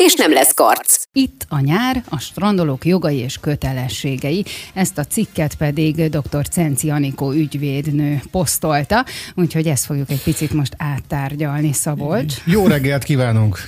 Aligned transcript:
és 0.00 0.14
nem 0.14 0.32
lesz 0.32 0.54
karc. 0.54 1.02
Itt 1.12 1.46
a 1.48 1.60
nyár, 1.60 2.02
a 2.08 2.18
strandolók 2.18 2.84
jogai 2.84 3.16
és 3.16 3.38
kötelességei. 3.38 4.44
Ezt 4.74 4.98
a 4.98 5.04
cikket 5.04 5.54
pedig 5.54 6.08
dr. 6.08 6.48
Cenci 6.48 6.90
Anikó 6.90 7.32
ügyvédnő 7.32 8.22
posztolta, 8.30 9.04
úgyhogy 9.34 9.66
ezt 9.66 9.84
fogjuk 9.84 10.10
egy 10.10 10.22
picit 10.22 10.52
most 10.52 10.74
áttárgyalni, 10.78 11.72
Szabolcs. 11.72 12.34
Jó 12.44 12.66
reggelt 12.66 13.02
kívánunk! 13.02 13.58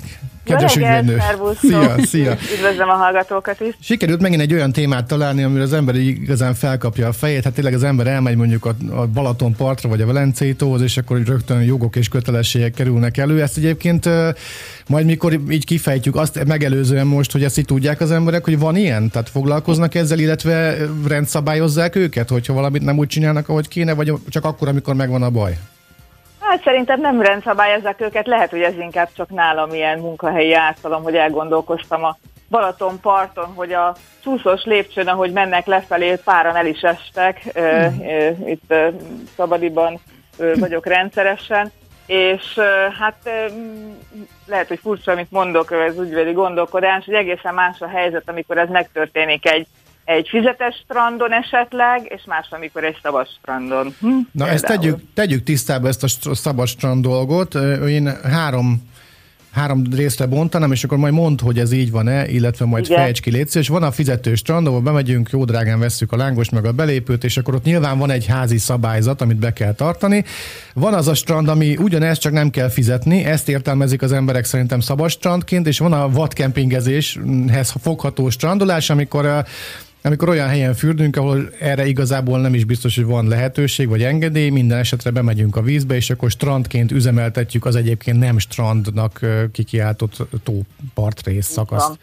Kedves 0.44 0.76
ügyvédnő! 0.76 1.18
Szia, 1.62 1.94
szia! 2.04 2.36
Üdvözlöm 2.56 2.88
a 2.88 2.92
hallgatókat 2.92 3.60
is! 3.60 3.74
Sikerült 3.80 4.20
megint 4.20 4.40
egy 4.40 4.52
olyan 4.52 4.72
témát 4.72 5.06
találni, 5.06 5.42
amire 5.42 5.62
az 5.62 5.72
ember 5.72 5.94
igazán 5.96 6.54
felkapja 6.54 7.08
a 7.08 7.12
fejét. 7.12 7.44
Hát 7.44 7.52
tényleg 7.52 7.74
az 7.74 7.82
ember 7.82 8.06
elmegy 8.06 8.36
mondjuk 8.36 8.64
a, 8.64 8.74
a 8.90 9.06
Balaton 9.06 9.54
partra, 9.54 9.88
vagy 9.88 10.00
a 10.00 10.06
Velencei 10.06 10.54
tóhoz, 10.54 10.82
és 10.82 10.96
akkor 10.96 11.22
rögtön 11.22 11.62
jogok 11.62 11.96
és 11.96 12.08
kötelességek 12.08 12.74
kerülnek 12.74 13.16
elő. 13.16 13.42
Ezt 13.42 13.56
egyébként 13.56 14.08
majd 14.86 15.06
mikor 15.06 15.38
így 15.50 15.64
kifejtjük 15.64 16.16
azt 16.16 16.44
megelőzően 16.44 17.06
most, 17.06 17.32
hogy 17.32 17.44
ezt 17.44 17.58
így 17.58 17.64
tudják 17.64 18.00
az 18.00 18.10
emberek, 18.10 18.44
hogy 18.44 18.58
van 18.58 18.76
ilyen? 18.76 19.10
Tehát 19.10 19.28
foglalkoznak 19.28 19.94
ezzel, 19.94 20.18
illetve 20.18 20.76
rendszabályozzák 21.06 21.96
őket, 21.96 22.28
hogyha 22.28 22.52
valamit 22.52 22.82
nem 22.82 22.98
úgy 22.98 23.08
csinálnak, 23.08 23.48
ahogy 23.48 23.68
kéne, 23.68 23.94
vagy 23.94 24.12
csak 24.28 24.44
akkor, 24.44 24.68
amikor 24.68 24.94
megvan 24.94 25.22
a 25.22 25.30
baj? 25.30 25.58
Hát 26.52 26.62
szerintem 26.62 27.00
nem 27.00 27.20
rendszabályozzák 27.20 28.00
őket, 28.00 28.26
lehet, 28.26 28.50
hogy 28.50 28.60
ez 28.60 28.78
inkább 28.78 29.08
csak 29.16 29.30
nálam 29.30 29.74
ilyen 29.74 29.98
munkahelyi 29.98 30.54
átszalom, 30.54 31.02
hogy 31.02 31.14
elgondolkoztam 31.14 32.04
a 32.04 32.16
Balaton 32.50 33.00
parton, 33.00 33.52
hogy 33.54 33.72
a 33.72 33.94
csúszós 34.22 34.64
lépcsőn, 34.64 35.08
ahogy 35.08 35.32
mennek 35.32 35.66
lefelé, 35.66 36.18
páran 36.24 36.56
el 36.56 36.66
is 36.66 36.80
estek, 36.80 37.58
mm. 37.60 38.46
itt 38.46 38.74
Szabadiban 39.36 40.00
vagyok 40.54 40.86
rendszeresen, 40.86 41.72
és 42.06 42.58
hát 42.98 43.30
lehet, 44.46 44.68
hogy 44.68 44.78
furcsa, 44.78 45.12
amit 45.12 45.30
mondok, 45.30 45.72
ez 45.72 45.98
ügyvédi 45.98 46.32
gondolkodás, 46.32 47.04
hogy 47.04 47.14
egészen 47.14 47.54
más 47.54 47.80
a 47.80 47.88
helyzet, 47.88 48.28
amikor 48.28 48.58
ez 48.58 48.68
megtörténik 48.68 49.50
egy 49.50 49.66
egy 50.04 50.28
fizetes 50.28 50.74
strandon 50.84 51.32
esetleg, 51.32 52.06
és 52.08 52.22
más, 52.26 52.46
amikor 52.50 52.84
egy 52.84 52.98
szabad 53.02 53.28
strandon. 53.38 53.94
Hm? 54.00 54.06
Na 54.08 54.22
Például. 54.32 54.52
ezt 54.52 54.66
tegyük, 54.66 54.98
tegyük 55.14 55.42
tisztába 55.42 55.88
ezt 55.88 56.26
a 56.26 56.34
szabad 56.34 56.66
strand 56.66 57.02
dolgot. 57.02 57.54
Én 57.88 58.20
három 58.22 58.90
három 59.52 59.82
részre 59.96 60.26
bontanám, 60.26 60.72
és 60.72 60.84
akkor 60.84 60.98
majd 60.98 61.12
mond, 61.12 61.40
hogy 61.40 61.58
ez 61.58 61.72
így 61.72 61.90
van-e, 61.90 62.28
illetve 62.28 62.64
majd 62.64 62.84
Igen. 62.84 62.98
fejts 62.98 63.20
ki 63.20 63.30
létsz, 63.30 63.54
és 63.54 63.68
van 63.68 63.82
a 63.82 63.90
fizető 63.90 64.34
strand, 64.34 64.66
ahol 64.66 64.80
bemegyünk, 64.80 65.30
jó 65.30 65.44
drágán 65.44 65.78
vesszük 65.78 66.12
a 66.12 66.16
lángos 66.16 66.50
meg 66.50 66.64
a 66.64 66.72
belépőt, 66.72 67.24
és 67.24 67.36
akkor 67.36 67.54
ott 67.54 67.64
nyilván 67.64 67.98
van 67.98 68.10
egy 68.10 68.26
házi 68.26 68.58
szabályzat, 68.58 69.20
amit 69.20 69.36
be 69.36 69.52
kell 69.52 69.74
tartani. 69.74 70.24
Van 70.74 70.94
az 70.94 71.08
a 71.08 71.14
strand, 71.14 71.48
ami 71.48 71.76
ugyanez, 71.76 72.18
csak 72.18 72.32
nem 72.32 72.50
kell 72.50 72.68
fizetni, 72.68 73.24
ezt 73.24 73.48
értelmezik 73.48 74.02
az 74.02 74.12
emberek 74.12 74.44
szerintem 74.44 74.80
szabad 74.80 75.10
strandként, 75.10 75.66
és 75.66 75.78
van 75.78 75.92
a 75.92 76.10
vadkempingezéshez 76.10 77.74
fogható 77.82 78.30
strandolás, 78.30 78.90
amikor 78.90 79.44
amikor 80.02 80.28
olyan 80.28 80.48
helyen 80.48 80.74
fürdünk, 80.74 81.16
ahol 81.16 81.50
erre 81.60 81.86
igazából 81.86 82.40
nem 82.40 82.54
is 82.54 82.64
biztos, 82.64 82.96
hogy 82.96 83.04
van 83.04 83.28
lehetőség 83.28 83.88
vagy 83.88 84.02
engedély, 84.02 84.50
minden 84.50 84.78
esetre 84.78 85.10
bemegyünk 85.10 85.56
a 85.56 85.62
vízbe, 85.62 85.94
és 85.94 86.10
akkor 86.10 86.30
strandként 86.30 86.90
üzemeltetjük 86.90 87.64
az 87.64 87.76
egyébként 87.76 88.18
nem 88.18 88.38
strandnak 88.38 89.20
kikiáltott 89.52 90.16
tópartrész 90.42 91.46
szakaszt. 91.46 91.98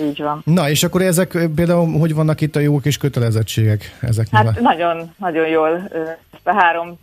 Így 0.00 0.18
van. 0.18 0.42
Na, 0.44 0.68
és 0.70 0.82
akkor 0.82 1.02
ezek 1.02 1.38
például, 1.54 1.98
hogy 1.98 2.14
vannak 2.14 2.40
itt 2.40 2.56
a 2.56 2.60
jók 2.60 2.84
és 2.84 2.96
kötelezettségek? 2.96 3.96
Ezek 4.00 4.26
hát 4.30 4.60
nagyon, 4.60 5.14
nagyon 5.18 5.48
jól 5.48 5.90
ezt 6.32 6.46
a 6.46 6.52
három 6.52 6.98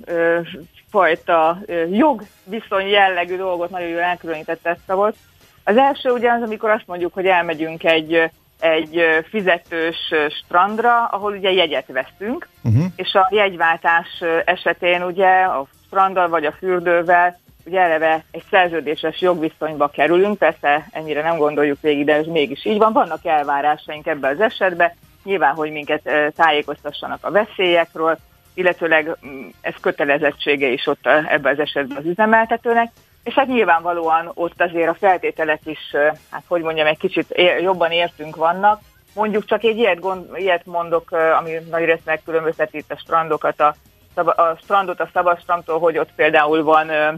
fajta 0.90 1.62
jog 1.91 2.25
viszony 2.44 2.88
jellegű 2.88 3.38
dolgot 3.38 3.69
nagyon 3.69 3.88
jól 3.88 4.00
elkülönített 4.00 4.59
ezt 4.66 4.80
volt. 4.85 5.16
Az 5.63 5.78
első 5.78 6.09
ugye 6.09 6.31
az, 6.31 6.41
amikor 6.41 6.69
azt 6.69 6.88
mondjuk, 6.88 7.13
hogy 7.13 7.25
elmegyünk 7.25 7.84
egy 7.84 8.31
egy 8.61 9.01
fizetős 9.29 10.13
strandra, 10.29 11.05
ahol 11.05 11.33
ugye 11.33 11.51
jegyet 11.51 11.88
veszünk, 11.88 12.47
uh-huh. 12.63 12.85
és 12.95 13.13
a 13.13 13.27
jegyváltás 13.31 14.23
esetén 14.45 15.03
ugye 15.03 15.29
a 15.29 15.66
stranddal 15.85 16.29
vagy 16.29 16.45
a 16.45 16.51
fürdővel 16.51 17.39
ugye 17.66 17.79
eleve 17.79 18.23
egy 18.31 18.44
szerződéses 18.50 19.21
jogviszonyba 19.21 19.88
kerülünk, 19.88 20.38
persze 20.38 20.88
ennyire 20.91 21.21
nem 21.21 21.38
gondoljuk 21.38 21.81
végig, 21.81 22.05
de 22.05 22.13
ez 22.13 22.25
mégis 22.25 22.66
így 22.66 22.77
van. 22.77 22.94
Vannak 22.94 23.25
elvárásaink 23.25 24.07
ebben 24.07 24.31
az 24.31 24.41
esetben, 24.41 24.91
nyilván, 25.23 25.55
hogy 25.55 25.71
minket 25.71 26.33
tájékoztassanak 26.35 27.19
a 27.21 27.31
veszélyekről, 27.31 28.17
illetőleg 28.53 29.17
mm, 29.25 29.47
ez 29.61 29.73
kötelezettsége 29.81 30.67
is 30.67 30.88
ott 30.88 31.07
ebben 31.07 31.53
az 31.53 31.59
esetben 31.59 31.97
az 31.97 32.05
üzemeltetőnek, 32.05 32.91
és 33.23 33.33
hát 33.33 33.47
nyilvánvalóan 33.47 34.31
ott 34.33 34.61
azért 34.61 34.89
a 34.89 34.93
feltételek 34.99 35.61
is, 35.63 35.95
hát 36.29 36.43
hogy 36.47 36.61
mondjam, 36.61 36.87
egy 36.87 36.97
kicsit 36.97 37.41
jobban 37.61 37.91
értünk 37.91 38.35
vannak. 38.35 38.81
Mondjuk 39.13 39.45
csak 39.45 39.63
egy 39.63 39.77
ilyet, 39.77 39.99
gond, 39.99 40.37
ilyet 40.37 40.65
mondok, 40.65 41.11
ami 41.11 41.51
nagy 41.69 41.85
részt 41.85 42.05
megkülönbözteti 42.05 42.77
itt 42.77 42.91
a 42.91 42.97
strandokat, 42.97 43.59
a, 43.59 43.75
a 44.15 44.57
strandot 44.63 44.99
a 44.99 45.09
szabadstrandtól, 45.13 45.79
hogy 45.79 45.97
ott 45.97 46.11
például 46.15 46.63
van 46.63 46.89
ö, 46.89 47.11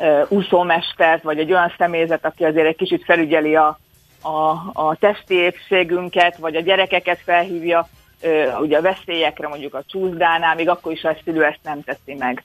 ö, 0.00 0.22
úszómester, 0.28 1.20
vagy 1.22 1.38
egy 1.38 1.52
olyan 1.52 1.72
személyzet, 1.78 2.24
aki 2.24 2.44
azért 2.44 2.66
egy 2.66 2.76
kicsit 2.76 3.04
felügyeli 3.04 3.56
a, 3.56 3.78
a, 4.22 4.50
a 4.72 4.96
testi 5.00 5.34
épségünket, 5.34 6.36
vagy 6.36 6.56
a 6.56 6.60
gyerekeket 6.60 7.18
felhívja 7.24 7.88
ö, 8.20 8.56
ugye 8.58 8.78
a 8.78 8.82
veszélyekre, 8.82 9.48
mondjuk 9.48 9.74
a 9.74 9.82
csúszdánál, 9.86 10.54
még 10.54 10.68
akkor 10.68 10.92
is, 10.92 11.04
a 11.04 11.16
szülő 11.24 11.44
ezt 11.44 11.60
nem 11.62 11.82
teszi 11.82 12.14
meg. 12.18 12.42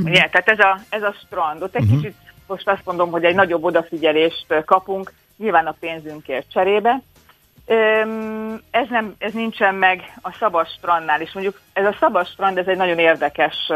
Mm. 0.00 0.04
Ugye, 0.04 0.28
tehát 0.28 0.48
ez 0.48 0.58
a, 0.58 0.78
ez 0.88 1.02
a 1.02 1.14
strand, 1.26 1.62
ott 1.62 1.74
egy 1.74 1.82
uh-huh. 1.82 2.00
kicsit 2.00 2.16
most 2.50 2.68
azt 2.68 2.84
mondom, 2.84 3.10
hogy 3.10 3.24
egy 3.24 3.34
nagyobb 3.34 3.64
odafigyelést 3.64 4.46
kapunk, 4.64 5.12
nyilván 5.36 5.66
a 5.66 5.76
pénzünkért 5.80 6.52
cserébe. 6.52 7.02
Ez, 8.70 8.88
nem, 8.88 9.14
ez 9.18 9.32
nincsen 9.32 9.74
meg 9.74 10.18
a 10.22 10.32
szabad 10.38 10.66
strandnál 10.68 11.20
is. 11.20 11.32
Mondjuk 11.32 11.60
ez 11.72 11.84
a 11.84 11.96
szabad 12.00 12.26
strand, 12.26 12.58
ez 12.58 12.66
egy 12.66 12.76
nagyon 12.76 12.98
érdekes 12.98 13.72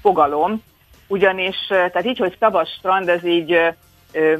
fogalom, 0.00 0.62
ugyanis, 1.06 1.66
tehát 1.66 2.04
így, 2.04 2.18
hogy 2.18 2.36
szabad 2.38 2.66
strand, 2.66 3.08
ez 3.08 3.24
így 3.24 3.58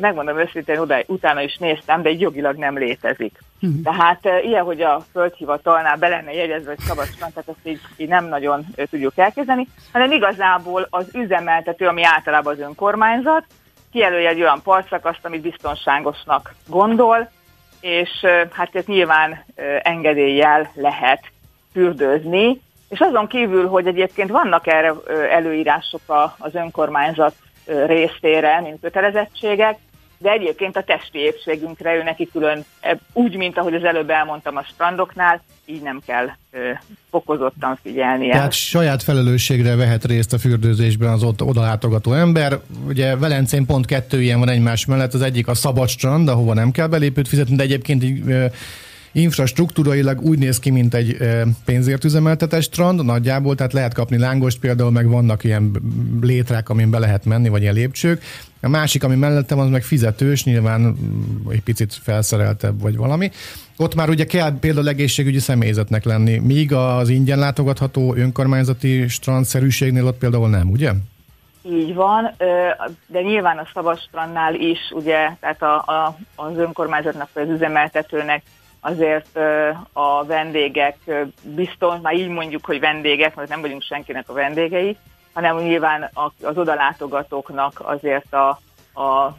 megmondom 0.00 0.38
őszintén, 0.38 0.78
oda, 0.78 0.96
utána 1.06 1.40
is 1.40 1.56
néztem, 1.56 2.02
de 2.02 2.08
egy 2.08 2.20
jogilag 2.20 2.56
nem 2.56 2.78
létezik. 2.78 3.38
Uh-huh. 3.60 3.82
Tehát 3.82 4.44
ilyen, 4.44 4.64
hogy 4.64 4.80
a 4.80 5.04
földhivatalnál 5.12 5.96
be 5.96 6.08
lenne 6.08 6.32
jegyezve, 6.32 6.68
hogy 6.68 6.84
szabad 6.86 7.06
strand, 7.06 7.32
tehát 7.32 7.48
ezt 7.48 7.66
így, 7.66 7.80
így 7.96 8.08
nem 8.08 8.24
nagyon 8.24 8.66
tudjuk 8.90 9.12
elkezdeni, 9.16 9.66
hanem 9.92 10.12
igazából 10.12 10.86
az 10.90 11.08
üzemeltető, 11.12 11.86
ami 11.86 12.04
általában 12.04 12.52
az 12.52 12.60
önkormányzat, 12.60 13.44
kijelölje 13.92 14.28
egy 14.28 14.40
olyan 14.40 14.62
partszakaszt, 14.62 15.24
amit 15.24 15.40
biztonságosnak 15.40 16.54
gondol, 16.66 17.30
és 17.80 18.10
hát 18.52 18.74
ez 18.74 18.84
nyilván 18.84 19.44
engedéllyel 19.82 20.70
lehet 20.74 21.20
fürdőzni, 21.72 22.60
és 22.88 23.00
azon 23.00 23.26
kívül, 23.26 23.68
hogy 23.68 23.86
egyébként 23.86 24.30
vannak 24.30 24.66
erre 24.66 24.94
előírások 25.30 26.34
az 26.38 26.54
önkormányzat 26.54 27.34
részére, 27.86 28.60
mint 28.60 28.80
kötelezettségek, 28.80 29.78
de 30.18 30.30
egyébként 30.30 30.76
a 30.76 30.82
testi 30.82 31.18
épségünkre 31.18 31.94
ő 31.94 32.02
neki 32.02 32.28
külön, 32.32 32.64
úgy, 33.12 33.36
mint 33.36 33.58
ahogy 33.58 33.74
az 33.74 33.84
előbb 33.84 34.10
elmondtam 34.10 34.56
a 34.56 34.62
strandoknál, 34.62 35.42
így 35.64 35.82
nem 35.82 36.00
kell 36.06 36.26
ö, 36.50 36.70
fokozottan 37.10 37.78
figyelnie. 37.82 38.32
Tehát 38.32 38.52
saját 38.52 39.02
felelősségre 39.02 39.76
vehet 39.76 40.04
részt 40.04 40.32
a 40.32 40.38
fürdőzésben 40.38 41.12
az 41.12 41.22
ott 41.22 41.42
odalátogató 41.42 42.12
ember. 42.12 42.58
Ugye 42.86 43.16
Velencén 43.16 43.66
pont 43.66 43.86
kettő 43.86 44.22
ilyen 44.22 44.38
van 44.38 44.48
egymás 44.48 44.86
mellett, 44.86 45.14
az 45.14 45.22
egyik 45.22 45.48
a 45.48 45.54
szabad 45.54 45.88
strand, 45.88 46.28
ahova 46.28 46.54
nem 46.54 46.70
kell 46.70 46.86
belépőt 46.86 47.28
fizetni, 47.28 47.56
de 47.56 47.62
egyébként 47.62 48.02
így, 48.02 48.28
ö, 48.28 48.46
infrastruktúrailag 49.18 50.20
úgy 50.20 50.38
néz 50.38 50.58
ki, 50.58 50.70
mint 50.70 50.94
egy 50.94 51.16
pénzért 51.64 52.04
üzemeltetett 52.04 52.62
strand, 52.62 53.04
nagyjából, 53.04 53.54
tehát 53.54 53.72
lehet 53.72 53.94
kapni 53.94 54.18
lángost 54.18 54.58
például, 54.58 54.90
meg 54.90 55.08
vannak 55.08 55.44
ilyen 55.44 55.70
létrák, 56.20 56.68
amin 56.68 56.90
be 56.90 56.98
lehet 56.98 57.24
menni, 57.24 57.48
vagy 57.48 57.62
ilyen 57.62 57.74
lépcsők. 57.74 58.22
A 58.62 58.68
másik, 58.68 59.04
ami 59.04 59.14
mellettem, 59.14 59.58
az 59.58 59.68
meg 59.68 59.82
fizetős, 59.82 60.44
nyilván 60.44 60.80
mm, 60.80 61.50
egy 61.50 61.62
picit 61.62 61.94
felszereltebb, 61.94 62.80
vagy 62.80 62.96
valami. 62.96 63.30
Ott 63.76 63.94
már 63.94 64.08
ugye 64.08 64.24
kell 64.24 64.58
például 64.60 64.88
egészségügyi 64.88 65.38
személyzetnek 65.38 66.04
lenni, 66.04 66.38
míg 66.38 66.72
az 66.72 67.08
ingyen 67.08 67.38
látogatható 67.38 68.14
önkormányzati 68.14 69.08
strandszerűségnél 69.08 70.06
ott 70.06 70.18
például 70.18 70.48
nem, 70.48 70.70
ugye? 70.70 70.92
Így 71.62 71.94
van, 71.94 72.34
de 73.06 73.20
nyilván 73.20 73.58
a 73.58 73.68
Szabadstrandnál 73.74 74.54
is, 74.54 74.78
ugye, 74.90 75.30
tehát 75.40 75.62
a, 75.62 75.74
a, 75.76 76.18
az 76.34 76.56
önkormányzatnak 76.56 77.28
vagy 77.32 77.42
az 77.48 77.54
üzemeltetőnek 77.54 78.42
azért 78.80 79.38
a 79.92 80.24
vendégek 80.24 80.96
biztos, 81.42 81.94
már 82.02 82.14
így 82.14 82.28
mondjuk, 82.28 82.64
hogy 82.64 82.80
vendégek, 82.80 83.34
mert 83.34 83.48
nem 83.48 83.60
vagyunk 83.60 83.82
senkinek 83.82 84.28
a 84.28 84.32
vendégei, 84.32 84.96
hanem 85.32 85.58
nyilván 85.58 86.10
az 86.42 86.58
odalátogatóknak 86.58 87.80
azért 87.84 88.34
a, 88.34 88.48
a 89.02 89.36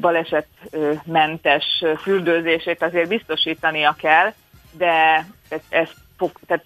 balesetmentes 0.00 1.84
fürdőzését 1.98 2.82
azért 2.82 3.08
biztosítania 3.08 3.94
kell, 3.98 4.32
de 4.72 5.26
ez, 5.68 5.88
tehát 6.46 6.64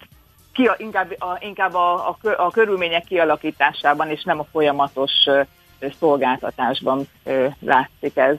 ki, 0.53 0.69
inkább, 0.77 1.15
a, 1.19 1.37
inkább 1.39 1.73
a, 1.73 2.09
a, 2.09 2.17
a 2.37 2.51
körülmények 2.51 3.03
kialakításában, 3.03 4.09
és 4.09 4.23
nem 4.23 4.39
a 4.39 4.47
folyamatos 4.51 5.11
szolgáltatásban 5.99 7.07
látszik 7.59 8.17
ez. 8.17 8.35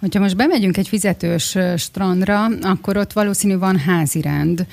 Hogyha 0.00 0.20
most 0.20 0.36
bemegyünk 0.36 0.76
egy 0.76 0.88
fizetős 0.88 1.56
strandra, 1.76 2.44
akkor 2.60 2.96
ott 2.96 3.12
valószínű 3.12 3.58
van 3.58 3.78
házirend, 3.78 4.66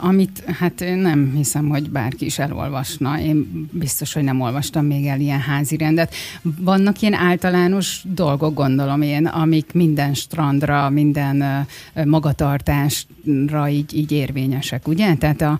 amit 0.00 0.42
hát 0.58 0.84
nem 0.96 1.32
hiszem, 1.36 1.68
hogy 1.68 1.90
bárki 1.90 2.24
is 2.24 2.38
elolvasna. 2.38 3.20
Én 3.20 3.68
biztos, 3.72 4.12
hogy 4.12 4.22
nem 4.22 4.40
olvastam 4.40 4.84
még 4.84 5.06
el 5.06 5.20
ilyen 5.20 5.40
házirendet. 5.40 6.14
Vannak 6.42 7.00
ilyen 7.00 7.14
általános 7.14 8.02
dolgok, 8.04 8.54
gondolom 8.54 9.02
én, 9.02 9.26
amik 9.26 9.72
minden 9.72 10.14
strandra, 10.14 10.90
minden 10.90 11.66
magatartásra 12.04 13.68
így, 13.68 13.96
így 13.96 14.12
érvényesek, 14.12 14.88
ugye? 14.88 15.14
Tehát 15.14 15.40
a, 15.40 15.58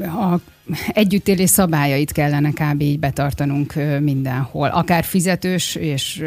a 0.00 0.34
együttélés 0.88 1.50
szabályait 1.50 2.12
kellene 2.12 2.50
kb. 2.50 2.80
így 2.80 2.98
betartanunk 2.98 3.74
mindenhol. 4.00 4.68
Akár 4.68 5.04
fizetős 5.04 5.74
és 5.74 6.24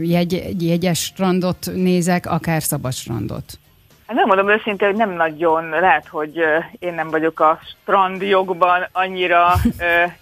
jegy, 0.00 0.54
jegyes 0.58 0.98
strandot 0.98 1.70
nézek, 1.74 2.26
akár 2.26 2.62
szabad 2.62 2.92
strandot. 2.92 3.58
Hát 4.06 4.16
nem 4.16 4.26
mondom 4.26 4.50
őszintén, 4.50 4.88
hogy 4.88 4.96
nem 4.96 5.10
nagyon, 5.10 5.68
lehet, 5.68 6.08
hogy 6.08 6.36
én 6.78 6.94
nem 6.94 7.10
vagyok 7.10 7.40
a 7.40 7.58
strandjogban 7.82 8.86
annyira 8.92 9.54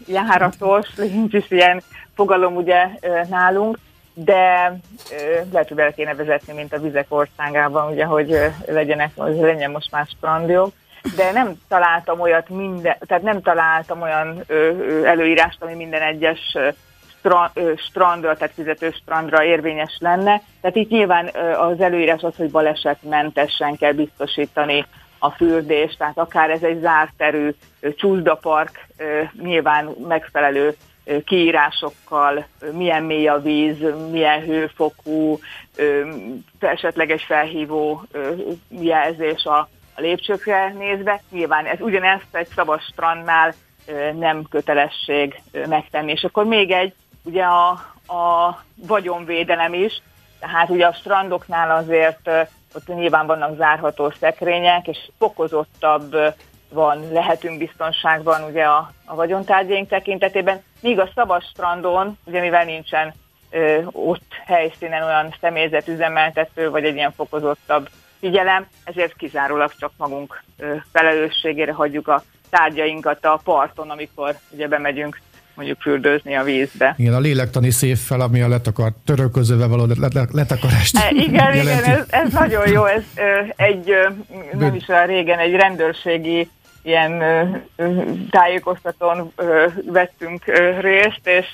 járatos, 0.06 0.88
nincs 0.96 1.32
is 1.32 1.50
ilyen 1.50 1.82
fogalom 2.14 2.56
ugye 2.56 2.88
nálunk, 3.28 3.78
de 4.14 4.78
lehet, 5.52 5.68
hogy 5.68 5.76
bele 5.76 5.92
kéne 5.92 6.14
vezetni, 6.14 6.52
mint 6.52 6.72
a 6.72 6.80
vizek 6.80 7.06
országában, 7.08 7.92
ugye, 7.92 8.04
hogy 8.04 8.36
legyenek, 8.66 9.10
hogy 9.14 9.36
legyen 9.36 9.70
most 9.70 9.90
már 9.90 10.06
strandjog 10.16 10.72
de 11.16 11.32
nem 11.32 11.54
találtam 11.68 12.20
olyat 12.20 12.48
minden, 12.48 12.96
tehát 13.06 13.22
nem 13.22 13.42
találtam 13.42 14.00
olyan 14.00 14.42
ö, 14.46 14.54
ö, 14.54 15.04
előírást, 15.04 15.62
ami 15.62 15.74
minden 15.74 16.02
egyes 16.02 16.56
strandra, 17.76 18.36
tehát 18.36 18.54
fizető 18.54 18.90
strandra 18.90 19.44
érvényes 19.44 19.96
lenne. 20.00 20.42
Tehát 20.60 20.76
itt 20.76 20.90
nyilván 20.90 21.30
az 21.58 21.80
előírás 21.80 22.22
az, 22.22 22.36
hogy 22.36 22.50
balesetmentesen 22.50 23.76
kell 23.76 23.92
biztosítani 23.92 24.86
a 25.18 25.30
fürdést, 25.30 25.98
tehát 25.98 26.18
akár 26.18 26.50
ez 26.50 26.62
egy 26.62 26.80
zárt 26.80 27.12
terű 27.16 27.54
csúszdapark, 27.96 28.86
nyilván 29.42 29.94
megfelelő 30.08 30.76
kiírásokkal, 31.24 32.46
milyen 32.72 33.02
mély 33.02 33.28
a 33.28 33.40
víz, 33.40 33.76
milyen 34.10 34.40
hőfokú, 34.40 35.38
esetleges 36.58 37.24
felhívó 37.24 38.02
jelzés 38.68 39.44
a 39.44 39.68
a 39.94 40.00
lépcsőkre 40.00 40.72
nézve. 40.78 41.22
Nyilván 41.30 41.66
ez 41.66 41.80
ugyanezt 41.80 42.26
egy 42.32 42.48
szabad 42.54 42.80
strandnál 42.80 43.54
nem 44.18 44.42
kötelesség 44.50 45.42
megtenni. 45.68 46.12
És 46.12 46.24
akkor 46.24 46.44
még 46.44 46.70
egy, 46.70 46.94
ugye 47.24 47.42
a, 47.42 47.68
a 48.14 48.58
vagyonvédelem 48.74 49.74
is, 49.74 50.02
tehát 50.40 50.70
ugye 50.70 50.86
a 50.86 50.92
strandoknál 50.92 51.70
azért 51.76 52.28
ott 52.74 52.86
nyilván 52.86 53.26
vannak 53.26 53.56
zárható 53.56 54.10
szekrények, 54.10 54.86
és 54.86 54.98
fokozottabb 55.18 56.16
van, 56.68 57.12
lehetünk 57.12 57.58
biztonságban 57.58 58.42
ugye 58.42 58.64
a, 58.64 58.92
a 59.04 59.14
vagyontárgyaink 59.14 59.88
tekintetében, 59.88 60.62
míg 60.80 60.98
a 60.98 61.10
szabad 61.14 61.42
strandon, 61.42 62.18
ugye 62.24 62.40
mivel 62.40 62.64
nincsen 62.64 63.14
ö, 63.50 63.82
ott 63.92 64.32
helyszínen 64.46 65.02
olyan 65.02 65.34
személyzet 65.40 65.88
üzemeltető, 65.88 66.70
vagy 66.70 66.84
egy 66.84 66.94
ilyen 66.94 67.12
fokozottabb 67.12 67.88
figyelem, 68.24 68.66
ezért 68.84 69.16
kizárólag 69.16 69.72
csak 69.78 69.92
magunk 69.96 70.42
felelősségére 70.92 71.72
hagyjuk 71.72 72.08
a 72.08 72.22
tárgyainkat 72.50 73.24
a 73.24 73.40
parton, 73.44 73.90
amikor 73.90 74.36
ugye 74.50 74.68
bemegyünk 74.68 75.20
mondjuk 75.54 75.80
fürdőzni 75.80 76.34
a 76.34 76.42
vízbe. 76.42 76.94
Igen, 76.98 77.14
a 77.14 77.18
lélektani 77.18 77.70
széffel, 77.70 78.20
ami 78.20 78.42
a 78.42 78.48
letakart 78.48 78.94
törölközővel 79.04 79.68
való 79.68 79.86
letakarást 80.32 80.96
e, 80.96 81.10
Igen, 81.10 81.54
jelenti. 81.54 81.60
igen, 81.60 81.84
ez, 81.84 82.06
ez 82.08 82.32
nagyon 82.32 82.68
jó, 82.68 82.84
ez 82.84 83.02
egy, 83.56 83.92
nem 84.52 84.74
is 84.74 84.88
olyan 84.88 85.06
régen, 85.06 85.38
egy 85.38 85.54
rendőrségi 85.54 86.48
ilyen 86.82 87.22
tájékoztatón 88.30 89.32
vettünk 89.86 90.44
részt, 90.80 91.20
és 91.24 91.46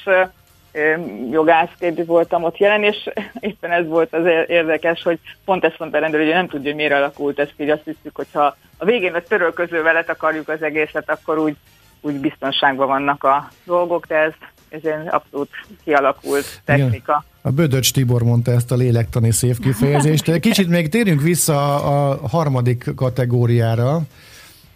jogászként 1.31 2.05
voltam 2.05 2.45
ott 2.45 2.57
jelen, 2.57 2.83
és 2.83 3.11
éppen 3.41 3.71
ez 3.71 3.87
volt 3.87 4.15
az 4.15 4.25
érdekes, 4.47 5.03
hogy 5.03 5.19
pont 5.45 5.65
ezt 5.65 5.79
mondta 5.79 5.97
a 5.97 6.01
rendőr, 6.01 6.21
hogy 6.21 6.33
nem 6.33 6.49
tudja, 6.49 6.67
hogy 6.67 6.77
miért 6.77 6.93
alakult 6.93 7.39
ez 7.39 7.49
így 7.57 7.71
azt 7.71 7.85
hiszük, 7.85 8.17
hogyha 8.17 8.57
a 8.79 8.85
végén 8.85 9.15
a 9.15 9.21
törölközővel 9.21 10.05
akarjuk 10.07 10.49
az 10.49 10.63
egészet, 10.63 11.11
akkor 11.11 11.39
úgy, 11.39 11.57
úgy 12.01 12.15
biztonságban 12.15 12.87
vannak 12.87 13.25
a 13.25 13.51
dolgok, 13.65 14.07
de 14.07 14.17
ez, 14.17 14.33
ez 14.69 14.81
egy 14.85 15.09
abszolút 15.09 15.51
kialakult 15.85 16.61
technika. 16.65 17.25
Igen. 17.27 17.29
A 17.43 17.51
Bödöcs 17.51 17.93
Tibor 17.93 18.23
mondta 18.23 18.51
ezt 18.51 18.73
a 18.73 18.77
lélektani 18.77 19.31
szép 19.31 19.59
kifejezést. 19.59 20.39
Kicsit 20.41 20.69
még 20.69 20.89
térjünk 20.89 21.21
vissza 21.21 21.75
a 21.75 22.29
harmadik 22.29 22.85
kategóriára, 22.97 24.01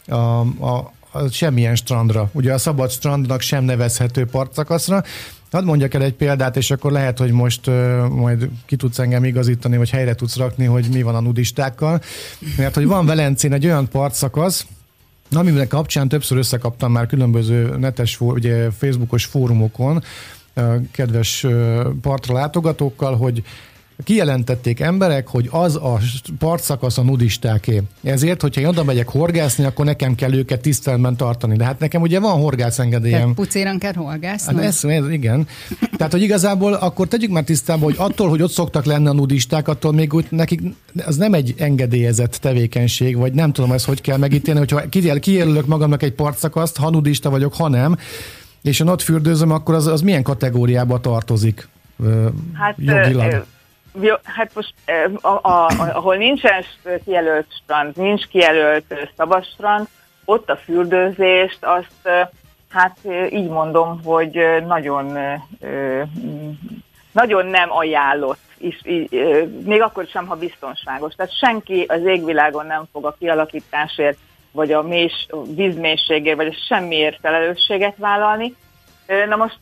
a, 0.06 0.14
a, 0.14 0.92
a 1.12 1.28
semmilyen 1.30 1.76
strandra. 1.76 2.28
Ugye 2.32 2.52
a 2.52 2.58
szabad 2.58 2.90
strandnak 2.90 3.40
sem 3.40 3.64
nevezhető 3.64 4.26
partszakaszra. 4.26 5.02
Hadd 5.54 5.64
mondjak 5.64 5.94
el 5.94 6.02
egy 6.02 6.14
példát, 6.14 6.56
és 6.56 6.70
akkor 6.70 6.92
lehet, 6.92 7.18
hogy 7.18 7.30
most 7.30 7.66
uh, 7.66 8.08
majd 8.08 8.48
ki 8.66 8.76
tudsz 8.76 8.98
engem 8.98 9.24
igazítani, 9.24 9.76
vagy 9.76 9.90
helyre 9.90 10.14
tudsz 10.14 10.36
rakni, 10.36 10.64
hogy 10.64 10.86
mi 10.92 11.02
van 11.02 11.14
a 11.14 11.20
nudistákkal. 11.20 12.00
Mert 12.56 12.74
hogy 12.74 12.86
van 12.86 13.06
Velencén 13.06 13.52
egy 13.52 13.64
olyan 13.64 13.88
partszakasz, 13.88 14.66
amiben 15.30 15.68
kapcsán 15.68 16.08
többször 16.08 16.38
összekaptam 16.38 16.92
már 16.92 17.06
különböző 17.06 17.76
netes, 17.76 18.20
ugye 18.20 18.70
Facebookos 18.70 19.24
fórumokon, 19.24 20.02
kedves 20.90 21.46
partra 22.00 22.34
látogatókkal, 22.34 23.16
hogy 23.16 23.42
kijelentették 24.04 24.80
emberek, 24.80 25.28
hogy 25.28 25.48
az 25.50 25.76
a 25.76 25.98
partszakasz 26.38 26.98
a 26.98 27.02
nudistáké. 27.02 27.82
Ezért, 28.02 28.40
hogyha 28.40 28.60
én 28.60 28.66
oda 28.66 28.84
megyek 28.84 29.08
horgászni, 29.08 29.64
akkor 29.64 29.84
nekem 29.84 30.14
kell 30.14 30.34
őket 30.34 30.60
tiszteletben 30.60 31.16
tartani. 31.16 31.56
De 31.56 31.64
hát 31.64 31.78
nekem 31.78 32.02
ugye 32.02 32.20
van 32.20 32.40
horgászengedélyem. 32.40 33.20
Tehát 33.20 33.34
pucéran 33.34 33.78
kell 33.78 33.94
horgászni? 33.94 34.54
Hát 34.54 34.64
ez, 34.64 34.84
ez, 34.84 35.08
igen. 35.08 35.46
Tehát, 35.96 36.12
hogy 36.12 36.22
igazából 36.22 36.72
akkor 36.72 37.08
tegyük 37.08 37.30
már 37.30 37.44
tisztába, 37.44 37.84
hogy 37.84 37.94
attól, 37.98 38.28
hogy 38.28 38.42
ott 38.42 38.50
szoktak 38.50 38.84
lenni 38.84 39.06
a 39.06 39.12
nudisták, 39.12 39.68
attól 39.68 39.92
még 39.92 40.14
úgy 40.14 40.26
nekik 40.28 40.60
az 41.06 41.16
nem 41.16 41.34
egy 41.34 41.54
engedélyezett 41.58 42.32
tevékenység, 42.34 43.16
vagy 43.16 43.32
nem 43.32 43.52
tudom 43.52 43.72
ezt 43.72 43.84
hogy 43.84 44.00
kell 44.00 44.16
megítélni, 44.16 44.58
hogyha 44.60 45.18
kijelölök 45.18 45.66
magamnak 45.66 46.02
egy 46.02 46.12
partszakaszt, 46.12 46.76
ha 46.76 46.90
nudista 46.90 47.30
vagyok, 47.30 47.54
ha 47.54 47.68
nem, 47.68 47.96
és 48.62 48.80
én 48.80 48.88
ott 48.88 49.02
fürdőzöm, 49.02 49.50
akkor 49.50 49.74
az, 49.74 49.86
az 49.86 50.00
milyen 50.00 50.22
kategóriába 50.22 51.00
tartozik? 51.00 51.68
Hát 52.52 52.76
jogilag? 52.78 53.46
Hát 54.24 54.54
most 54.54 54.74
a, 55.20 55.28
a, 55.28 55.70
ahol 55.76 56.16
nincsen 56.16 56.64
kijelölt 57.04 57.46
strand, 57.62 57.96
nincs 57.96 58.26
kijelölt 58.26 59.10
szabad 59.16 59.44
strand, 59.44 59.88
ott 60.24 60.50
a 60.50 60.56
fürdőzést 60.56 61.58
azt 61.60 62.08
hát 62.68 62.98
így 63.30 63.48
mondom, 63.48 64.02
hogy 64.04 64.62
nagyon 64.66 65.18
nagyon 67.12 67.46
nem 67.46 67.72
ajánlott, 67.72 68.38
is, 68.58 68.80
még 69.64 69.82
akkor 69.82 70.06
sem, 70.06 70.26
ha 70.26 70.34
biztonságos. 70.34 71.14
Tehát 71.14 71.38
senki 71.38 71.84
az 71.88 72.04
égvilágon 72.04 72.66
nem 72.66 72.84
fog 72.92 73.04
a 73.04 73.16
kialakításért, 73.18 74.18
vagy 74.52 74.72
a 74.72 74.82
mélys, 74.82 75.26
vízmélységért, 75.54 76.36
vagy 76.36 76.46
a 76.46 76.64
semmiért 76.68 77.18
felelősséget 77.20 77.96
vállalni. 77.96 78.54
Na 79.28 79.36
most 79.36 79.60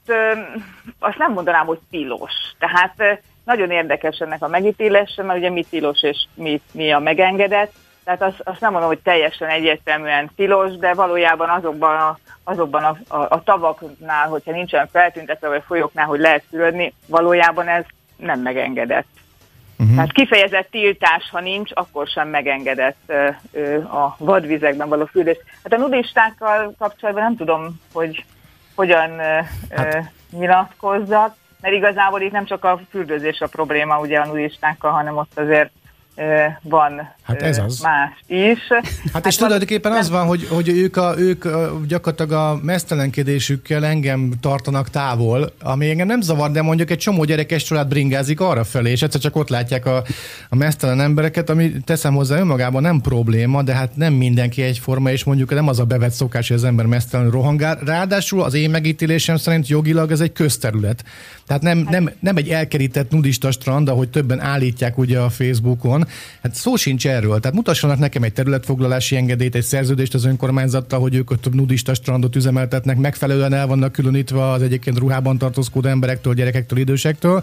azt 0.98 1.18
nem 1.18 1.32
mondanám, 1.32 1.66
hogy 1.66 1.78
tilos. 1.90 2.32
Tehát 2.58 3.22
nagyon 3.44 3.70
érdekes 3.70 4.18
ennek 4.18 4.42
a 4.42 4.48
megítélése, 4.48 5.22
mert 5.22 5.38
ugye 5.38 5.50
mi 5.50 5.64
tilos 5.70 6.02
és 6.02 6.26
mi, 6.34 6.60
mi 6.72 6.92
a 6.92 6.98
megengedett. 6.98 7.72
Tehát 8.04 8.22
azt, 8.22 8.40
azt 8.44 8.60
nem 8.60 8.70
mondom, 8.70 8.88
hogy 8.88 9.00
teljesen 9.02 9.48
egyértelműen 9.48 10.30
tilos, 10.36 10.76
de 10.76 10.94
valójában 10.94 11.48
azokban 11.48 11.96
a, 11.96 12.18
azokban 12.44 12.82
a, 12.84 13.16
a, 13.16 13.26
a 13.28 13.42
tavaknál, 13.42 14.28
hogyha 14.28 14.52
nincsen 14.52 14.88
feltüntetve, 14.92 15.48
vagy 15.48 15.62
folyóknál, 15.66 16.06
hogy 16.06 16.20
lehet 16.20 16.44
szülődni, 16.50 16.94
valójában 17.06 17.68
ez 17.68 17.84
nem 18.16 18.40
megengedett. 18.40 19.06
Uh-huh. 19.78 19.94
Tehát 19.94 20.12
kifejezett 20.12 20.70
tiltás, 20.70 21.30
ha 21.30 21.40
nincs, 21.40 21.70
akkor 21.74 22.06
sem 22.06 22.28
megengedett 22.28 22.98
ö, 23.06 23.28
ö, 23.52 23.76
a 23.76 24.16
vadvizekben 24.18 24.88
való 24.88 25.04
fürdés. 25.04 25.36
Hát 25.62 25.72
a 25.72 25.76
nudistákkal 25.76 26.74
kapcsolatban 26.78 27.24
nem 27.24 27.36
tudom, 27.36 27.80
hogy 27.92 28.24
hogyan 28.74 29.10
ö, 29.10 29.40
hát. 29.70 30.12
nyilatkozzak 30.30 31.36
mert 31.62 31.74
igazából 31.74 32.20
itt 32.20 32.32
nem 32.32 32.44
csak 32.44 32.64
a 32.64 32.80
fürdőzés 32.90 33.40
a 33.40 33.46
probléma 33.46 34.00
ugye 34.00 34.18
a 34.18 34.26
nudistákkal, 34.26 34.90
hanem 34.90 35.16
ott 35.16 35.38
azért 35.38 35.70
van 36.62 37.14
hát 37.22 37.42
ez 37.42 37.58
az. 37.58 37.80
más 37.80 38.22
is. 38.26 38.58
Hát, 38.68 39.12
hát 39.12 39.26
és 39.26 39.36
tulajdonképpen 39.36 39.92
az 39.92 40.10
van, 40.10 40.26
hogy, 40.26 40.46
hogy 40.50 40.68
ők, 40.68 40.96
a, 40.96 41.14
ők 41.18 41.44
gyakorlatilag 41.86 42.32
a 42.32 42.60
mesztelenkedésükkel 42.62 43.84
engem 43.84 44.32
tartanak 44.40 44.90
távol, 44.90 45.52
ami 45.62 45.90
engem 45.90 46.06
nem 46.06 46.20
zavar, 46.20 46.50
de 46.50 46.62
mondjuk 46.62 46.90
egy 46.90 46.98
csomó 46.98 47.24
gyerekes 47.24 47.62
család 47.62 47.88
bringázik 47.88 48.40
arra 48.40 48.64
felé, 48.64 48.90
és 48.90 49.02
egyszer 49.02 49.20
csak 49.20 49.36
ott 49.36 49.48
látják 49.48 49.86
a, 49.86 50.02
a 50.48 50.56
mesztelen 50.56 51.00
embereket, 51.00 51.50
ami 51.50 51.72
teszem 51.84 52.14
hozzá 52.14 52.38
önmagában 52.38 52.82
nem 52.82 53.00
probléma, 53.00 53.62
de 53.62 53.74
hát 53.74 53.96
nem 53.96 54.12
mindenki 54.12 54.62
egyforma, 54.62 55.10
és 55.10 55.24
mondjuk 55.24 55.50
nem 55.50 55.68
az 55.68 55.78
a 55.78 55.84
bevett 55.84 56.12
szokás, 56.12 56.48
hogy 56.48 56.56
az 56.56 56.64
ember 56.64 56.86
mesztelen 56.86 57.30
rohangál. 57.30 57.78
Ráadásul 57.84 58.42
az 58.42 58.54
én 58.54 58.70
megítélésem 58.70 59.36
szerint 59.36 59.68
jogilag 59.68 60.10
ez 60.10 60.20
egy 60.20 60.32
közterület. 60.32 61.04
Tehát 61.46 61.62
nem, 61.62 61.86
nem, 61.90 62.10
nem 62.20 62.36
egy 62.36 62.48
elkerített 62.48 63.10
nudista 63.10 63.50
strand, 63.50 63.88
ahogy 63.88 64.08
többen 64.08 64.40
állítják 64.40 64.98
ugye 64.98 65.18
a 65.18 65.30
Facebookon. 65.30 66.01
Hát 66.42 66.54
szó 66.54 66.76
sincs 66.76 67.06
erről. 67.06 67.40
Tehát 67.40 67.56
mutassanak 67.56 67.98
nekem 67.98 68.22
egy 68.22 68.32
területfoglalási 68.32 69.16
engedélyt, 69.16 69.54
egy 69.54 69.62
szerződést 69.62 70.14
az 70.14 70.24
önkormányzattal, 70.24 71.00
hogy 71.00 71.14
ők 71.14 71.30
ott 71.30 71.52
nudista 71.52 71.94
strandot 71.94 72.36
üzemeltetnek, 72.36 72.96
megfelelően 72.96 73.52
el 73.52 73.66
vannak 73.66 73.92
különítve 73.92 74.50
az 74.50 74.62
egyébként 74.62 74.98
ruhában 74.98 75.38
tartózkodó 75.38 75.88
emberektől, 75.88 76.34
gyerekektől, 76.34 76.78
idősektől. 76.78 77.42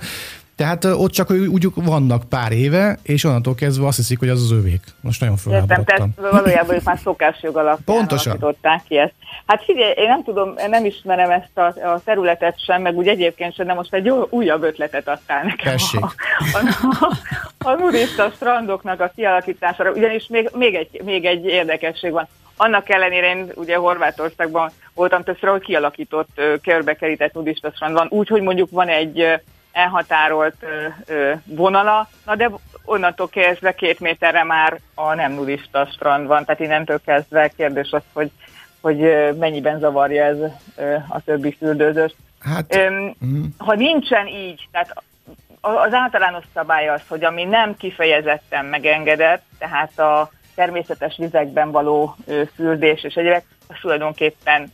Tehát 0.59 0.85
ott 0.85 1.11
csak 1.11 1.29
úgy 1.29 1.67
vannak 1.75 2.23
pár 2.29 2.51
éve, 2.51 2.97
és 3.03 3.23
onnantól 3.23 3.55
kezdve 3.55 3.87
azt 3.87 3.97
hiszik, 3.97 4.19
hogy 4.19 4.29
az 4.29 4.41
az 4.41 4.51
övék. 4.51 4.81
Most 5.01 5.19
nagyon 5.19 5.35
fölháborodtam. 5.37 6.13
tehát 6.15 6.31
valójában 6.31 6.75
ők 6.75 6.83
már 6.83 6.99
szokásjog 7.03 7.57
alapján 7.57 7.97
Pontosan. 7.97 8.55
ki 8.87 8.97
ezt. 8.97 9.13
Hát 9.45 9.63
figyelj, 9.63 9.91
én 9.91 10.07
nem 10.07 10.23
tudom, 10.23 10.53
nem 10.69 10.85
ismerem 10.85 11.29
ezt 11.29 11.57
a, 11.57 11.65
a 11.65 12.01
területet 12.05 12.63
sem, 12.63 12.81
meg 12.81 12.95
úgy 12.95 13.07
egyébként 13.07 13.55
sem, 13.55 13.65
de 13.65 13.73
most 13.73 13.93
egy 13.93 14.09
újabb 14.29 14.63
ötletet 14.63 15.07
adtál 15.07 15.43
nekem 15.43 15.71
Tessék. 15.71 16.01
a, 16.01 16.13
a, 16.53 16.59
a, 17.59 17.69
a 17.69 17.75
nudista 17.75 18.31
strandoknak 18.35 18.99
a 18.99 19.11
kialakítására, 19.15 19.91
ugyanis 19.91 20.27
még, 20.27 20.49
még, 20.53 20.75
egy, 20.75 21.01
még 21.03 21.25
egy 21.25 21.45
érdekesség 21.45 22.11
van. 22.11 22.27
Annak 22.57 22.89
ellenére 22.89 23.29
én 23.29 23.51
ugye 23.55 23.75
Horvátországban 23.75 24.71
voltam 24.93 25.23
többször, 25.23 25.47
ahol 25.47 25.59
kialakított, 25.59 26.41
körbekerített 26.61 27.33
nudista 27.33 27.71
strand 27.75 27.93
van, 27.93 28.07
úgy, 28.09 28.27
hogy 28.27 28.41
mondjuk 28.41 28.69
van 28.71 28.87
egy 28.87 29.41
elhatárolt 29.71 30.65
vonala, 31.43 32.09
na 32.25 32.35
de 32.35 32.49
onnantól 32.85 33.29
kezdve 33.29 33.73
két 33.73 33.99
méterre 33.99 34.43
már 34.43 34.79
a 34.93 35.13
nem 35.13 35.31
nudista 35.31 35.87
strand 35.91 36.27
van, 36.27 36.45
tehát 36.45 36.61
innentől 36.61 37.01
kezdve 37.05 37.47
kérdés 37.47 37.91
az, 37.91 38.01
hogy, 38.13 38.31
hogy 38.81 38.97
mennyiben 39.37 39.79
zavarja 39.79 40.23
ez 40.23 40.37
a 41.07 41.21
többi 41.21 41.55
fürdőzőst. 41.59 42.15
Hát, 42.39 42.77
mm. 42.89 43.43
Ha 43.57 43.75
nincsen 43.75 44.27
így, 44.27 44.67
tehát 44.71 45.03
az 45.61 45.93
általános 45.93 46.43
szabály 46.53 46.89
az, 46.89 47.01
hogy 47.07 47.23
ami 47.23 47.43
nem 47.43 47.75
kifejezetten 47.77 48.65
megengedett, 48.65 49.43
tehát 49.57 49.99
a 49.99 50.29
természetes 50.55 51.17
vizekben 51.17 51.71
való 51.71 52.15
fürdés 52.55 53.03
és 53.03 53.15
egyébek, 53.15 53.45
az 53.67 53.75
tulajdonképpen 53.81 54.73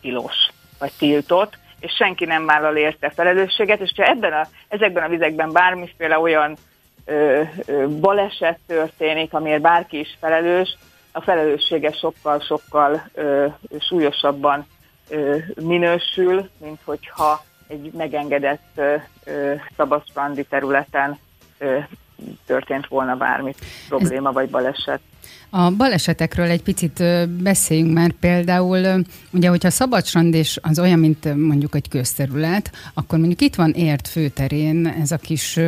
tilos, 0.00 0.48
vagy 0.78 0.92
tiltott, 0.98 1.58
és 1.84 1.92
senki 1.94 2.24
nem 2.24 2.46
vállal 2.46 2.76
érte 2.76 3.10
felelősséget, 3.10 3.80
és 3.80 3.92
ha 3.96 4.04
ebben 4.04 4.32
a, 4.32 4.46
ezekben 4.68 5.02
a 5.02 5.08
vizekben 5.08 5.52
bármiféle 5.52 6.18
olyan 6.18 6.56
ö, 7.04 7.42
ö, 7.66 7.88
baleset 7.88 8.58
történik, 8.66 9.34
amiért 9.34 9.60
bárki 9.60 9.98
is 9.98 10.16
felelős, 10.20 10.76
a 11.12 11.20
felelőssége 11.20 11.92
sokkal-sokkal 11.92 13.10
súlyosabban 13.78 14.66
ö, 15.08 15.36
minősül, 15.62 16.50
mint 16.58 16.80
hogyha 16.84 17.44
egy 17.68 17.90
megengedett 17.92 18.68
ö, 18.74 18.94
ö, 19.24 19.54
szabadstrandi 19.76 20.44
területen 20.44 21.18
ö, 21.58 21.78
történt 22.46 22.86
volna 22.86 23.16
bármi 23.16 23.54
probléma 23.88 24.32
vagy 24.32 24.50
baleset. 24.50 25.00
A 25.56 25.70
balesetekről 25.70 26.46
egy 26.46 26.62
picit 26.62 27.02
beszéljünk 27.42 27.92
már 27.92 28.12
például, 28.20 29.04
ugye, 29.30 29.48
hogyha 29.48 29.70
Szabadstrand 29.70 30.34
és 30.34 30.58
az 30.62 30.78
olyan, 30.78 30.98
mint 30.98 31.36
mondjuk 31.36 31.74
egy 31.74 31.88
közterület, 31.88 32.70
akkor 32.94 33.18
mondjuk 33.18 33.40
itt 33.40 33.54
van 33.54 33.70
ért 33.70 34.08
főterén 34.08 34.86
ez 34.86 35.10
a 35.10 35.16
kis 35.16 35.58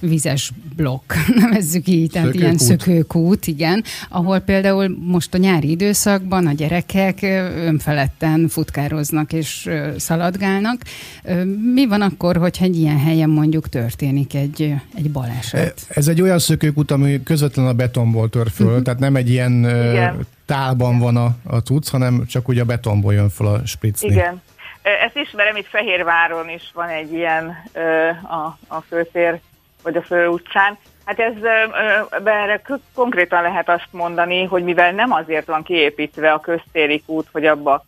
vizes 0.00 0.52
blokk, 0.76 1.12
nevezzük 1.40 1.86
így, 1.88 2.10
tehát 2.10 2.28
szökőkút. 2.28 2.42
ilyen 2.42 2.58
szökőkút, 2.58 3.46
igen, 3.46 3.84
ahol 4.08 4.38
például 4.38 4.96
most 5.00 5.34
a 5.34 5.38
nyári 5.38 5.70
időszakban 5.70 6.46
a 6.46 6.52
gyerekek 6.52 7.22
önfeledten 7.56 8.48
futkároznak 8.48 9.32
és 9.32 9.70
szaladgálnak. 9.96 10.82
Mi 11.74 11.86
van 11.86 12.00
akkor, 12.00 12.36
hogyha 12.36 12.64
egy 12.64 12.76
ilyen 12.76 12.98
helyen 12.98 13.30
mondjuk 13.30 13.68
történik 13.68 14.34
egy, 14.34 14.74
egy 14.94 15.10
baleset? 15.10 15.86
Ez 15.88 16.08
egy 16.08 16.22
olyan 16.22 16.38
szökőkút, 16.38 16.90
ami 16.90 17.22
közvetlenül 17.22 17.70
a 17.70 17.74
betonból 17.74 18.28
tör 18.28 18.50
föl, 18.50 18.66
uh-huh. 18.66 18.82
tehát 18.82 19.00
nem 19.00 19.16
egy 19.16 19.25
ilyen 19.28 19.58
Igen. 19.58 20.26
tálban 20.46 20.98
van 20.98 21.16
a, 21.16 21.28
a 21.44 21.56
cucc, 21.56 21.90
hanem 21.90 22.26
csak 22.26 22.48
úgy 22.48 22.58
a 22.58 22.64
betonból 22.64 23.14
jön 23.14 23.28
fel 23.28 23.46
a 23.46 23.66
spricni. 23.66 24.08
Igen. 24.08 24.42
Ezt 24.82 25.16
ismerem, 25.16 25.56
itt 25.56 25.66
Fehérváron 25.66 26.48
is 26.48 26.70
van 26.74 26.88
egy 26.88 27.12
ilyen 27.12 27.56
a, 28.22 28.74
a 28.74 28.80
főtér, 28.88 29.40
vagy 29.82 29.96
a 29.96 30.02
főutcán. 30.02 30.78
Hát 31.04 31.18
ez 31.18 31.32
erre 32.24 32.62
konkrétan 32.94 33.42
lehet 33.42 33.68
azt 33.68 33.88
mondani, 33.90 34.44
hogy 34.44 34.64
mivel 34.64 34.92
nem 34.92 35.12
azért 35.12 35.46
van 35.46 35.62
kiépítve 35.62 36.32
a 36.32 36.40
köztéri 36.40 37.02
út, 37.06 37.28
hogy 37.32 37.46
abba 37.46 37.84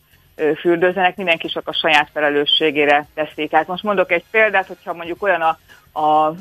fürdőzenek, 0.61 1.17
mindenki 1.17 1.49
csak 1.49 1.69
a 1.69 1.73
saját 1.73 2.09
felelősségére 2.13 3.07
teszik. 3.15 3.53
Hát 3.53 3.67
most 3.67 3.83
mondok 3.83 4.13
egy 4.13 4.25
példát, 4.31 4.67
hogyha 4.67 4.93
mondjuk 4.93 5.23
olyan 5.23 5.41
a, 5.41 5.59
a, 6.01 6.35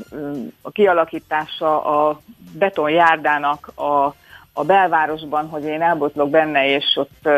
a 0.62 0.72
kialakítása 0.72 1.84
a 1.84 2.22
betonjárdának 2.52 3.68
a 3.68 4.16
a 4.58 4.64
belvárosban, 4.64 5.50
hogy 5.50 5.64
én 5.64 5.82
elbotlok 5.82 6.30
benne, 6.30 6.68
és 6.68 6.86
ott 6.96 7.30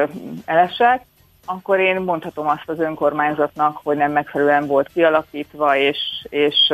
elesek, 0.46 1.06
akkor 1.46 1.80
én 1.80 1.96
mondhatom 1.96 2.48
azt 2.48 2.70
az 2.70 2.80
önkormányzatnak, 2.80 3.80
hogy 3.84 3.98
nem 3.98 4.12
megfelelően 4.12 4.68
volt 4.68 4.90
kialakítva, 4.94 5.76
és, 5.76 5.98
és 6.30 6.74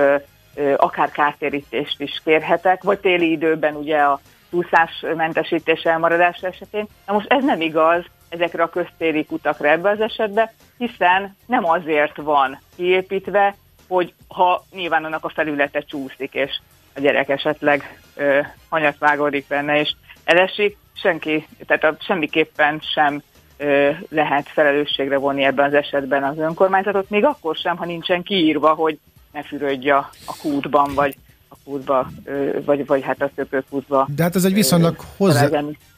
akár 0.78 1.12
kártérítést 1.12 2.02
is 2.02 2.22
kérhetek, 2.24 2.84
vagy 2.84 3.00
téli 3.00 3.32
időben 3.32 3.76
ugye 3.76 3.98
a 3.98 4.20
túszásmentesítés 4.50 5.82
elmaradás 5.82 6.42
esetén. 6.42 6.88
Na 7.06 7.14
most 7.14 7.32
ez 7.32 7.44
nem 7.44 7.62
igaz 7.62 8.04
ezekre 8.30 8.64
a 8.64 8.70
köztéri 8.70 9.26
kutakra 9.26 9.70
ebbe 9.70 9.90
az 9.90 10.00
esetben, 10.00 10.50
hiszen 10.78 11.36
nem 11.46 11.66
azért 11.66 12.16
van 12.16 12.60
kiépítve, 12.76 13.56
hogy 13.88 14.14
ha 14.28 14.64
nyilván 14.72 15.06
annak 15.06 15.26
a 15.26 15.30
felülete 15.30 15.80
csúszik, 15.80 16.34
és 16.34 16.60
a 16.96 17.00
gyerek 17.00 17.30
esetleg 17.30 18.00
ö, 18.16 18.40
hanyat 18.70 18.98
vágódik 18.98 19.48
benne, 19.48 19.80
és 19.80 19.96
elesik, 20.26 20.78
senki, 20.94 21.48
tehát 21.68 21.84
a, 21.84 21.98
semmiképpen 22.00 22.80
sem 22.94 23.22
ö, 23.58 23.90
lehet 24.10 24.50
felelősségre 24.50 25.18
vonni 25.18 25.44
ebben 25.44 25.66
az 25.66 25.74
esetben 25.74 26.24
az 26.24 26.38
önkormányzatot, 26.38 27.10
még 27.10 27.26
akkor 27.26 27.56
sem, 27.56 27.76
ha 27.76 27.86
nincsen 27.86 28.24
kiírva, 28.24 28.74
hogy 28.74 29.00
ne 29.32 29.44
fürödje 29.44 29.96
a 29.96 30.36
kútban, 30.42 30.94
vagy 30.94 31.18
a 31.50 31.56
kútba, 31.64 32.10
ö, 32.24 32.64
vagy, 32.66 32.86
vagy 32.86 33.04
hát 33.04 33.22
a 33.22 33.30
szökőkútba. 33.36 34.08
De 34.16 34.24
hát 34.24 34.36
ez 34.36 34.46
egy 34.46 34.54
viszonylag 34.54 34.96
hozzá, 35.18 35.50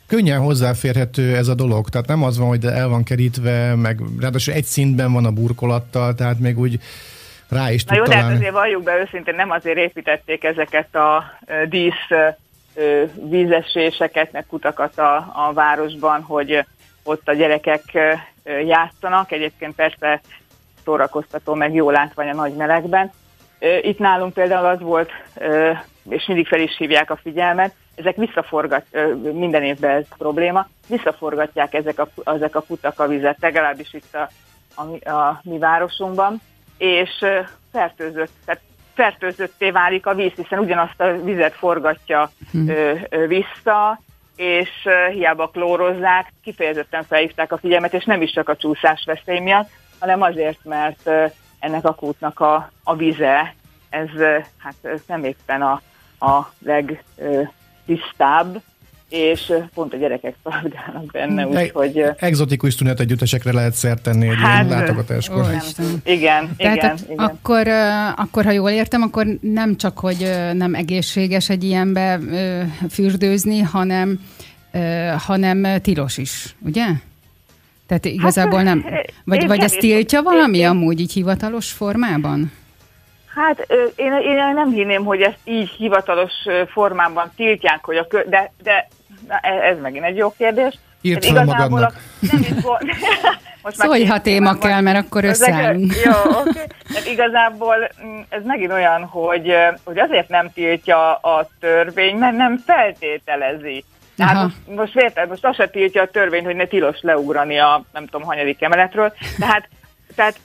könnyen 0.07 0.41
hozzáférhető 0.41 1.35
ez 1.35 1.47
a 1.47 1.55
dolog, 1.55 1.89
tehát 1.89 2.07
nem 2.07 2.23
az 2.23 2.37
van, 2.37 2.47
hogy 2.47 2.65
el 2.65 2.87
van 2.87 3.03
kerítve, 3.03 3.75
meg 3.75 3.99
ráadásul 4.19 4.53
egy 4.53 4.63
szintben 4.63 5.13
van 5.13 5.25
a 5.25 5.31
burkolattal, 5.31 6.13
tehát 6.13 6.39
még 6.39 6.59
úgy 6.59 6.79
rá 7.49 7.71
is 7.71 7.83
Na 7.83 7.95
jó, 7.95 8.03
de 8.03 8.15
hát 8.15 8.33
azért 8.33 8.51
valljuk 8.51 8.83
be 8.83 8.99
őszintén, 8.99 9.35
nem 9.35 9.51
azért 9.51 9.77
építették 9.77 10.43
ezeket 10.43 10.95
a 10.95 11.23
dísz 11.69 12.07
vízeséseket, 13.29 14.31
meg 14.31 14.45
kutakat 14.45 14.97
a, 14.97 15.15
a 15.15 15.53
városban, 15.53 16.21
hogy 16.21 16.65
ott 17.03 17.27
a 17.27 17.33
gyerekek 17.33 17.97
játszanak. 18.65 19.31
Egyébként 19.31 19.75
persze 19.75 20.21
szórakoztató, 20.83 21.53
meg 21.53 21.73
jó 21.73 21.89
látvány 21.89 22.29
a 22.29 22.33
nagy 22.33 22.55
melegben. 22.55 23.11
Itt 23.81 23.99
nálunk 23.99 24.33
például 24.33 24.65
az 24.65 24.79
volt, 24.79 25.11
és 26.09 26.25
mindig 26.25 26.47
fel 26.47 26.59
is 26.59 26.77
hívják 26.77 27.11
a 27.11 27.15
figyelmet, 27.15 27.73
ezek 27.95 28.15
visszaforgat, 28.15 28.85
minden 29.33 29.63
évben 29.63 29.89
ez 29.89 30.05
probléma, 30.17 30.67
visszaforgatják 30.87 31.73
ezek 31.73 31.99
a, 31.99 32.07
ezek 32.23 32.55
a 32.55 32.61
kutak 32.61 32.99
a 32.99 33.07
vizet, 33.07 33.37
legalábbis 33.39 33.93
itt 33.93 34.15
a, 34.15 34.29
a, 34.75 35.09
a 35.09 35.41
mi 35.43 35.57
városunkban, 35.57 36.41
és 36.77 37.25
fertőzött, 37.71 38.31
tehát 38.45 38.61
fertőzötté 38.97 39.71
válik 39.71 40.05
a 40.05 40.13
víz, 40.13 40.31
hiszen 40.35 40.59
ugyanazt 40.59 41.01
a 41.01 41.21
vizet 41.23 41.53
forgatja 41.53 42.31
hmm. 42.51 42.69
ö, 42.69 42.93
ö, 43.09 43.27
vissza, 43.27 44.01
és 44.35 44.69
ö, 44.85 45.09
hiába 45.11 45.47
klórozzák, 45.47 46.33
kifejezetten 46.43 47.03
felhívták 47.03 47.51
a 47.51 47.57
figyelmet, 47.57 47.93
és 47.93 48.05
nem 48.05 48.21
is 48.21 48.31
csak 48.31 48.49
a 48.49 48.55
csúszás 48.55 49.03
veszély 49.05 49.39
miatt, 49.39 49.69
hanem 49.99 50.21
azért, 50.21 50.59
mert 50.63 50.99
ö, 51.03 51.25
ennek 51.59 51.85
a 51.85 51.93
kútnak 51.93 52.39
a, 52.39 52.71
a 52.83 52.95
vize, 52.95 53.55
ez, 53.89 54.09
ö, 54.15 54.37
hát, 54.57 54.75
ez 54.81 55.01
nem 55.07 55.23
éppen 55.23 55.61
a, 55.61 55.81
a 56.19 56.51
legtisztább, 56.59 58.61
és 59.09 59.53
pont 59.73 59.93
a 59.93 59.97
gyerekek 59.97 60.35
szaladgálnak 60.43 61.05
benne, 61.11 61.47
úgyhogy... 61.47 62.03
Exotikus 62.17 62.75
tünet 62.75 62.99
együttesekre 62.99 63.53
lehet 63.53 63.73
szert 63.73 64.01
tenni 64.01 64.27
egy 64.27 64.35
hát, 64.35 64.65
ilyen 64.65 64.79
látogatáskor. 64.79 65.41
Ó, 65.41 65.47
igen, 66.03 66.55
Tehát 66.57 66.75
igen, 66.75 66.97
igen. 67.09 67.17
Akkor, 67.17 67.67
akkor, 68.15 68.43
ha 68.45 68.51
jól 68.51 68.69
értem, 68.69 69.01
akkor 69.01 69.27
nem 69.41 69.75
csak, 69.75 69.99
hogy 69.99 70.31
nem 70.53 70.75
egészséges 70.75 71.49
egy 71.49 71.63
ilyenbe 71.63 72.19
fürdőzni, 72.89 73.59
hanem, 73.59 74.19
hanem 75.17 75.81
tilos 75.81 76.17
is, 76.17 76.55
ugye? 76.59 76.85
Tehát 77.87 78.05
igazából 78.05 78.63
nem... 78.63 78.85
Vagy, 79.23 79.47
vagy 79.47 79.59
ezt 79.59 79.77
tiltja 79.77 80.21
valami 80.21 80.63
amúgy 80.63 80.99
így 80.99 81.13
hivatalos 81.13 81.71
formában? 81.71 82.51
Hát 83.37 83.67
én, 83.95 84.13
én 84.13 84.53
nem 84.53 84.71
hinném, 84.71 85.05
hogy 85.05 85.21
ezt 85.21 85.37
így 85.43 85.69
hivatalos 85.69 86.31
formában 86.67 87.31
tiltják, 87.35 87.85
hogy 87.85 87.97
a 87.97 88.07
kö, 88.07 88.21
de, 88.25 88.51
de 88.63 88.87
e- 89.27 89.69
ez 89.69 89.79
megint 89.81 90.05
egy 90.05 90.17
jó 90.17 90.33
kérdés. 90.37 90.73
Írt 91.01 91.25
fel 91.25 91.45
magadnak. 91.45 91.93
Nem 92.19 92.39
is 92.39 92.63
volt. 92.63 92.83
Most 93.63 93.75
Szólj, 93.75 94.05
ha 94.05 94.21
téma 94.21 94.45
van. 94.45 94.59
kell, 94.59 94.81
mert 94.81 95.05
akkor 95.05 95.23
összeállunk. 95.23 95.93
Jó, 96.03 96.11
oké. 96.11 96.49
Okay. 96.49 96.65
Hát 96.93 97.05
igazából 97.07 97.75
mm, 98.05 98.19
ez 98.29 98.43
megint 98.43 98.71
olyan, 98.71 99.03
hogy, 99.03 99.53
hogy 99.83 99.97
azért 99.97 100.29
nem 100.29 100.51
tiltja 100.53 101.15
a 101.15 101.49
törvény, 101.59 102.15
mert 102.15 102.35
nem 102.35 102.57
feltételezi. 102.65 103.83
Tehát 104.17 104.43
most, 104.43 104.55
most 104.75 104.95
érted, 104.95 105.29
most 105.29 105.45
azt 105.45 105.57
se 105.57 105.67
tiltja 105.67 106.01
a 106.01 106.07
törvény, 106.07 106.43
hogy 106.43 106.55
ne 106.55 106.65
tilos 106.65 106.97
leugrani 107.01 107.59
a 107.59 107.83
nem 107.93 108.05
tudom, 108.05 108.27
hanyadik 108.27 108.61
emeletről. 108.61 109.13
Tehát, 109.39 109.69
tehát 110.15 110.39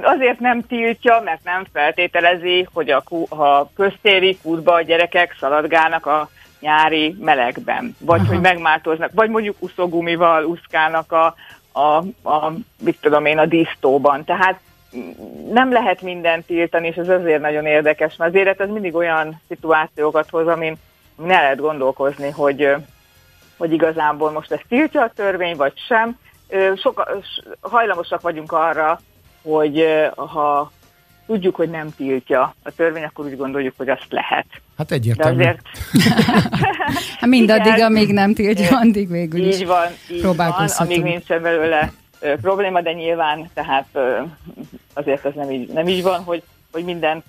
azért 0.00 0.38
nem 0.38 0.66
tiltja, 0.66 1.20
mert 1.24 1.44
nem 1.44 1.64
feltételezi, 1.72 2.68
hogy 2.72 2.90
a, 2.90 3.02
ha 3.28 3.70
köztéri 3.74 4.38
kútba 4.42 4.74
a 4.74 4.82
gyerekek 4.82 5.36
szaladgálnak 5.40 6.06
a 6.06 6.28
nyári 6.60 7.16
melegben, 7.20 7.96
vagy 8.00 8.20
Aha. 8.20 8.28
hogy 8.28 8.40
megmátoznak, 8.40 9.10
vagy 9.14 9.30
mondjuk 9.30 9.56
uszógumival 9.58 10.44
úszkálnak 10.44 11.12
a, 11.12 11.34
a, 11.72 11.96
a, 12.28 12.52
mit 12.84 12.98
tudom 13.00 13.26
én, 13.26 13.38
a 13.38 13.46
disztóban. 13.46 14.24
Tehát 14.24 14.60
nem 15.52 15.72
lehet 15.72 16.02
mindent 16.02 16.46
tiltani, 16.46 16.86
és 16.86 16.96
ez 16.96 17.08
azért 17.08 17.40
nagyon 17.40 17.66
érdekes, 17.66 18.16
mert 18.16 18.34
az 18.34 18.40
élet 18.40 18.60
az 18.60 18.68
mindig 18.68 18.94
olyan 18.94 19.40
szituációkat 19.48 20.30
hoz, 20.30 20.46
amin 20.46 20.76
ne 21.16 21.40
lehet 21.40 21.60
gondolkozni, 21.60 22.30
hogy, 22.30 22.74
hogy 23.56 23.72
igazából 23.72 24.30
most 24.30 24.52
ezt 24.52 24.64
tiltja 24.68 25.02
a 25.02 25.12
törvény, 25.14 25.56
vagy 25.56 25.72
sem. 25.88 26.18
Soka, 26.76 27.08
hajlamosak 27.60 28.20
vagyunk 28.20 28.52
arra, 28.52 29.00
hogy 29.42 29.84
ha 30.14 30.72
tudjuk, 31.26 31.54
hogy 31.54 31.70
nem 31.70 31.94
tiltja 31.96 32.54
a 32.62 32.70
törvény, 32.70 33.04
akkor 33.04 33.24
úgy 33.24 33.36
gondoljuk, 33.36 33.74
hogy 33.76 33.88
azt 33.88 34.06
lehet. 34.10 34.46
Hát 34.76 34.90
egyértelmű. 34.90 35.42
De 35.42 35.42
azért... 35.42 35.60
hát 37.20 37.30
mindaddig, 37.30 37.72
Igen, 37.72 37.86
amíg 37.86 38.12
nem 38.12 38.34
tiltja, 38.34 38.78
addig 38.78 39.08
végül 39.10 39.46
is 39.46 39.60
Így 39.60 39.66
van, 39.66 39.86
így 40.10 40.22
van, 40.22 40.68
amíg 40.76 41.02
nincsen 41.02 41.42
belőle 41.42 41.92
probléma, 42.40 42.80
de 42.80 42.92
nyilván 42.92 43.50
tehát 43.54 43.98
azért 44.94 45.24
ez 45.24 45.34
nem 45.34 45.50
így, 45.50 45.72
nem 45.72 45.88
így 45.88 46.02
van, 46.02 46.22
hogy, 46.22 46.42
hogy 46.72 46.84
mindent 46.84 47.24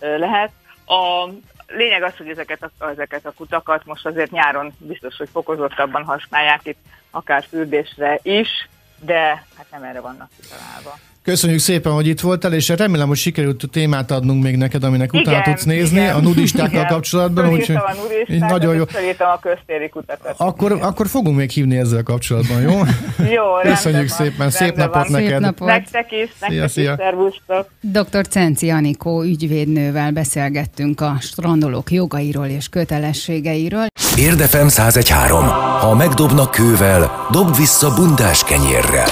lehet. 0.00 0.50
A 0.86 1.28
lényeg 1.66 2.02
az, 2.02 2.16
hogy 2.16 2.28
ezeket 2.28 2.62
a, 2.62 2.90
ezeket 2.90 3.26
a 3.26 3.32
kutakat 3.36 3.84
most 3.84 4.06
azért 4.06 4.30
nyáron 4.30 4.72
biztos, 4.78 5.16
hogy 5.16 5.28
fokozottabban 5.32 6.04
használják 6.04 6.60
itt, 6.62 6.78
akár 7.10 7.44
fürdésre 7.48 8.18
is, 8.22 8.68
de 9.00 9.44
hát 9.56 9.66
nem 9.70 9.82
erre 9.82 10.00
vannak 10.00 10.30
kitalálva. 10.40 10.98
Köszönjük 11.28 11.60
szépen, 11.60 11.92
hogy 11.92 12.06
itt 12.06 12.20
voltál, 12.20 12.52
és 12.52 12.68
remélem, 12.68 13.08
hogy 13.08 13.16
sikerült 13.16 13.64
témát 13.72 14.10
adnunk 14.10 14.42
még 14.42 14.56
neked, 14.56 14.84
aminek 14.84 15.10
igen, 15.12 15.26
utána 15.26 15.42
tudsz 15.42 15.64
nézni 15.64 16.00
igen, 16.00 16.14
a 16.14 16.20
nudistákkal 16.20 16.70
igen. 16.70 16.86
kapcsolatban. 16.86 17.48
Úgy, 17.48 17.70
a 17.70 17.94
nudistát, 18.02 18.50
nagyon 18.50 18.74
jó. 18.74 18.82
a 19.18 19.38
köztéri 19.40 19.88
kutatást. 19.88 20.34
Akkor, 20.40 20.72
akkor 20.72 21.06
fogunk 21.06 21.36
még 21.36 21.50
hívni 21.50 21.76
ezzel 21.76 22.02
kapcsolatban, 22.02 22.60
jó? 22.60 22.70
jó, 23.36 23.42
Köszönjük 23.62 24.08
szépen, 24.08 24.36
van, 24.38 24.50
szép 24.50 24.76
napot 24.76 24.94
van. 24.94 25.10
neked. 25.10 25.28
Szép 25.28 25.38
napot. 25.38 25.68
Nektek 25.68 26.12
is, 26.12 26.30
nektek 26.40 26.68
szia, 26.68 26.92
is, 26.92 26.96
szervusztok. 26.98 27.68
Dr. 27.80 28.26
Cenci 28.28 28.70
Anikó 28.70 29.22
ügyvédnővel 29.22 30.10
beszélgettünk 30.10 31.00
a 31.00 31.16
strandolók 31.20 31.90
jogairól 31.90 32.46
és 32.46 32.68
kötelességeiről. 32.68 33.86
Érdefem 34.16 34.66
1013. 34.66 35.44
Ha 35.80 35.94
megdobnak 35.94 36.50
kővel, 36.50 37.26
dob 37.30 37.56
vissza 37.56 37.94
bundás 37.94 38.44
kenyérrel 38.44 39.08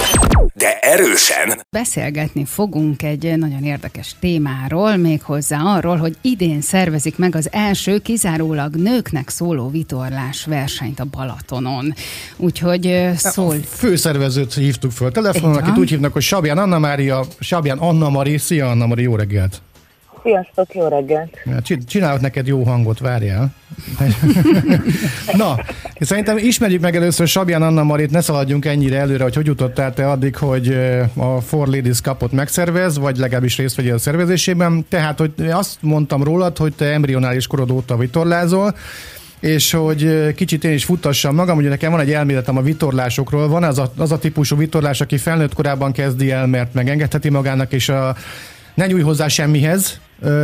de 0.56 0.78
erősen. 0.78 1.60
Beszélgetni 1.70 2.44
fogunk 2.44 3.02
egy 3.02 3.36
nagyon 3.36 3.64
érdekes 3.64 4.14
témáról, 4.20 4.96
méghozzá 4.96 5.58
arról, 5.58 5.96
hogy 5.96 6.16
idén 6.20 6.60
szervezik 6.60 7.18
meg 7.18 7.34
az 7.34 7.48
első 7.52 7.98
kizárólag 7.98 8.74
nőknek 8.74 9.28
szóló 9.28 9.68
vitorlás 9.70 10.44
versenyt 10.44 11.00
a 11.00 11.04
Balatonon. 11.04 11.94
Úgyhogy 12.36 13.10
szól. 13.16 13.54
A 13.54 13.76
főszervezőt 13.76 14.54
hívtuk 14.54 14.90
föl 14.90 15.10
telefonon, 15.12 15.56
akit 15.56 15.78
úgy 15.78 15.88
hívnak, 15.88 16.12
hogy 16.12 16.22
Sabján 16.22 16.58
Anna 16.58 16.78
Mária, 16.78 17.24
Sabján 17.40 17.78
Anna 17.78 18.08
Mari. 18.08 18.38
Szia 18.38 18.70
Anna 18.70 18.86
Mari, 18.86 19.02
jó 19.02 19.16
reggelt! 19.16 19.60
Sziasztok, 20.26 20.74
jó 20.74 20.88
reggelt! 20.88 21.38
Csinálok 21.86 22.20
neked 22.20 22.46
jó 22.46 22.62
hangot, 22.62 22.98
várjál. 22.98 23.54
Na, 25.32 25.56
szerintem 26.00 26.38
ismerjük 26.38 26.80
meg 26.80 26.96
először 26.96 27.28
Sabján 27.28 27.62
Anna 27.62 27.82
Marit, 27.82 28.10
ne 28.10 28.20
szaladjunk 28.20 28.64
ennyire 28.64 28.98
előre, 28.98 29.22
hogy 29.22 29.34
hogy 29.34 29.46
jutottál 29.46 29.94
te 29.94 30.10
addig, 30.10 30.36
hogy 30.36 30.78
a 31.14 31.40
Four 31.40 31.68
Ladies 31.68 32.00
Cupot 32.00 32.32
megszervez, 32.32 32.98
vagy 32.98 33.16
legalábbis 33.16 33.56
részt 33.56 33.76
vegyél 33.76 33.94
a 33.94 33.98
szervezésében. 33.98 34.86
Tehát, 34.88 35.18
hogy 35.18 35.32
azt 35.50 35.76
mondtam 35.80 36.22
rólad, 36.22 36.56
hogy 36.56 36.72
te 36.74 36.92
embrionális 36.92 37.46
korod 37.46 37.70
óta 37.70 37.96
vitorlázol, 37.96 38.76
és 39.40 39.72
hogy 39.72 40.34
kicsit 40.34 40.64
én 40.64 40.72
is 40.72 40.84
futtassam 40.84 41.34
magam, 41.34 41.56
ugye 41.56 41.68
nekem 41.68 41.90
van 41.90 42.00
egy 42.00 42.12
elméletem 42.12 42.56
a 42.56 42.62
vitorlásokról, 42.62 43.48
van 43.48 43.62
az 43.62 43.78
a, 43.78 43.92
az 43.96 44.12
a 44.12 44.18
típusú 44.18 44.56
vitorlás, 44.56 45.00
aki 45.00 45.16
felnőtt 45.16 45.54
korában 45.54 45.92
kezdi 45.92 46.30
el, 46.30 46.46
mert 46.46 46.74
megengedheti 46.74 47.28
magának, 47.28 47.72
és 47.72 47.88
a 47.88 48.16
ne 48.74 48.86
nyújj 48.86 49.02
hozzá 49.02 49.28
semmihez 49.28 50.00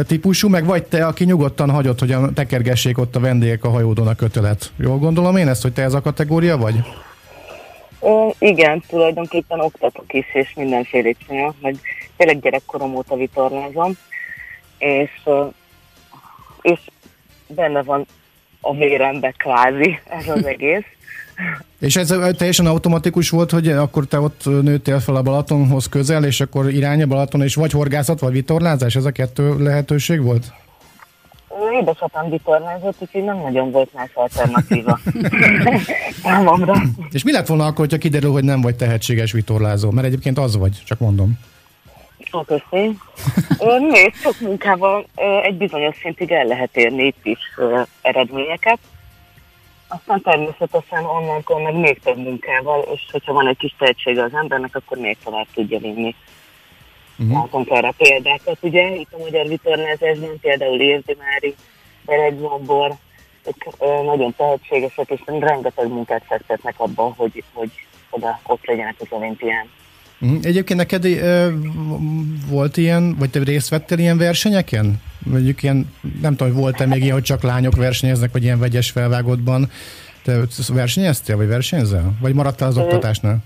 típusú, 0.07 0.49
meg 0.49 0.65
vagy 0.65 0.85
te, 0.85 1.07
aki 1.07 1.25
nyugodtan 1.25 1.71
hagyott, 1.71 1.99
hogy 1.99 2.13
a 2.13 2.33
tekergessék 2.33 2.99
ott 2.99 3.17
a 3.17 3.21
vendégek 3.21 3.65
a 3.65 3.71
hajódon 3.71 4.07
a 4.07 4.15
kötelet. 4.15 4.73
Jól 4.77 4.99
gondolom 4.99 5.37
én 5.37 5.49
ezt, 5.49 5.63
hogy 5.63 5.73
te 5.73 5.83
ez 5.83 5.95
a 5.95 6.01
kategória 6.01 6.57
vagy? 6.57 6.75
Ö, 8.01 8.29
igen, 8.39 8.83
tulajdonképpen 8.89 9.61
oktatok 9.61 10.13
is, 10.13 10.27
és 10.33 10.53
mindenféle 10.57 11.13
csinálok, 11.27 11.55
meg 11.61 11.77
tényleg 12.17 12.41
gyerekkorom 12.41 12.95
óta 12.95 13.17
vitorlázom, 13.17 13.93
és, 14.79 15.11
és 16.63 16.81
benne 17.47 17.83
van 17.83 18.07
a 18.61 18.75
vérembe 18.75 19.31
kvázi 19.31 20.01
ez 20.09 20.29
az 20.29 20.47
egész. 20.47 20.85
És 21.79 21.97
ez 21.97 22.15
teljesen 22.37 22.67
automatikus 22.67 23.31
volt, 23.31 23.51
hogy 23.51 23.69
akkor 23.69 24.07
te 24.07 24.21
ott 24.21 24.45
nőttél 24.45 25.01
fel 25.01 25.17
a 25.17 25.23
Balatonhoz 25.23 25.89
közel, 25.89 26.25
és 26.25 26.41
akkor 26.41 26.71
irány 26.71 27.03
a 27.03 27.07
Balaton, 27.07 27.43
és 27.43 27.55
vagy 27.55 27.73
horgászat, 27.73 28.21
vagy 28.21 28.33
vitorlázás, 28.33 28.97
ez 28.97 29.05
a 29.05 29.11
kettő 29.11 29.63
lehetőség 29.63 30.23
volt? 30.23 30.53
Édesapám 31.81 32.31
vitorlázott, 32.31 32.97
úgyhogy 32.99 33.25
nem 33.25 33.37
nagyon 33.37 33.71
volt 33.71 33.95
más 33.95 34.11
alternatíva 34.15 34.99
számomra. 36.23 36.75
És 37.11 37.25
mi 37.25 37.33
lett 37.33 37.47
volna 37.47 37.65
akkor, 37.65 37.79
hogyha 37.79 37.99
kiderül, 37.99 38.33
hogy 38.33 38.45
nem 38.45 38.61
vagy 38.61 38.77
tehetséges 38.77 39.33
vitorlázó? 39.33 39.91
Mert 39.91 40.07
egyébként 40.07 40.39
az 40.39 40.57
vagy, 40.57 40.83
csak 40.85 40.99
mondom. 40.99 41.39
Köszönöm. 42.47 42.99
Nézd, 43.91 44.15
sok 44.15 44.41
munkával 44.41 45.07
egy 45.43 45.57
bizonyos 45.57 45.97
szintig 46.03 46.31
el 46.31 46.45
lehet 46.45 46.77
érni 46.77 47.05
itt 47.05 47.21
is 47.23 47.39
eredményeket. 48.03 48.79
Aztán 49.93 50.21
természetesen 50.23 51.05
onnantól 51.05 51.61
meg 51.61 51.75
még 51.75 52.01
több 52.01 52.17
munkával, 52.17 52.83
és 52.95 53.07
hogyha 53.11 53.33
van 53.33 53.49
egy 53.49 53.57
kis 53.57 53.75
tehetsége 53.79 54.23
az 54.23 54.35
embernek, 54.35 54.77
akkor 54.77 54.99
még 54.99 55.17
tovább 55.25 55.47
tudja 55.55 55.79
vinni. 55.79 56.15
Uh-huh. 57.19 57.37
Látunk 57.37 57.71
erre 57.71 57.93
példákat, 57.97 58.59
ugye, 58.61 58.95
itt 58.95 59.13
a 59.13 59.19
magyar 59.19 59.47
vitorlázásban 59.47 60.39
például 60.41 60.81
Érdi 60.81 61.17
Mári, 61.19 61.55
Bereg 62.05 62.39
Zombor, 62.39 62.95
ők 63.47 63.79
nagyon 64.05 64.35
tehetségesek, 64.37 65.11
és 65.11 65.21
rengeteg 65.27 65.89
munkát 65.89 66.25
fektetnek 66.27 66.75
abban, 66.81 67.13
hogy, 67.13 67.45
hogy 67.53 67.71
oda 68.11 68.41
ott 68.47 68.67
legyenek 68.67 68.97
az 68.99 69.07
olimpián. 69.11 69.71
Mhm. 70.23 70.37
Egyébként 70.43 70.79
neked 70.79 71.05
ö, 71.05 71.49
volt 72.49 72.77
ilyen, 72.77 73.17
vagy 73.19 73.31
te 73.31 73.39
részt 73.39 73.69
vettél 73.69 73.99
ilyen 73.99 74.19
versenyeken? 74.19 75.03
Mondjuk 75.19 75.63
ilyen, 75.63 75.93
nem 76.21 76.37
tudom, 76.37 76.53
hogy 76.53 76.63
volt-e 76.63 76.87
még 76.87 77.03
ilyen, 77.03 77.13
hogy 77.13 77.23
csak 77.23 77.43
lányok 77.43 77.77
versenyeznek, 77.77 78.33
vagy 78.33 78.43
ilyen 78.43 78.59
vegyes 78.59 78.91
felvágottban. 78.91 79.71
Te 80.25 80.41
versenyeztél, 80.69 81.37
vagy 81.37 81.49
versenyzel? 81.49 82.13
Vagy 82.21 82.35
maradtál 82.35 82.69
az 82.69 82.79
oktatásnál? 82.79 83.39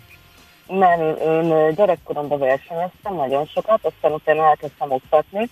Nem, 0.66 1.00
én, 1.00 1.16
én 1.44 1.74
gyerekkoromban 1.74 2.38
versenyeztem 2.38 3.14
nagyon 3.14 3.46
sokat, 3.46 3.80
aztán 3.82 4.12
utána 4.12 4.48
elkezdtem 4.48 4.90
oktatni, 4.90 5.48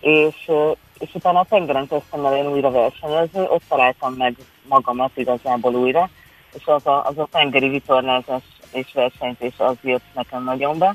és, 0.00 0.50
és 0.98 1.14
utána 1.14 1.40
a 1.40 1.46
tengeren 1.48 1.88
kezdtem 1.88 2.24
el 2.24 2.36
én 2.36 2.46
újra 2.46 2.70
versenyezni, 2.70 3.40
ott 3.40 3.62
találtam 3.68 4.12
meg 4.12 4.36
magamat 4.68 5.10
igazából 5.14 5.74
újra, 5.74 6.10
és 6.54 6.62
az 6.66 6.86
a, 6.86 7.06
az 7.06 7.18
a 7.18 7.28
tengeri 7.30 7.68
vitorlázás 7.68 8.42
és 8.76 8.92
versenyzés 8.92 9.54
az 9.56 9.76
jött 9.82 10.14
nekem 10.14 10.44
nagyon 10.44 10.78
be. 10.78 10.94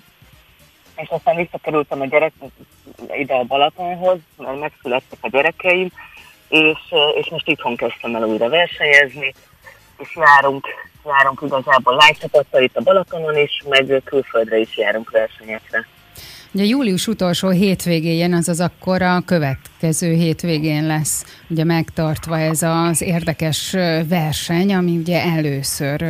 És 0.96 1.10
aztán 1.10 1.36
visszakerültem 1.36 2.02
a 2.02 2.06
gyerek 2.06 2.34
ide 3.18 3.34
a 3.34 3.44
Balatonhoz, 3.44 4.20
mert 4.38 4.60
megszülettek 4.60 5.20
a 5.22 5.30
gyerekeim, 5.30 5.92
és, 6.48 6.80
és 7.16 7.30
most 7.30 7.48
itthon 7.48 7.76
kezdtem 7.76 8.16
el 8.16 8.24
újra 8.24 8.50
versenyezni, 8.50 9.34
és 9.98 10.16
járunk, 10.16 10.68
járunk 11.06 11.42
igazából 11.42 11.96
lánycsapattal 11.96 12.62
itt 12.62 12.78
a 12.78 12.82
Balatonon 12.82 13.38
is, 13.38 13.64
meg 13.70 14.02
külföldre 14.04 14.58
is 14.58 14.78
járunk 14.78 15.10
versenyekre. 15.10 15.88
Ugye 16.54 16.66
július 16.66 17.08
utolsó 17.08 17.50
hétvégén, 17.50 18.34
azaz 18.34 18.60
akkor 18.60 19.02
a 19.02 19.22
következő 19.26 20.14
hétvégén 20.14 20.86
lesz 20.86 21.26
ugye 21.50 21.64
megtartva 21.64 22.40
ez 22.40 22.62
az 22.62 23.02
érdekes 23.02 23.72
verseny, 24.08 24.74
ami 24.74 24.98
ugye 24.98 25.24
először 25.24 26.06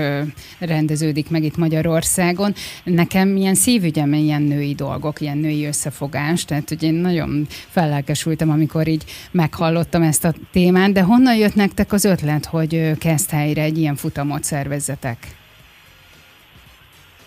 rendeződik 0.60 1.30
meg 1.30 1.44
itt 1.44 1.58
Magyarországon. 1.58 2.54
Nekem 2.84 3.36
ilyen 3.36 3.56
szívügyem 3.56 4.14
ilyen 4.14 4.42
női 4.42 4.74
dolgok, 4.74 5.22
ilyen 5.22 5.38
női 5.38 5.66
összefogás, 5.66 6.46
tehát 6.46 6.72
ugye 6.72 6.88
én 6.88 6.94
nagyon 6.94 7.48
fellelkesültem, 7.50 8.50
amikor 8.50 8.88
így 8.88 9.04
meghallottam 9.32 10.02
ezt 10.02 10.26
a 10.26 10.34
témát, 10.52 10.92
de 10.92 11.02
honnan 11.02 11.36
jött 11.36 11.56
nektek 11.56 11.94
az 11.94 12.06
ötlet, 12.06 12.46
hogy 12.46 12.98
kezd 12.98 13.30
helyre 13.30 13.62
egy 13.62 13.78
ilyen 13.78 13.96
futamot 13.96 14.44
szervezzetek? 14.44 15.40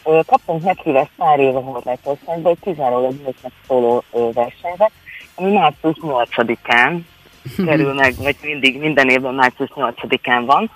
Kaptunk 0.05 0.63
meghívást 0.63 1.11
pár 1.17 1.39
éve 1.39 1.59
Horvátországban, 1.61 2.53
egy 2.53 2.59
kizárólag 2.61 3.13
nőknek 3.25 3.53
szóló 3.67 4.05
versenyre, 4.11 4.91
ami 5.35 5.53
március 5.53 5.97
8-án 6.01 7.01
kerül 7.67 7.95
meg, 7.95 8.15
vagy 8.17 8.37
mindig, 8.43 8.79
minden 8.79 9.09
évben 9.09 9.35
március 9.35 9.71
8-án 9.75 10.43
van. 10.47 10.71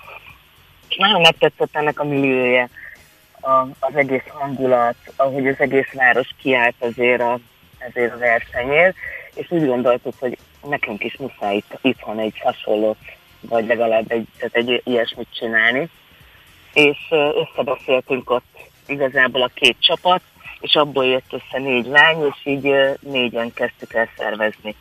És 0.89 0.95
nagyon 0.95 1.21
megtetszett 1.21 1.75
ennek 1.75 1.99
a 1.99 2.03
milliója, 2.03 2.69
a, 3.41 3.51
az 3.79 3.95
egész 3.95 4.27
hangulat, 4.27 4.95
ahogy 5.15 5.47
az 5.47 5.59
egész 5.59 5.91
város 5.93 6.29
kiállt 6.41 6.75
azért 6.79 7.21
a, 7.21 7.39
ezért 7.77 8.13
a 8.13 8.17
versenyért, 8.17 8.95
és 9.33 9.51
úgy 9.51 9.65
gondoltuk, 9.65 10.13
hogy 10.19 10.37
nekünk 10.67 11.03
is 11.03 11.17
muszáj 11.17 11.55
itt, 11.55 11.77
itthon 11.81 12.19
egy 12.19 12.39
hasonlót, 12.39 12.97
vagy 13.41 13.67
legalább 13.67 14.11
egy, 14.11 14.27
tehát 14.37 14.55
egy 14.55 14.81
ilyesmit 14.85 15.27
csinálni. 15.33 15.89
És 16.73 16.97
összebeszéltünk 17.11 18.29
ott 18.29 18.68
igazából 18.89 19.41
a 19.41 19.51
két 19.53 19.75
csapat, 19.79 20.21
és 20.59 20.75
abból 20.75 21.05
jött 21.05 21.33
össze 21.33 21.59
négy 21.63 21.85
lány, 21.85 22.17
és 22.29 22.45
így 22.51 22.73
négyen 22.99 23.53
kezdtük 23.53 23.93
el 23.93 24.09
szervezni 24.17 24.75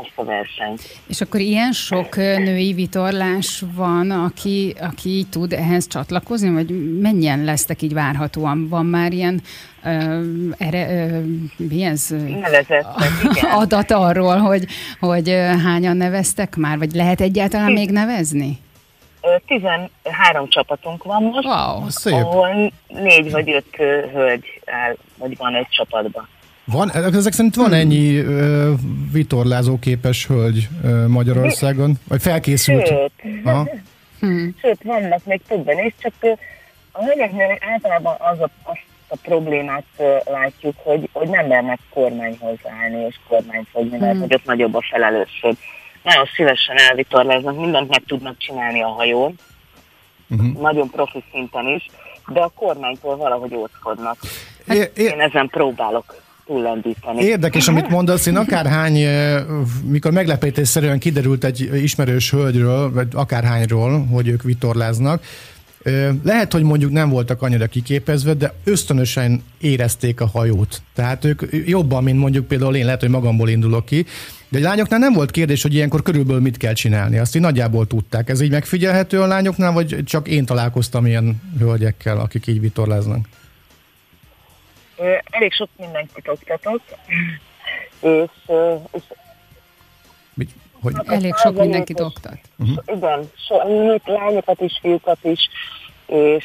ezt 0.00 0.12
a 0.14 0.24
versenyt. 0.24 0.82
És 1.06 1.20
akkor 1.20 1.40
ilyen 1.40 1.72
sok 1.72 2.16
női 2.16 2.72
vitorlás 2.72 3.62
van, 3.74 4.10
aki, 4.10 4.74
aki 4.80 5.08
így 5.08 5.28
tud 5.28 5.52
ehhez 5.52 5.86
csatlakozni, 5.86 6.50
vagy 6.50 6.98
mennyien 7.00 7.44
lesztek 7.44 7.82
így 7.82 7.92
várhatóan? 7.92 8.68
Van 8.68 8.86
már 8.86 9.12
ilyen 9.12 9.42
uh, 9.84 10.24
ere, 10.58 10.86
uh, 10.86 11.24
mi 11.56 11.82
ez? 11.82 12.14
adat 13.62 13.90
arról, 13.90 14.36
hogy, 14.36 14.66
hogy 15.00 15.30
hányan 15.64 15.96
neveztek 15.96 16.56
már, 16.56 16.78
vagy 16.78 16.92
lehet 16.92 17.20
egyáltalán 17.20 17.72
még 17.72 17.90
nevezni? 17.90 18.58
13 19.46 20.48
csapatunk 20.48 21.04
van 21.04 21.22
most, 21.22 21.46
wow, 21.46 21.88
szép. 21.88 22.12
ahol 22.12 22.72
négy 22.86 23.30
vagy 23.30 23.50
öt 23.50 23.76
hölgy 24.12 24.60
áll, 24.66 24.96
vagy 25.16 25.36
van 25.36 25.54
egy 25.54 25.68
csapatban. 25.68 26.28
Van, 26.64 26.90
ezek 26.92 27.32
szerint 27.32 27.54
van 27.54 27.72
ennyi 27.72 28.18
uh, 28.18 28.68
vitorlázó 29.12 29.78
képes 29.78 30.26
hölgy 30.26 30.68
uh, 30.82 31.06
Magyarországon? 31.06 31.94
Vagy 32.08 32.22
felkészült? 32.22 32.86
Sőt, 32.86 33.12
Aha. 33.44 33.68
Hmm. 34.20 34.54
Sőt, 34.60 34.82
vannak 34.82 35.24
még 35.24 35.40
többen 35.48 35.84
is, 35.84 35.94
csak 35.98 36.12
uh, 36.20 36.38
a 36.92 37.04
hölgyeknél 37.04 37.58
általában 37.72 38.16
az 38.18 38.40
a, 38.40 38.50
azt 38.62 38.86
a 39.08 39.16
problémát 39.22 39.84
látjuk, 40.24 40.74
hogy, 40.82 41.08
hogy 41.12 41.28
nem 41.28 41.46
mernek 41.46 41.78
kormányhoz 41.90 42.58
állni 42.80 43.04
és 43.08 43.18
kormányt 43.28 43.68
fogni, 43.72 43.98
mert 43.98 44.12
hmm. 44.12 44.20
hogy 44.20 44.34
ott 44.34 44.44
nagyobb 44.44 44.74
a 44.74 44.82
felelősség 44.90 45.56
nagyon 46.02 46.24
szívesen 46.36 46.76
elvitorláznak, 46.76 47.58
mindent 47.60 47.88
meg 47.88 48.02
tudnak 48.06 48.38
csinálni 48.38 48.82
a 48.82 48.88
hajón, 48.88 49.34
uh-huh. 50.28 50.60
nagyon 50.60 50.90
profi 50.90 51.24
szinten 51.32 51.66
is, 51.66 51.86
de 52.26 52.40
a 52.40 52.48
kormánytól 52.48 53.16
valahogy 53.16 53.54
óckodnak. 53.54 54.16
Hát 54.66 54.76
é, 54.76 55.02
én 55.02 55.20
ezen 55.20 55.48
próbálok 55.48 56.22
túllendíteni. 56.46 57.22
Érdekes, 57.22 57.68
amit 57.68 57.88
mondasz, 57.88 58.26
én 58.26 58.36
akárhány, 58.36 58.98
mikor 59.84 60.12
meglepetésszerűen 60.12 60.98
kiderült 60.98 61.44
egy 61.44 61.70
ismerős 61.82 62.30
hölgyről, 62.30 62.92
vagy 62.92 63.08
akárhányról, 63.12 64.06
hogy 64.06 64.28
ők 64.28 64.42
vitorláznak, 64.42 65.22
lehet, 66.24 66.52
hogy 66.52 66.62
mondjuk 66.62 66.90
nem 66.90 67.10
voltak 67.10 67.42
annyira 67.42 67.66
kiképezve, 67.66 68.34
de 68.34 68.54
ösztönösen 68.64 69.42
érezték 69.60 70.20
a 70.20 70.26
hajót. 70.26 70.82
Tehát 70.94 71.24
ők 71.24 71.42
jobban, 71.66 72.02
mint 72.02 72.18
mondjuk 72.18 72.46
például 72.46 72.76
én, 72.76 72.84
lehet, 72.84 73.00
hogy 73.00 73.10
magamból 73.10 73.48
indulok 73.48 73.84
ki, 73.84 74.06
de 74.48 74.58
a 74.58 74.62
lányoknál 74.62 74.98
nem 74.98 75.12
volt 75.12 75.30
kérdés, 75.30 75.62
hogy 75.62 75.74
ilyenkor 75.74 76.02
körülbelül 76.02 76.42
mit 76.42 76.56
kell 76.56 76.72
csinálni. 76.72 77.18
Azt 77.18 77.36
így 77.36 77.42
nagyjából 77.42 77.86
tudták. 77.86 78.28
Ez 78.28 78.40
így 78.40 78.50
megfigyelhető 78.50 79.20
a 79.20 79.26
lányoknál, 79.26 79.72
vagy 79.72 80.04
csak 80.04 80.28
én 80.28 80.44
találkoztam 80.44 81.06
ilyen 81.06 81.42
hölgyekkel, 81.58 82.20
akik 82.20 82.46
így 82.46 82.60
vitorláznak? 82.60 83.26
Elég 85.30 85.52
sok 85.52 85.68
mindenkit 85.76 86.28
oktatok, 86.28 86.80
és, 88.00 88.30
és 88.92 89.02
Mit? 90.34 90.50
Hogy? 90.80 90.94
Elég 91.06 91.34
sok 91.34 91.56
mindenkit 91.56 92.00
oktat. 92.00 92.38
Uh-huh. 92.58 92.78
Igen, 92.86 93.30
so, 93.46 93.56
lányokat 94.04 94.60
is, 94.60 94.78
fiúkat 94.80 95.18
is, 95.24 95.40
és 96.06 96.44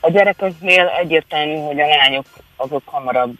a 0.00 0.10
gyerekeknél 0.10 0.86
egyértelmű, 0.86 1.56
hogy 1.56 1.80
a 1.80 1.86
lányok 1.86 2.26
azok 2.56 2.82
hamarabb 2.84 3.36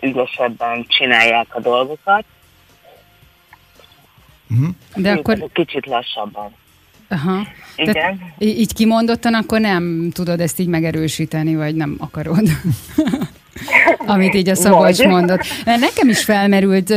ügyesebben 0.00 0.86
csinálják 0.88 1.46
a 1.54 1.60
dolgokat. 1.60 2.24
Uh-huh. 4.50 4.68
De 4.94 5.12
akkor... 5.12 5.48
Kicsit 5.52 5.86
lassabban. 5.86 6.54
Aha. 7.08 7.46
Igen. 7.76 7.92
Tehát 7.92 8.16
így 8.38 8.74
kimondottan 8.74 9.34
akkor 9.34 9.60
nem 9.60 10.10
tudod 10.12 10.40
ezt 10.40 10.58
így 10.58 10.68
megerősíteni, 10.68 11.56
vagy 11.56 11.74
nem 11.74 11.96
akarod? 11.98 12.48
amit 14.06 14.34
így 14.34 14.48
a 14.48 14.54
Szabolcs 14.54 15.02
mondott. 15.02 15.40
Nekem 15.64 16.08
is 16.08 16.24
felmerült 16.24 16.90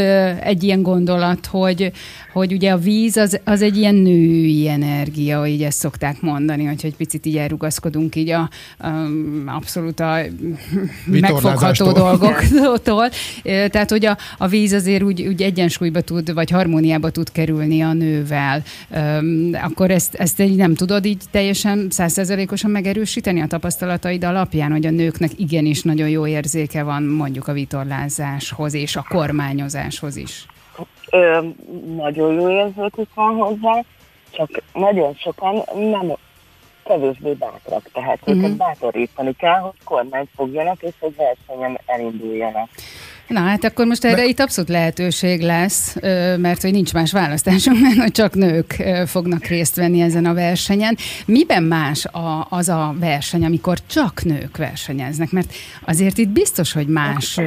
egy 0.44 0.64
ilyen 0.64 0.82
gondolat, 0.82 1.46
hogy, 1.46 1.92
hogy 2.34 2.54
ugye 2.54 2.72
a 2.72 2.78
víz 2.78 3.18
az, 3.18 3.40
az 3.44 3.62
egy 3.62 3.78
ilyen 3.78 3.96
női 3.96 4.70
energia, 4.70 5.46
így 5.46 5.64
ezt 5.64 5.78
szokták 5.78 6.22
mondani, 6.22 6.64
hogy 6.66 6.80
egy 6.84 6.96
picit 6.96 7.26
így 7.26 7.38
elrugaszkodunk 7.38 8.16
így 8.16 8.30
a, 8.30 8.50
a 8.78 8.88
abszolút 9.46 10.00
a 10.00 10.18
megfogható 11.06 11.92
dolgoktól. 11.92 13.10
Tehát, 13.44 13.90
hogy 13.90 14.06
a, 14.06 14.18
a 14.38 14.48
víz 14.48 14.74
azért 14.74 15.04
úgy, 15.04 15.22
úgy 15.28 15.42
egyensúlyba 15.42 16.02
tud, 16.02 16.34
vagy 16.34 16.50
harmóniába 16.50 17.10
tud 17.10 17.32
kerülni 17.32 17.82
a 17.82 17.94
nővel. 17.94 18.64
Akkor 19.64 19.92
ezt, 19.92 20.14
ezt 20.16 20.42
így 20.42 20.56
nem 20.56 20.76
tudod 20.76 21.06
így 21.06 21.22
teljesen 21.32 21.88
százszerzelékosan 21.90 22.72
megerősíteni 22.72 23.42
a 23.42 23.48
tapasztalataid 23.48 24.24
alapján, 24.24 24.72
hogy 24.72 24.86
a 24.86 24.92
nőknek 24.92 25.32
igenis 25.38 25.82
nagyon 25.82 26.10
jó 26.10 26.26
érzéke 26.76 26.84
van 26.84 27.04
mondjuk 27.04 27.48
a 27.48 27.54
vitorlázáshoz 27.54 28.74
és 28.74 28.96
a 28.96 29.06
kormányozáshoz 29.10 30.16
is? 30.16 30.46
Ö, 31.10 31.48
nagyon 31.96 32.34
jó 32.34 32.50
érzékük 32.50 33.14
van 33.14 33.36
hozzá, 33.36 33.84
csak 34.32 34.50
nagyon 34.74 35.14
sokan 35.14 35.64
nem 35.92 36.14
kevésbé 36.84 37.34
bátrak, 37.34 37.90
tehát 37.94 38.20
uh-huh. 38.22 38.38
őket 38.38 38.56
bátorítani 38.56 39.34
kell, 39.34 39.60
hogy 39.60 39.74
kormányt 39.84 40.30
fogjanak, 40.36 40.82
és 40.82 40.94
hogy 41.00 41.16
versenyen 41.16 41.80
elinduljanak. 41.86 42.70
Na 43.28 43.40
hát 43.40 43.64
akkor 43.64 43.86
most 43.86 44.06
erre 44.06 44.16
De... 44.16 44.26
itt 44.26 44.40
abszolút 44.40 44.70
lehetőség 44.70 45.42
lesz, 45.42 45.96
mert 46.38 46.62
hogy 46.62 46.72
nincs 46.72 46.94
más 46.94 47.12
választásunk, 47.12 47.80
mert 47.86 47.98
hogy 47.98 48.12
csak 48.12 48.36
nők 48.36 48.84
fognak 49.06 49.46
részt 49.46 49.76
venni 49.76 50.02
ezen 50.02 50.26
a 50.26 50.34
versenyen. 50.34 50.98
Miben 51.26 51.64
más 51.64 52.06
a, 52.06 52.48
az 52.50 52.70
a 52.70 52.96
verseny, 53.00 53.46
amikor 53.46 53.78
csak 53.88 54.24
nők 54.24 54.58
versenyeznek? 54.58 55.32
Mert 55.32 55.54
azért 55.86 56.18
itt 56.18 56.30
biztos, 56.30 56.74
hogy 56.74 56.88
más, 56.88 57.40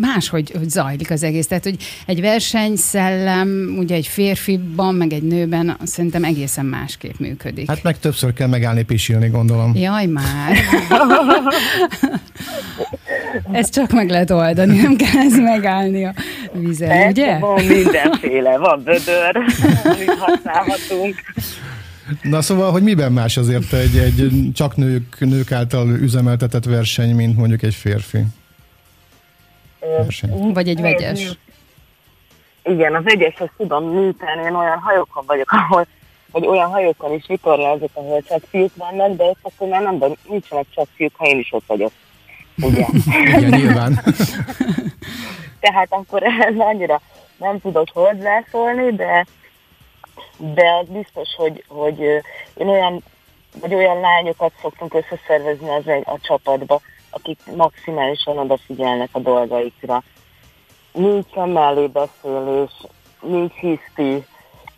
más 0.00 0.28
hogy, 0.28 0.52
hogy 0.58 0.70
zajlik 0.70 1.10
az 1.10 1.22
egész. 1.22 1.46
Tehát, 1.46 1.64
hogy 1.64 1.76
egy 2.06 2.20
versenyszellem, 2.20 3.74
ugye 3.78 3.94
egy 3.94 4.06
férfiban, 4.06 4.94
meg 4.94 5.12
egy 5.12 5.22
nőben 5.22 5.76
szerintem 5.82 6.24
egészen 6.24 6.66
másképp 6.66 7.18
működik. 7.18 7.68
Hát 7.68 7.82
meg 7.82 7.98
többször 7.98 8.32
kell 8.32 8.48
megállni 8.48 8.82
pisilni, 8.82 9.28
gondolom. 9.28 9.74
Jaj 9.74 10.06
már! 10.06 10.56
Ezt 13.52 13.72
csak 13.72 13.92
meg 13.92 14.10
lehet 14.10 14.30
oldani, 14.30 14.73
nem 14.82 14.96
kell 14.96 15.18
ez 15.18 15.38
megállni 15.38 16.04
a 16.04 16.14
vizen, 16.52 16.88
Persze, 16.88 17.08
ugye? 17.08 17.38
Van 17.38 17.64
mindenféle, 17.64 18.58
van 18.58 18.82
bödör, 18.82 19.36
amit 19.84 20.18
használhatunk. 20.18 21.14
Na 22.22 22.42
szóval, 22.42 22.70
hogy 22.70 22.82
miben 22.82 23.12
más 23.12 23.36
azért 23.36 23.72
egy, 23.72 23.96
egy 23.96 24.30
csak 24.54 24.76
nők, 24.76 25.16
nők 25.18 25.52
által 25.52 25.88
üzemeltetett 25.88 26.64
verseny, 26.64 27.14
mint 27.14 27.36
mondjuk 27.36 27.62
egy 27.62 27.74
férfi? 27.74 28.18
Verseny. 29.80 30.52
Vagy 30.52 30.68
egy 30.68 30.80
vegyes. 30.80 31.38
Igen, 32.64 32.94
a 32.94 33.02
vegyes, 33.02 33.34
azt 33.38 33.52
tudom 33.56 33.84
műteni, 33.84 34.42
én 34.42 34.54
olyan 34.54 34.78
hajókon 34.78 35.24
vagyok, 35.26 35.50
ahol 35.50 35.86
vagy 36.30 36.46
olyan 36.46 36.70
hajókon 36.70 37.12
is 37.12 37.24
vitorlázok, 37.26 37.90
ahol 37.92 38.22
csak 38.28 38.42
fiúk 38.50 38.76
vannak, 38.76 39.16
de 39.16 39.24
ott 39.24 39.38
akkor 39.42 39.68
már 39.68 39.82
nem, 39.82 39.98
nincsenek 40.28 40.66
csak 40.74 40.86
fiúk, 40.94 41.12
ha 41.16 41.26
én 41.26 41.38
is 41.38 41.52
ott 41.52 41.64
vagyok 41.66 41.92
ugye? 42.56 42.86
Igen, 43.20 43.50
nyilván. 43.50 44.00
Tehát 45.60 45.92
akkor 45.92 46.22
ez 46.22 46.58
annyira 46.58 47.00
nem 47.36 47.60
tudok 47.60 47.88
hozzászólni, 47.92 48.96
de, 48.96 49.26
de 50.36 50.70
az 50.80 50.86
biztos, 50.88 51.34
hogy, 51.36 51.64
hogy 51.68 52.00
én 52.54 52.68
olyan, 52.68 53.02
vagy 53.60 53.74
olyan 53.74 54.00
lányokat 54.00 54.52
szoktunk 54.60 54.94
összeszervezni 54.94 55.68
az 55.68 55.88
egy, 55.88 56.02
a 56.06 56.18
csapatba, 56.20 56.80
akik 57.10 57.38
maximálisan 57.56 58.38
odafigyelnek 58.38 59.08
a 59.12 59.18
dolgaikra. 59.18 60.02
Nincs 60.92 61.34
mellébeszélés, 61.34 62.70
nincs 63.20 63.52
hiszti, 63.52 64.26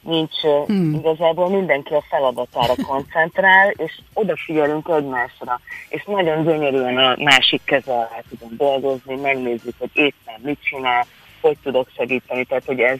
nincs 0.06 0.40
hmm. 0.66 0.94
igazából 0.94 1.48
mindenki 1.48 1.94
a 1.94 2.04
feladatára 2.08 2.74
koncentrál, 2.86 3.70
és 3.70 4.00
odafigyelünk 4.12 4.88
egymásra, 4.88 5.60
és 5.88 6.04
nagyon 6.06 6.44
gyönyörűen 6.44 6.98
a 6.98 7.14
másik 7.18 7.60
keze 7.64 7.92
alá 7.92 8.22
tudunk 8.28 8.52
dolgozni, 8.52 9.14
megnézzük, 9.14 9.74
hogy 9.78 9.90
éppen 9.92 10.40
mit 10.42 10.58
csinál, 10.62 11.06
hogy 11.40 11.56
tudok 11.62 11.88
segíteni, 11.96 12.44
tehát 12.44 12.64
hogy 12.64 12.80
ez 12.80 12.98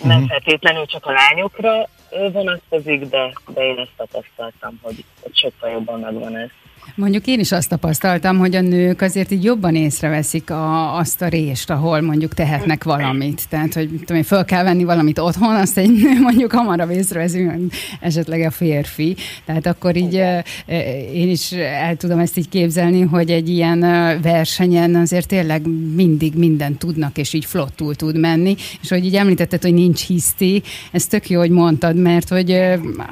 hmm. 0.00 0.08
nem 0.08 0.26
feltétlenül 0.26 0.86
csak 0.86 1.06
a 1.06 1.12
lányokra 1.12 1.88
vonatkozik, 2.32 3.04
de, 3.04 3.32
de 3.46 3.62
én 3.62 3.78
ezt 3.78 3.92
tapasztaltam, 3.96 4.78
hogy, 4.82 5.04
hogy 5.22 5.36
sokkal 5.36 5.70
jobban 5.70 6.00
megvan 6.00 6.36
ez. 6.36 6.48
Mondjuk 6.96 7.26
én 7.26 7.38
is 7.38 7.52
azt 7.52 7.68
tapasztaltam, 7.68 8.38
hogy 8.38 8.54
a 8.56 8.60
nők 8.60 9.00
azért 9.00 9.30
így 9.30 9.44
jobban 9.44 9.74
észreveszik 9.74 10.50
a, 10.50 10.96
azt 10.96 11.22
a 11.22 11.28
rést, 11.28 11.70
ahol 11.70 12.00
mondjuk 12.00 12.34
tehetnek 12.34 12.84
valamit. 12.84 13.42
Tehát, 13.48 13.74
hogy 13.74 13.88
tudom, 14.04 14.22
föl 14.22 14.44
kell 14.44 14.62
venni 14.64 14.84
valamit 14.84 15.18
otthon, 15.18 15.54
azt 15.54 15.78
egy 15.78 15.90
nő 15.90 16.20
mondjuk 16.20 16.52
hamarabb 16.52 16.90
észreveszi, 16.90 17.50
esetleg 18.00 18.40
a 18.40 18.50
férfi. 18.50 19.16
Tehát 19.44 19.66
akkor 19.66 19.96
így 19.96 20.14
én 21.14 21.30
is 21.30 21.52
el 21.52 21.96
tudom 21.96 22.18
ezt 22.18 22.38
így 22.38 22.48
képzelni, 22.48 23.00
hogy 23.00 23.30
egy 23.30 23.48
ilyen 23.48 23.80
versenyen 24.22 24.94
azért 24.94 25.28
tényleg 25.28 25.62
mindig 25.94 26.34
mindent 26.34 26.78
tudnak, 26.78 27.18
és 27.18 27.32
így 27.32 27.44
flottul 27.44 27.94
tud 27.94 28.18
menni. 28.18 28.54
És 28.82 28.88
hogy 28.88 29.04
így 29.04 29.14
említetted, 29.14 29.62
hogy 29.62 29.74
nincs 29.74 30.06
hiszti, 30.06 30.62
ez 30.92 31.06
tök 31.06 31.30
jó, 31.30 31.38
hogy 31.38 31.50
mondtad, 31.50 31.96
mert 31.96 32.28
hogy 32.28 32.62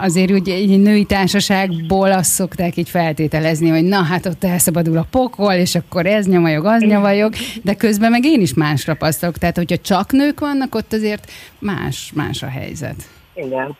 azért 0.00 0.32
úgy 0.32 0.48
egy 0.48 0.80
női 0.80 1.04
társaságból 1.04 2.12
azt 2.12 2.30
szokták 2.30 2.76
így 2.76 2.88
feltételezni, 2.88 3.61
hogy 3.68 3.84
na 3.84 4.02
hát 4.02 4.26
ott 4.26 4.44
elszabadul 4.44 4.96
a 4.96 5.06
pokol, 5.10 5.52
és 5.52 5.74
akkor 5.74 6.06
ez 6.06 6.26
nyomajog, 6.26 6.64
az 6.64 6.82
nyomajog, 6.82 7.34
de 7.62 7.74
közben 7.74 8.10
meg 8.10 8.24
én 8.24 8.40
is 8.40 8.54
más 8.54 8.84
tapasztalok. 8.84 9.38
Tehát, 9.38 9.56
hogyha 9.56 9.76
csak 9.76 10.12
nők 10.12 10.40
vannak, 10.40 10.74
ott 10.74 10.92
azért 10.92 11.30
más, 11.58 12.12
más 12.14 12.42
a 12.42 12.48
helyzet. 12.48 13.08
Igen. 13.34 13.76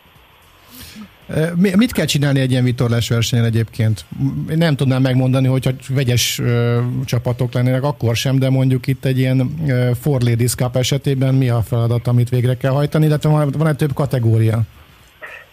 Mit 1.57 1.93
kell 1.93 2.05
csinálni 2.05 2.41
egy 2.41 2.51
ilyen 2.51 2.65
vitorlás 2.65 3.09
versenyen 3.09 3.45
egyébként? 3.45 4.05
Én 4.51 4.59
nem 4.59 4.77
tudnám 4.77 5.03
megmondani, 5.03 5.47
hogyha 5.47 5.71
vegyes 5.89 6.39
ö, 6.39 6.81
csapatok 7.05 7.53
lennének, 7.53 7.83
akkor 7.83 8.17
sem, 8.17 8.39
de 8.39 8.51
mondjuk 8.51 8.87
itt 8.87 9.05
egy 9.05 9.19
ilyen 9.19 9.55
ö, 9.67 9.91
Four 10.01 10.23
Ladies 10.23 10.55
Cup 10.55 10.77
esetében 10.77 11.35
mi 11.35 11.49
a 11.49 11.63
feladat, 11.63 12.07
amit 12.07 12.29
végre 12.29 12.57
kell 12.57 12.73
hajtani, 12.73 13.07
illetve 13.07 13.29
van, 13.29 13.51
van 13.59 13.67
egy 13.67 13.77
több 13.77 13.95
kategória? 13.95 14.63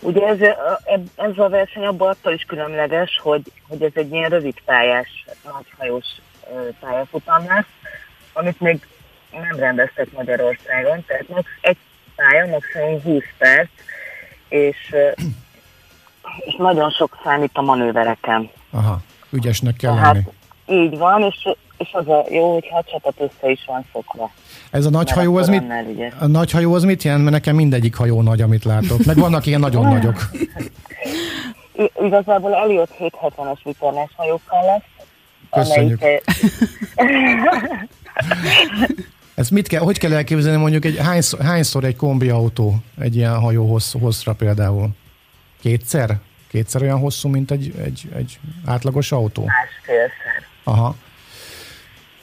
Ugye 0.02 0.28
ez, 0.28 0.40
ez 1.16 1.38
a 1.38 1.50
verseny 1.50 1.86
abban 1.86 2.10
attól 2.10 2.34
is 2.34 2.44
különleges, 2.44 3.20
hogy, 3.24 3.42
hogy 3.68 3.82
ez 3.82 3.92
egy 3.94 4.12
ilyen 4.12 4.30
rövid 4.30 4.62
pályás, 4.66 5.26
nagyhajós 5.44 6.06
pályafutam 6.80 7.46
lesz, 7.48 7.66
amit 8.34 8.60
még 8.60 8.88
nem 9.32 9.56
rendeztek 9.60 10.12
Magyarországon, 10.12 11.06
tehát 11.06 11.30
max 11.30 11.50
egy 11.62 11.78
pálya, 12.16 12.46
maximum 12.46 13.02
20 13.02 13.24
perc, 13.38 13.70
és, 14.48 14.96
és 16.46 16.56
nagyon 16.58 16.90
sok 16.90 17.20
számít 17.24 17.52
a 17.54 17.62
manővereken. 17.62 18.50
Aha, 18.70 19.00
ügyesnek 19.30 19.76
kell 19.76 19.94
Tehát, 19.94 20.14
lenni. 20.14 20.26
Így 20.69 20.97
van, 20.97 21.21
és, 21.23 21.47
és 21.77 21.89
az 21.91 22.08
a 22.08 22.25
jó, 22.29 22.53
hogyha 22.53 22.77
a 22.77 22.84
csapat 22.91 23.13
össze 23.17 23.51
is 23.51 23.63
van 23.67 23.86
szokva. 23.93 24.32
Ez 24.71 24.86
a 24.86 24.89
nagy 24.89 25.12
hajó, 25.12 25.36
az 25.38 25.47
mit, 25.47 25.63
a 26.19 26.27
nagy 26.27 26.51
hajó 26.51 26.73
az 26.73 26.84
mit 26.84 27.03
jelent? 27.03 27.23
Mert 27.23 27.36
nekem 27.36 27.55
mindegyik 27.55 27.95
hajó 27.95 28.21
nagy, 28.21 28.41
amit 28.41 28.63
látok. 28.63 29.05
Meg 29.05 29.17
vannak 29.17 29.45
ilyen 29.45 29.60
nagyon 29.60 29.88
nagyok. 29.88 30.15
I- 31.75 31.91
igazából 32.05 32.55
Eliott 32.55 32.91
770-es 32.99 33.60
vitorlás 33.63 34.10
hajókkal 34.15 34.65
lesz. 34.65 35.08
Köszönjük. 35.51 36.01
Amelyik... 36.01 36.23
Ez 39.36 39.49
mit 39.49 39.67
kell, 39.67 39.82
hogy 39.82 39.97
kell 39.97 40.13
elképzelni 40.13 40.58
mondjuk 40.60 40.86
egy 40.86 40.97
hányszor, 40.97 41.39
hányszor 41.39 41.84
egy 41.84 41.95
kombiautó 41.95 42.75
egy 42.99 43.15
ilyen 43.15 43.39
hajó 43.39 43.69
hossz, 43.69 43.93
hosszra 43.99 44.34
például? 44.34 44.89
Kétszer? 45.62 46.17
Kétszer 46.49 46.82
olyan 46.82 46.99
hosszú, 46.99 47.29
mint 47.29 47.51
egy, 47.51 47.73
egy, 47.84 48.10
egy 48.15 48.39
átlagos 48.65 49.12
autó? 49.12 49.45
Másfélszer. 49.45 50.49
Aha. 50.69 50.95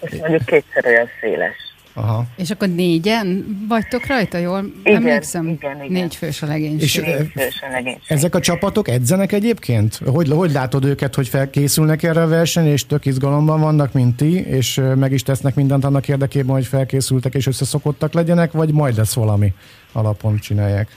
És 0.00 0.18
mondjuk 0.18 0.44
kétszer 0.44 0.86
olyan 0.86 1.08
széles. 1.20 1.56
Aha. 1.94 2.24
És 2.36 2.50
akkor 2.50 2.68
négyen 2.68 3.46
vagytok 3.68 4.06
rajta, 4.06 4.38
jól 4.38 4.64
igen, 4.84 4.96
emlékszem? 4.96 5.48
Igen, 5.48 5.76
igen. 5.76 5.92
Négy 5.92 6.14
fős 6.14 6.42
a 6.42 6.46
legénység. 6.46 6.80
És 6.82 6.96
Négy 6.96 7.30
fős 7.34 7.62
a 7.62 7.70
legénység. 7.70 8.02
ezek 8.08 8.34
a 8.34 8.40
csapatok 8.40 8.88
edzenek 8.88 9.32
egyébként? 9.32 10.00
Hogy, 10.06 10.30
hogy 10.30 10.52
látod 10.52 10.84
őket, 10.84 11.14
hogy 11.14 11.28
felkészülnek 11.28 12.02
erre 12.02 12.22
a 12.22 12.28
versenyre, 12.28 12.72
és 12.72 12.86
tök 12.86 13.06
izgalomban 13.06 13.60
vannak, 13.60 13.92
mint 13.92 14.16
ti, 14.16 14.46
és 14.46 14.80
meg 14.94 15.12
is 15.12 15.22
tesznek 15.22 15.54
mindent 15.54 15.84
annak 15.84 16.08
érdekében, 16.08 16.54
hogy 16.54 16.66
felkészültek 16.66 17.34
és 17.34 17.46
összeszokottak 17.46 18.12
legyenek, 18.12 18.52
vagy 18.52 18.72
majd 18.72 18.96
lesz 18.96 19.14
valami 19.14 19.52
alapon 19.92 20.38
csinálják? 20.38 20.96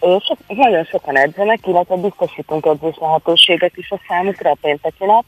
So, 0.00 0.54
nagyon 0.54 0.84
sokan 0.84 1.16
edzenek, 1.16 1.66
illetve 1.66 1.96
biztosítunk 1.96 2.66
edzés 2.66 2.96
lehetőséget 3.00 3.76
is 3.76 3.90
a 3.90 4.00
számukra 4.08 4.50
a 4.50 4.56
pénteki 4.60 5.04
nap, 5.04 5.24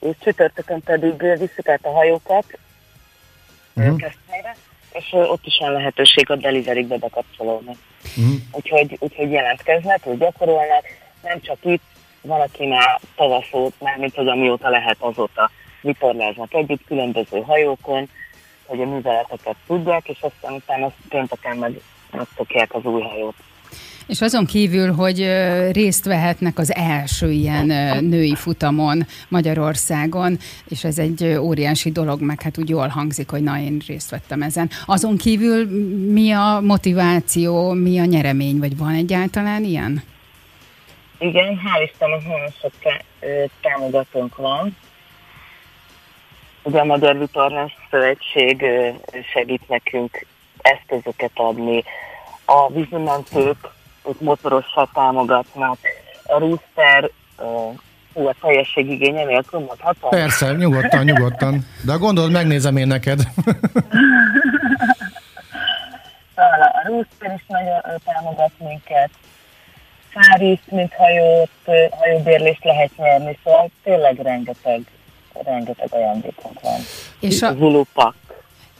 és 0.00 0.14
csütörtökön 0.20 0.82
pedig 0.82 1.38
visszük 1.38 1.68
át 1.68 1.84
a 1.84 1.90
hajókat, 1.90 2.58
uh-huh. 3.74 3.96
Keszthelyre, 3.96 4.56
és 4.92 5.12
ott 5.12 5.46
is 5.46 5.58
van 5.60 5.72
lehetőség 5.72 6.30
a 6.30 6.36
deliverykbe 6.36 6.96
bekapcsolódni. 6.96 7.76
Uh-huh. 8.16 8.34
Úgyhogy, 8.52 8.96
úgyhogy 8.98 9.30
jelentkeznek, 9.30 10.02
hogy 10.02 10.18
gyakorolnak, 10.18 10.84
nem 11.22 11.40
csak 11.40 11.58
itt, 11.62 11.82
van, 12.20 12.40
aki 12.40 12.66
már 12.66 13.00
tavaszót, 13.16 13.74
már 13.80 13.96
mint 13.96 14.14
hogy 14.14 14.28
amióta 14.28 14.70
lehet 14.70 14.96
azóta 14.98 15.50
vitorláznak 15.80 16.54
együtt 16.54 16.84
különböző 16.84 17.40
hajókon, 17.40 18.08
hogy 18.66 18.80
a 18.80 18.86
műveleteket 18.86 19.56
tudják, 19.66 20.08
és 20.08 20.18
aztán 20.20 20.52
utána 20.52 20.92
pénteken 21.08 21.56
meg 21.56 21.80
megszokják 22.10 22.74
az 22.74 22.84
új 22.84 23.02
hajót. 23.02 23.34
És 24.10 24.20
azon 24.20 24.46
kívül, 24.46 24.92
hogy 24.92 25.18
részt 25.72 26.04
vehetnek 26.04 26.58
az 26.58 26.74
első 26.74 27.30
ilyen 27.30 27.66
női 28.04 28.34
futamon 28.34 29.06
Magyarországon, 29.28 30.38
és 30.68 30.84
ez 30.84 30.98
egy 30.98 31.24
óriási 31.24 31.90
dolog, 31.90 32.20
meg 32.20 32.42
hát 32.42 32.58
úgy 32.58 32.68
jól 32.68 32.88
hangzik, 32.88 33.30
hogy 33.30 33.42
na, 33.42 33.58
én 33.58 33.80
részt 33.86 34.10
vettem 34.10 34.42
ezen. 34.42 34.70
Azon 34.86 35.16
kívül 35.16 35.66
mi 36.12 36.32
a 36.32 36.60
motiváció, 36.62 37.72
mi 37.72 37.98
a 37.98 38.04
nyeremény, 38.04 38.58
vagy 38.58 38.76
van 38.76 38.94
egyáltalán 38.94 39.64
ilyen? 39.64 40.02
Igen, 41.18 41.60
hál' 41.64 41.82
Istennek 41.90 42.22
nagyon 42.22 42.50
sok 42.60 42.72
támogatónk 43.60 44.36
van. 44.36 44.76
Ugye 46.62 46.80
a 46.80 46.84
Magyar 46.84 47.18
Vitorlás 47.18 47.72
Szövetség 47.90 48.64
segít 49.32 49.68
nekünk 49.68 50.26
eszközöket 50.62 51.32
adni, 51.34 51.84
a 52.44 52.72
vízimentők 52.72 53.78
ők 54.08 54.20
motorossal 54.20 54.88
támogatnak. 54.94 55.78
A 56.26 56.38
Rooster 56.38 57.10
hú, 58.14 58.26
a 58.26 58.34
teljesség 58.40 58.90
igénye 58.90 59.24
nélkül 59.24 59.60
mondhatom? 59.60 60.10
Persze, 60.10 60.52
nyugodtan, 60.52 61.04
nyugodtan. 61.04 61.66
De 61.84 61.94
gondolod, 61.94 62.30
megnézem 62.30 62.76
én 62.76 62.86
neked. 62.86 63.20
Szóval 66.34 66.60
a 66.60 66.82
Rooster 66.86 67.34
is 67.36 67.44
nagyon 67.46 67.80
támogat 68.04 68.50
minket. 68.58 69.10
Fáriszt, 70.08 70.70
mint 70.70 70.94
hajót, 70.94 71.50
hajóbérlést 71.90 72.64
lehet 72.64 72.96
nyerni, 72.96 73.38
szóval 73.44 73.70
tényleg 73.82 74.18
rengeteg, 74.18 74.80
rengeteg 75.44 75.88
ajándékunk 75.90 76.60
van. 76.60 76.80
És 77.20 77.42
a... 77.42 77.52
Zulupak. 77.52 78.14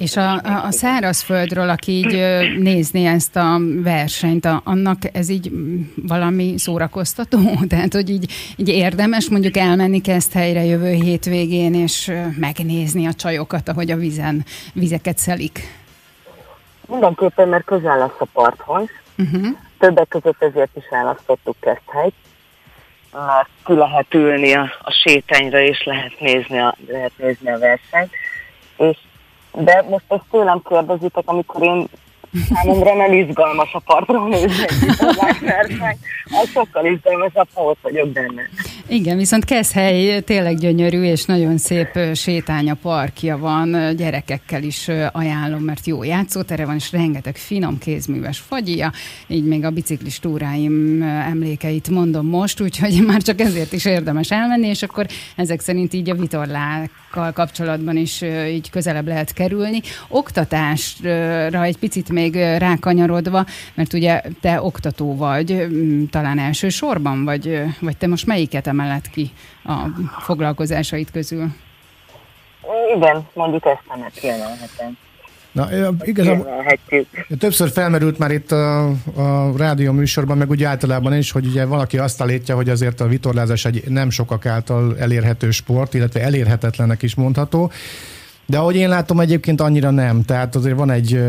És 0.00 0.16
a, 0.16 0.32
a, 0.32 0.64
a 0.64 0.70
szárazföldről, 0.70 1.68
aki 1.68 1.92
így 1.92 2.14
nézni 2.58 3.04
ezt 3.04 3.36
a 3.36 3.58
versenyt, 3.82 4.44
a, 4.44 4.60
annak 4.64 4.98
ez 5.12 5.28
így 5.28 5.50
valami 5.94 6.58
szórakoztató? 6.58 7.38
Tehát, 7.68 7.92
hogy 7.92 8.10
így, 8.10 8.32
így 8.56 8.68
érdemes 8.68 9.28
mondjuk 9.30 9.56
elmenni 9.56 10.00
ezt 10.04 10.32
helyre 10.32 10.64
jövő 10.64 10.92
hétvégén, 10.92 11.74
és 11.74 12.12
megnézni 12.38 13.06
a 13.06 13.12
csajokat, 13.12 13.68
ahogy 13.68 13.90
a 13.90 13.96
vizen, 13.96 14.44
vizeket 14.72 15.18
szelik? 15.18 15.60
Mindenképpen, 16.86 17.48
mert 17.48 17.64
közel 17.64 17.98
lesz 17.98 18.18
a 18.18 18.26
parthoz. 18.32 18.88
Uh-huh. 19.18 19.46
Többek 19.78 20.08
között 20.08 20.42
ezért 20.42 20.76
is 20.76 20.84
választottuk 20.90 21.56
ezt 21.60 21.82
helyt, 21.86 22.14
mert 23.12 23.48
ki 23.64 23.74
lehet 23.74 24.14
ülni 24.14 24.52
a, 24.52 24.62
a 24.82 24.92
sétányra, 25.02 25.60
és 25.60 25.84
lehet 25.84 26.20
nézni 26.20 26.58
a, 26.58 26.76
lehet 26.86 27.12
nézni 27.16 27.50
a 27.50 27.58
versenyt. 27.58 28.12
És 28.76 28.96
de 29.52 29.84
most 29.88 30.04
ezt 30.08 30.24
tőlem 30.30 30.62
kérdezitek, 30.68 31.24
amikor 31.26 31.62
én 31.62 31.88
Számomra 32.52 32.94
nem 32.94 33.12
izgalmas 33.12 33.72
a 33.72 33.78
partra 33.78 34.28
nézni 34.28 34.62
egy 34.62 34.90
az 36.30 36.48
sokkal 36.50 36.86
izgalmasabb, 36.86 37.48
ha 37.54 37.62
ott 37.62 37.78
vagyok 37.82 38.08
benne. 38.08 38.42
Igen, 38.88 39.16
viszont 39.16 39.44
Keszhely 39.44 40.20
tényleg 40.20 40.58
gyönyörű, 40.58 41.02
és 41.02 41.24
nagyon 41.24 41.58
szép 41.58 41.98
sétánya, 42.14 42.74
parkja 42.82 43.38
van, 43.38 43.96
gyerekekkel 43.96 44.62
is 44.62 44.88
ajánlom, 45.12 45.62
mert 45.62 45.86
jó 45.86 46.02
játszótere 46.02 46.66
van, 46.66 46.74
és 46.74 46.92
rengeteg 46.92 47.36
finom 47.36 47.78
kézműves 47.78 48.38
fagyia, 48.38 48.92
így 49.26 49.44
még 49.44 49.64
a 49.64 49.70
biciklis 49.70 50.18
túráim 50.18 51.02
emlékeit 51.02 51.88
mondom 51.88 52.26
most, 52.26 52.60
úgyhogy 52.60 53.02
már 53.06 53.22
csak 53.22 53.40
ezért 53.40 53.72
is 53.72 53.84
érdemes 53.84 54.30
elmenni, 54.30 54.66
és 54.66 54.82
akkor 54.82 55.06
ezek 55.36 55.60
szerint 55.60 55.92
így 55.92 56.10
a 56.10 56.14
vitorlákkal 56.14 57.32
kapcsolatban 57.32 57.96
is 57.96 58.22
így 58.48 58.70
közelebb 58.70 59.06
lehet 59.06 59.32
kerülni. 59.32 59.80
Oktatásra 60.08 61.62
egy 61.62 61.78
picit 61.78 62.08
még 62.08 62.19
rákanyarodva, 62.58 63.46
mert 63.74 63.92
ugye 63.92 64.22
te 64.40 64.62
oktató 64.62 65.16
vagy, 65.16 65.66
talán 66.10 66.38
elsősorban, 66.38 67.24
vagy, 67.24 67.62
vagy 67.80 67.96
te 67.96 68.06
most 68.06 68.26
melyiket 68.26 68.66
emeled 68.66 69.10
ki 69.10 69.30
a 69.64 69.76
foglalkozásait 70.18 71.10
közül? 71.10 71.46
Igen, 72.96 73.26
mondjuk 73.34 73.64
ezt 73.66 73.82
nem 73.88 74.06
kiemelhetem. 74.14 74.96
Na, 75.52 75.68
igazából 76.02 76.46
többször 77.38 77.70
felmerült 77.70 78.18
már 78.18 78.30
itt 78.30 78.52
a, 78.52 78.88
a 79.14 79.52
rádió 79.56 79.92
műsorban, 79.92 80.38
meg 80.38 80.50
úgy 80.50 80.62
általában 80.62 81.16
is, 81.16 81.30
hogy 81.30 81.46
ugye 81.46 81.64
valaki 81.64 81.98
azt 81.98 82.20
állítja, 82.20 82.54
hogy 82.54 82.68
azért 82.68 83.00
a 83.00 83.06
vitorlázás 83.06 83.64
egy 83.64 83.82
nem 83.88 84.10
sokak 84.10 84.46
által 84.46 84.98
elérhető 84.98 85.50
sport, 85.50 85.94
illetve 85.94 86.20
elérhetetlenek 86.20 87.02
is 87.02 87.14
mondható. 87.14 87.70
De 88.50 88.58
ahogy 88.58 88.76
én 88.76 88.88
látom, 88.88 89.20
egyébként 89.20 89.60
annyira 89.60 89.90
nem. 89.90 90.22
Tehát 90.22 90.56
azért 90.56 90.76
van 90.76 90.90
egy, 90.90 91.22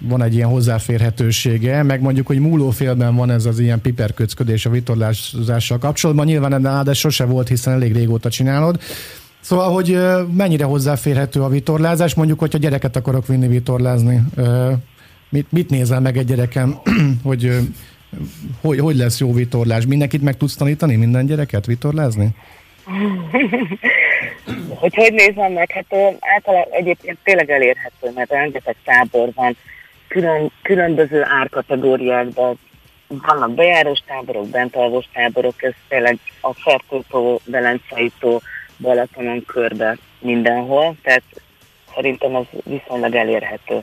van 0.00 0.22
egy 0.22 0.34
ilyen 0.34 0.48
hozzáférhetősége, 0.48 1.82
meg 1.82 2.00
mondjuk, 2.00 2.26
hogy 2.26 2.38
múlófélben 2.38 3.14
van 3.14 3.30
ez 3.30 3.44
az 3.44 3.58
ilyen 3.58 3.80
piperköcködés 3.80 4.66
a 4.66 4.70
vitorlázással 4.70 5.78
kapcsolatban. 5.78 6.26
Nyilván 6.26 6.84
de 6.84 6.92
sose 6.92 7.24
volt, 7.24 7.48
hiszen 7.48 7.72
elég 7.72 7.92
régóta 7.92 8.30
csinálod. 8.30 8.80
Szóval, 9.40 9.72
hogy 9.72 9.98
mennyire 10.36 10.64
hozzáférhető 10.64 11.42
a 11.42 11.48
vitorlázás, 11.48 12.14
mondjuk, 12.14 12.38
hogyha 12.38 12.58
gyereket 12.58 12.96
akarok 12.96 13.26
vinni 13.26 13.48
vitorlázni, 13.48 14.22
mit, 15.28 15.52
mit 15.52 15.70
nézel 15.70 16.00
meg 16.00 16.16
egy 16.16 16.26
gyerekem, 16.26 16.74
hogy, 17.22 17.58
hogy 18.60 18.78
hogy 18.78 18.96
lesz 18.96 19.20
jó 19.20 19.32
vitorlás? 19.32 19.86
Mindenkit 19.86 20.22
meg 20.22 20.36
tudsz 20.36 20.56
tanítani, 20.56 20.96
minden 20.96 21.26
gyereket 21.26 21.66
vitorlázni? 21.66 22.34
hogy 24.74 24.94
hogy 24.94 25.12
nézem 25.12 25.52
meg, 25.52 25.70
hát 25.70 26.18
általában 26.20 26.72
egyébként 26.72 27.18
tényleg 27.22 27.50
elérhető, 27.50 28.10
mert 28.14 28.30
rengeteg 28.30 28.76
tábor 28.84 29.28
van, 29.34 29.56
külön, 30.08 30.50
különböző 30.62 31.24
árkategóriákban 31.24 32.58
vannak 33.08 33.54
bejárós 33.54 34.02
táborok, 34.06 34.48
bentalvos 34.48 35.04
táborok, 35.12 35.62
ez 35.62 35.72
tényleg 35.88 36.18
a 36.40 36.52
Fertőtó, 36.52 37.40
Velenceitó, 37.44 38.42
Balatonon 38.78 39.44
körbe 39.44 39.98
mindenhol, 40.18 40.96
tehát 41.02 41.22
szerintem 41.94 42.34
az 42.34 42.44
viszonylag 42.64 43.14
elérhető. 43.14 43.82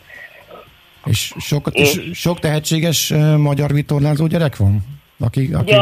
És 1.05 1.33
sok, 1.39 1.69
és, 1.71 1.95
és 1.95 2.19
sok 2.19 2.39
tehetséges 2.39 3.13
magyar 3.37 3.73
vitorlázó 3.73 4.27
gyerek 4.27 4.57
van? 4.57 4.77
Aki, 5.19 5.49
aki... 5.53 5.71
Ugye 5.71 5.81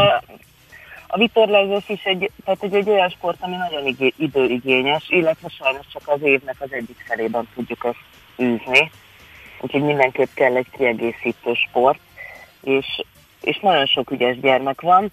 a, 1.11 1.17
vitorlázás 1.17 1.89
is 1.89 2.03
egy, 2.03 2.31
tehát 2.45 2.63
egy, 2.63 2.75
egy 2.75 2.89
olyan 2.89 3.09
sport, 3.09 3.37
ami 3.39 3.55
nagyon 3.55 4.11
időigényes, 4.17 5.05
illetve 5.09 5.49
sajnos 5.49 5.85
csak 5.93 6.01
az 6.05 6.21
évnek 6.21 6.55
az 6.59 6.71
egyik 6.71 7.03
felében 7.07 7.47
tudjuk 7.55 7.83
ezt 7.83 8.03
űzni. 8.39 8.91
Úgyhogy 9.61 9.83
mindenképp 9.83 10.33
kell 10.33 10.55
egy 10.55 10.69
kiegészítő 10.77 11.53
sport, 11.53 11.99
és, 12.61 12.85
és 13.41 13.59
nagyon 13.59 13.85
sok 13.85 14.11
ügyes 14.11 14.39
gyermek 14.39 14.81
van, 14.81 15.11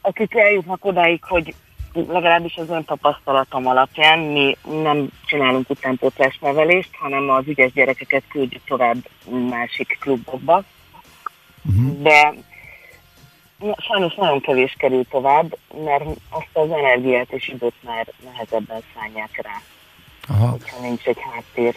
akik 0.00 0.34
eljutnak 0.34 0.84
odáig, 0.84 1.24
hogy 1.24 1.54
legalábbis 1.92 2.56
az 2.56 2.70
ön 2.70 2.84
tapasztalatom 2.84 3.66
alapján 3.66 4.18
mi 4.18 4.56
nem 4.82 5.08
csinálunk 5.26 5.70
utánpótlás 5.70 6.38
nevelést, 6.38 6.90
hanem 6.92 7.30
az 7.30 7.44
ügyes 7.46 7.72
gyerekeket 7.72 8.22
küldjük 8.28 8.64
tovább 8.64 8.96
másik 9.48 9.98
klubokba. 10.00 10.62
Uh-huh. 11.64 12.02
De 12.02 12.34
sajnos 13.76 14.14
nagyon 14.14 14.40
kevés 14.40 14.74
kerül 14.78 15.04
tovább, 15.10 15.56
mert 15.84 16.04
azt 16.30 16.48
az 16.52 16.70
energiát 16.70 17.30
és 17.30 17.48
időt 17.48 17.74
már 17.84 18.06
nehezebben 18.24 18.82
szállják 18.94 19.40
rá. 19.42 19.62
Aha. 20.28 20.46
Hogyha 20.50 20.80
nincs 20.80 21.04
egy 21.04 21.18
háttér. 21.32 21.74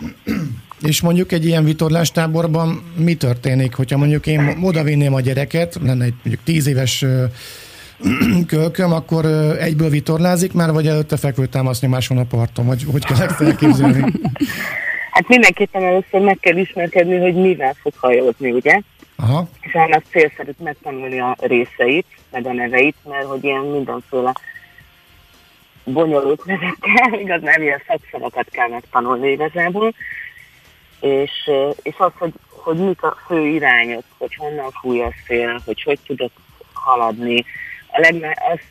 És 0.81 1.01
mondjuk 1.01 1.31
egy 1.31 1.45
ilyen 1.45 1.63
vitorlástáborban 1.63 2.93
mi 2.97 3.15
történik, 3.15 3.75
hogyha 3.75 3.97
mondjuk 3.97 4.27
én 4.27 4.57
oda 4.61 4.83
vinném 4.83 5.13
a 5.13 5.21
gyereket, 5.21 5.77
lenne 5.83 6.03
egy 6.05 6.13
mondjuk 6.13 6.43
tíz 6.43 6.67
éves 6.67 7.05
kölköm, 8.47 8.91
akkor 8.93 9.25
egyből 9.59 9.89
vitorlázik 9.89 10.53
már, 10.53 10.71
vagy 10.71 10.87
előtte 10.87 11.17
fekvő 11.17 11.45
támasznyomás 11.45 12.07
van 12.07 12.17
a 12.17 12.23
parton, 12.23 12.65
vagy 12.65 12.83
hogy 12.91 13.05
kell 13.05 13.21
ezt 13.21 13.41
elképzelni? 13.41 14.03
Hát 15.11 15.27
mindenképpen 15.27 15.83
először 15.83 16.21
meg 16.21 16.37
kell 16.41 16.57
ismerkedni, 16.57 17.17
hogy 17.17 17.35
mivel 17.35 17.75
fog 17.81 17.93
hajózni, 17.95 18.51
ugye? 18.51 18.81
Aha. 19.21 19.47
És 19.61 19.73
annak 19.73 20.03
célszerű 20.09 20.51
megtanulni 20.57 21.19
a 21.19 21.35
részeit, 21.39 22.05
meg 22.31 22.45
a 22.45 22.53
neveit, 22.53 22.95
mert 23.03 23.25
hogy 23.25 23.43
ilyen 23.43 23.61
mindenféle 23.61 24.33
bonyolult 25.83 26.45
nevekkel, 26.45 27.13
igaz, 27.23 27.41
nem 27.41 27.61
ilyen 27.61 27.81
szakszavakat 27.87 28.49
kell 28.49 28.67
megtanulni 28.67 29.31
igazából, 29.31 29.93
és, 30.99 31.49
és 31.81 31.95
az, 31.97 32.11
hogy, 32.17 32.33
hogy 32.49 32.77
mik 32.77 33.03
a 33.03 33.17
fő 33.25 33.47
irányok, 33.47 34.03
hogy 34.17 34.35
honnan 34.35 34.71
fúj 34.81 35.01
a 35.01 35.13
szél, 35.27 35.61
hogy 35.65 35.81
hogy 35.81 35.99
tudok 36.05 36.31
haladni, 36.73 37.45
a 37.91 37.99
legne, 37.99 38.37
azt 38.53 38.67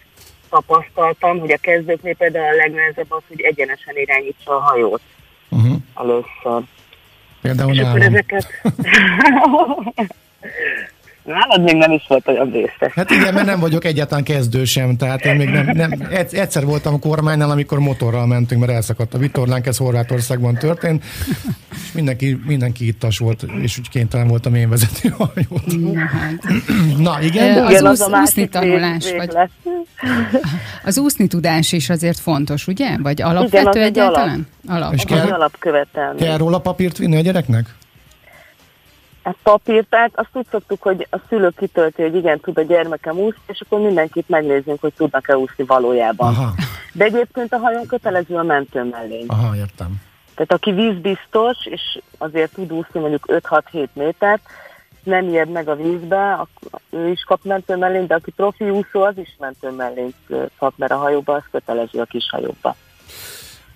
tapasztaltam, 0.49 1.39
hogy 1.39 1.53
a 1.53 1.57
kezdőknél 1.57 2.17
például 2.17 2.47
a 2.47 2.57
legnehezebb 2.57 3.13
az, 3.13 3.23
hogy 3.29 3.41
egyenesen 3.41 3.97
irányítsa 3.97 4.57
a 4.57 4.61
hajót 4.61 5.01
uh-huh. 5.49 5.77
először. 5.95 6.63
Például 7.41 7.71
És 7.71 7.77
nálam. 7.77 7.91
akkor 7.91 8.03
ezeket... 8.03 8.47
Nálad 11.29 11.63
még 11.63 11.75
nem 11.75 11.93
is 11.93 12.05
volt 12.09 12.29
olyan 12.29 12.51
vészes. 12.51 12.93
Hát 12.95 13.11
igen, 13.11 13.35
mert 13.35 13.47
nem 13.47 13.61
vagyok 13.61 13.85
egyáltalán 13.85 14.25
kezdő 14.25 14.65
sem, 14.65 14.97
tehát 14.97 15.25
én 15.25 15.35
még 15.35 15.49
nem, 15.49 15.71
nem 15.75 16.09
egyszer 16.31 16.65
voltam 16.65 16.95
a 16.95 16.99
kormánynál, 16.99 17.51
amikor 17.51 17.79
motorral 17.79 18.27
mentünk, 18.27 18.61
mert 18.61 18.73
elszakadt 18.73 19.15
a 19.15 19.19
vitorlánk, 19.19 19.67
ez 19.67 19.77
Horvátországban 19.77 20.55
történt, 20.55 21.05
és 21.71 21.93
mindenki, 21.93 22.41
mindenki 22.47 22.87
ittas 22.87 23.19
volt, 23.19 23.45
és 23.63 23.79
úgy 23.79 23.89
kénytelen 23.89 24.29
voltam 24.29 24.55
én 24.55 24.69
vezetni 24.69 25.11
a 25.19 25.31
hajót. 25.35 25.95
Na, 25.95 26.01
hát. 26.01 26.33
Na 26.99 27.21
igen. 27.23 27.65
Az, 27.65 27.83
az, 27.83 28.01
úsz, 28.01 28.21
úszni 28.21 28.49
tanulás, 28.49 29.13
vagy 29.17 29.37
az 30.85 30.99
úszni 30.99 31.27
tudás 31.27 31.73
is 31.73 31.91
azért 31.91 32.19
fontos, 32.19 32.67
ugye? 32.67 32.97
Vagy 33.03 33.23
alapvető 33.23 33.71
igen, 33.71 33.83
egyáltalán? 33.83 34.47
Alap. 34.67 34.83
alap. 34.83 34.95
És 34.95 35.03
kell, 35.05 35.27
alapkövetelmény. 35.27 36.27
Kell 36.27 36.37
róla 36.37 36.59
papírt 36.59 36.99
vinni 36.99 37.17
a 37.17 37.21
gyereknek? 37.21 37.75
Hát 39.29 39.37
papírtát, 39.43 40.11
azt 40.15 40.29
úgy 40.33 40.47
szoktuk, 40.51 40.83
hogy 40.83 41.07
a 41.11 41.17
szülő 41.29 41.51
kitölti, 41.57 42.03
hogy 42.03 42.15
igen, 42.15 42.41
tud 42.41 42.59
a 42.59 42.63
gyermekem 42.63 43.19
úszni, 43.19 43.43
és 43.47 43.61
akkor 43.61 43.81
mindenkit 43.81 44.29
megnézzünk, 44.29 44.81
hogy 44.81 44.93
tudnak-e 44.97 45.39
úszni 45.39 45.65
valójában. 45.65 46.29
Aha. 46.29 46.53
De 46.93 47.05
egyébként 47.05 47.53
a 47.53 47.59
hajón 47.59 47.87
kötelező 47.87 48.37
a 48.37 48.43
mentő 48.43 48.85
mellé. 48.85 49.25
Aha, 49.27 49.57
értem. 49.57 50.01
Tehát 50.35 50.53
aki 50.53 50.73
vízbiztos, 50.73 51.57
és 51.65 52.01
azért 52.19 52.53
tud 52.53 52.73
úszni 52.73 53.01
mondjuk 53.01 53.25
5-6-7 53.73 53.89
métert, 53.93 54.43
nem 55.03 55.29
ijed 55.29 55.49
meg 55.49 55.69
a 55.69 55.77
vízbe, 55.77 56.47
ő 56.91 57.09
is 57.09 57.23
kap 57.23 57.45
mentő 57.45 57.77
mellényt, 57.77 58.07
de 58.07 58.15
aki 58.15 58.31
profi 58.31 58.71
úszó, 58.71 59.03
az 59.03 59.19
is 59.19 59.37
mentő 59.39 59.71
mellényt 59.71 60.17
kap, 60.59 60.73
mert 60.77 60.93
a 60.93 60.97
hajóba 60.97 61.35
az 61.35 61.45
kötelező 61.51 62.01
a 62.01 62.05
kis 62.05 62.29
hajóba. 62.31 62.77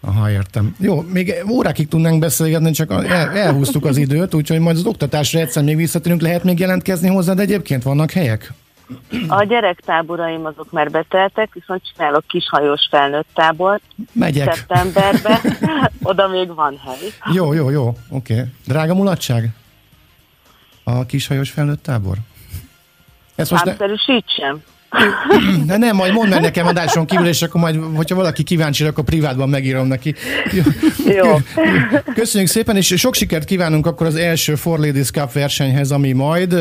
Aha, 0.05 0.31
értem. 0.31 0.75
Jó, 0.79 1.01
még 1.01 1.35
órákig 1.51 1.89
tudnánk 1.89 2.19
beszélgetni, 2.19 2.71
csak 2.71 2.91
el, 2.91 3.31
elhúztuk 3.31 3.85
az 3.85 3.97
időt, 3.97 4.35
úgyhogy 4.35 4.59
majd 4.59 4.77
az 4.77 4.87
oktatásra 4.87 5.41
egyszer 5.41 5.63
még 5.63 5.77
visszatérünk. 5.77 6.21
Lehet 6.21 6.45
még 6.45 6.59
jelentkezni 6.59 7.09
hozzád 7.09 7.39
egyébként? 7.39 7.83
Vannak 7.83 8.11
helyek? 8.11 8.53
A 9.29 9.45
gyerektáboraim 9.45 10.45
azok 10.45 10.71
már 10.71 10.91
beteltek, 10.91 11.53
viszont 11.53 11.83
csinálok 11.93 12.27
kishajós 12.27 12.87
felnőtt 12.91 13.29
tábort. 13.35 13.83
Megyek. 14.13 14.55
Szeptemberben. 14.55 15.39
Oda 16.03 16.29
még 16.29 16.55
van 16.55 16.81
hely. 16.85 17.33
Jó, 17.35 17.53
jó, 17.53 17.71
jó. 17.71 17.87
Oké. 18.09 18.33
Okay. 18.35 18.45
Drága 18.67 18.95
mulatság? 18.95 19.49
A 20.85 21.07
kishajós 21.07 21.51
felnőtt 21.51 21.83
tábor? 21.83 22.17
Ezt 23.35 23.51
most 23.51 23.65
ne... 23.65 23.75
De 25.67 25.77
nem, 25.77 25.97
majd 25.97 26.13
mondd 26.13 26.31
meg 26.31 26.41
nekem 26.41 26.67
adáson 26.67 27.07
kívül, 27.07 27.27
és 27.27 27.43
akkor 27.43 27.61
majd, 27.61 27.79
hogyha 27.95 28.17
valaki 28.17 28.43
kíváncsi, 28.43 28.85
akkor 28.85 29.05
privátban 29.05 29.49
megírom 29.49 29.87
neki. 29.87 30.15
Jó. 31.19 31.37
Köszönjük 32.15 32.51
szépen, 32.51 32.77
és 32.77 32.95
sok 32.97 33.15
sikert 33.15 33.45
kívánunk 33.45 33.87
akkor 33.87 34.07
az 34.07 34.15
első 34.15 34.55
Four 34.55 34.79
Ladies 34.79 35.11
Cup 35.11 35.33
versenyhez, 35.33 35.91
ami 35.91 36.13
majd 36.13 36.55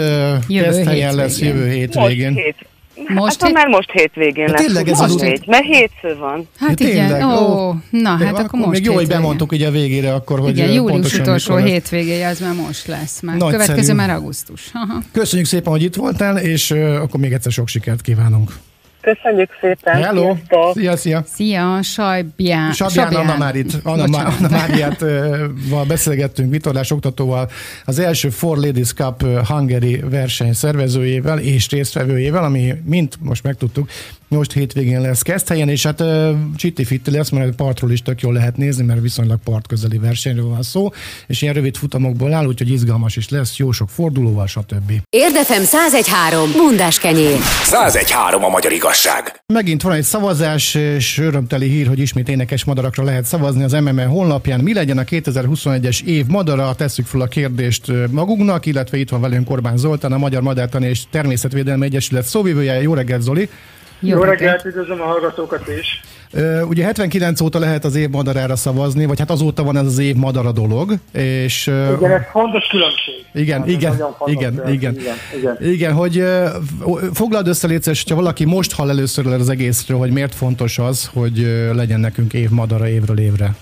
kezd 0.48 0.88
helyen 0.88 1.16
lesz 1.16 1.40
jövő 1.40 1.70
hétvégén. 1.70 2.32
Most 2.32 2.44
hét. 2.44 2.71
Most 3.08 3.40
hát, 3.40 3.46
hét... 3.46 3.54
már 3.54 3.68
most 3.68 3.92
hétvégén 3.92 4.50
lesz. 4.50 4.66
Tényleg 4.66 4.88
ez 4.88 5.00
az 5.00 5.16
négy, 5.16 5.44
mert 5.48 5.64
hétfő 5.64 6.16
van. 6.18 6.48
Hát 6.60 6.80
ja, 6.80 6.88
igen, 6.88 7.24
ó, 7.24 7.74
na 7.90 8.10
hát 8.10 8.22
akkor, 8.22 8.44
akkor 8.44 8.60
most 8.60 8.72
Még 8.72 8.86
jó, 8.86 8.94
hogy 8.94 9.08
bemondtuk 9.08 9.52
ugye 9.52 9.68
a 9.68 9.72
végére 9.72 10.14
akkor, 10.14 10.40
hogy 10.40 10.58
Igen, 10.58 10.72
július 10.72 11.20
utolsó 11.20 11.56
hétvégéje, 11.56 12.28
az 12.28 12.40
már 12.40 12.54
most 12.54 12.88
lesz. 12.88 13.22
Már 13.22 13.38
Nagyszerű. 13.38 13.64
következő 13.64 13.94
már 13.94 14.10
augusztus. 14.10 14.70
Aha. 14.74 15.02
Köszönjük 15.12 15.48
szépen, 15.48 15.72
hogy 15.72 15.84
itt 15.84 15.96
voltál, 15.96 16.38
és 16.38 16.72
uh, 16.72 17.02
akkor 17.02 17.20
még 17.20 17.34
egyszer 17.34 17.52
sok 17.52 17.68
sikert 17.68 18.02
kívánunk. 18.02 18.52
Köszönjük 19.02 19.50
szépen. 19.62 20.04
Hello. 20.04 20.36
Szia, 20.74 20.98
szia. 20.98 21.24
Szia, 21.26 21.82
Sajbján. 21.82 22.72
Sabján 22.72 23.16
Anna 23.16 23.38
Márit, 23.38 23.74
Anna, 23.84 24.04
Anna 24.04 24.50
Máriát 24.50 25.00
val 25.70 25.86
beszélgettünk 25.86 26.52
vitorlás 26.52 26.92
oktatóval, 26.92 27.50
az 27.86 28.00
első 28.00 28.30
Four 28.30 28.58
Ladies 28.58 28.94
Cup 28.94 29.24
Hungary 29.48 30.04
verseny 30.10 30.54
szervezőjével 30.54 31.40
és 31.40 31.70
résztvevőjével, 31.70 32.44
ami 32.44 32.74
mint 32.86 33.18
most 33.20 33.44
megtudtuk, 33.44 33.90
most 34.32 34.54
hétvégén 34.54 35.02
lesz 35.02 35.22
Keszthelyen, 35.22 35.70
és 35.70 35.84
hát 35.84 36.04
Csitti 36.56 36.84
Fitti 36.84 37.12
lesz, 37.12 37.30
mert 37.30 37.56
partról 37.56 37.92
is 37.92 38.02
tök 38.02 38.22
jól 38.22 38.34
lehet 38.34 38.58
nézni, 38.58 38.84
mert 38.84 39.02
viszonylag 39.02 39.40
part 39.44 39.68
közeli 39.68 39.98
versenyről 39.98 40.46
van 40.46 40.62
szó, 40.62 40.90
és 41.28 41.42
ilyen 41.42 41.54
rövid 41.54 41.76
futamokból 41.76 42.34
áll, 42.34 42.46
úgyhogy 42.46 42.72
izgalmas 42.72 43.16
is 43.16 43.30
lesz, 43.30 43.58
jó 43.58 43.72
sok 43.72 43.90
fordulóval, 43.90 44.48
stb. 44.48 44.92
Érdefem 45.10 45.62
1013, 45.62 46.52
bundás 46.52 47.00
kenyér. 47.00 47.38
1013 47.64 48.44
a 48.44 48.50
magyar 48.50 48.72
igazság. 48.72 49.44
Megint 49.54 49.82
van 49.82 49.94
egy 49.94 50.04
szavazás, 50.04 50.76
és 50.76 51.18
örömteli 51.18 51.68
hír, 51.68 51.88
hogy 51.88 52.00
ismét 52.00 52.30
énekes 52.30 52.64
madarakra 52.64 53.04
lehet 53.04 53.26
szavazni 53.26 53.64
az 53.64 53.72
MME 53.72 54.06
honlapján. 54.06 54.60
Mi 54.60 54.74
legyen 54.74 54.98
a 54.98 55.04
2021-es 55.04 56.04
év 56.04 56.26
madara? 56.26 56.76
Tesszük 56.76 57.06
fel 57.06 57.22
a 57.22 57.28
kérdést 57.28 57.92
magunknak, 58.10 58.66
illetve 58.66 58.98
itt 58.98 59.10
van 59.10 59.22
velünk 59.22 59.50
Orbán 59.50 59.78
Zoltán, 59.78 60.12
a 60.12 60.18
Magyar 60.18 60.42
Madártani 60.42 60.88
és 60.88 61.02
Természetvédelmi 61.10 61.86
Egyesület 61.86 62.26
szóvivője. 62.26 62.82
Jó 62.82 62.94
reggelt, 62.94 63.22
Zoli! 63.22 63.50
Jó, 64.04 64.18
Jó 64.18 64.24
reggelt, 64.24 64.66
üdvözlöm 64.66 65.02
a 65.02 65.06
hallgatókat 65.06 65.68
is. 65.80 66.02
Uh, 66.34 66.70
ugye 66.70 66.84
79 66.84 67.42
óta 67.42 67.60
lehet 67.60 67.86
az 67.86 67.96
év 67.96 68.10
madarára 68.10 68.56
szavazni, 68.56 69.06
vagy 69.06 69.20
hát 69.20 69.30
azóta 69.30 69.64
van 69.64 69.78
ez 69.78 69.86
az 69.86 69.98
év 69.98 70.16
madara 70.16 70.52
dolog, 70.52 70.94
és... 71.12 71.68
Igen, 71.68 72.12
ez 72.12 72.22
fontos 72.32 72.68
különbség. 72.68 73.26
Igen, 73.34 73.68
igen, 73.68 73.94
igen, 74.26 74.62
igen, 74.72 74.72
igen, 74.72 75.18
igen, 75.38 75.58
igen, 75.62 75.94
hogy 75.94 76.24
foglald 77.14 77.48
össze 77.48 77.68
létszés, 77.68 78.04
hogyha 78.04 78.22
valaki 78.22 78.46
most 78.46 78.76
hall 78.76 78.90
először 78.90 79.28
az 79.28 79.50
egészről, 79.50 79.98
hogy 79.98 80.12
miért 80.12 80.36
fontos 80.36 80.80
az, 80.80 81.10
hogy 81.14 81.68
legyen 81.74 82.00
nekünk 82.00 82.34
év 82.34 82.50
madara 82.50 82.88
évről 82.88 83.20
évre. 83.20 83.56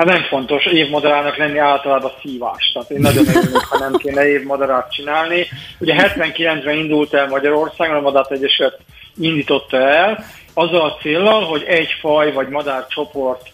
Hát 0.00 0.08
nem 0.08 0.22
fontos 0.22 0.64
évmadarának 0.64 1.36
lenni 1.36 1.58
általában 1.58 2.12
szívás. 2.22 2.72
Tehát 2.72 2.90
én 2.90 3.00
nagyon 3.00 3.26
örülök, 3.28 3.64
ha 3.64 3.78
nem 3.78 3.92
kéne 3.92 4.26
évmadarát 4.26 4.92
csinálni. 4.92 5.46
Ugye 5.78 5.94
79-ben 5.96 6.76
indult 6.76 7.14
el 7.14 7.28
Magyarországon, 7.28 7.96
a 7.96 8.00
Madát 8.00 8.30
Egyesület 8.30 8.78
indította 9.16 9.76
el, 9.76 10.24
azzal 10.54 10.80
a 10.80 10.96
célral, 11.00 11.44
hogy 11.44 11.62
egy 11.66 11.88
faj 12.00 12.32
vagy 12.32 12.48
madárcsoport 12.48 13.48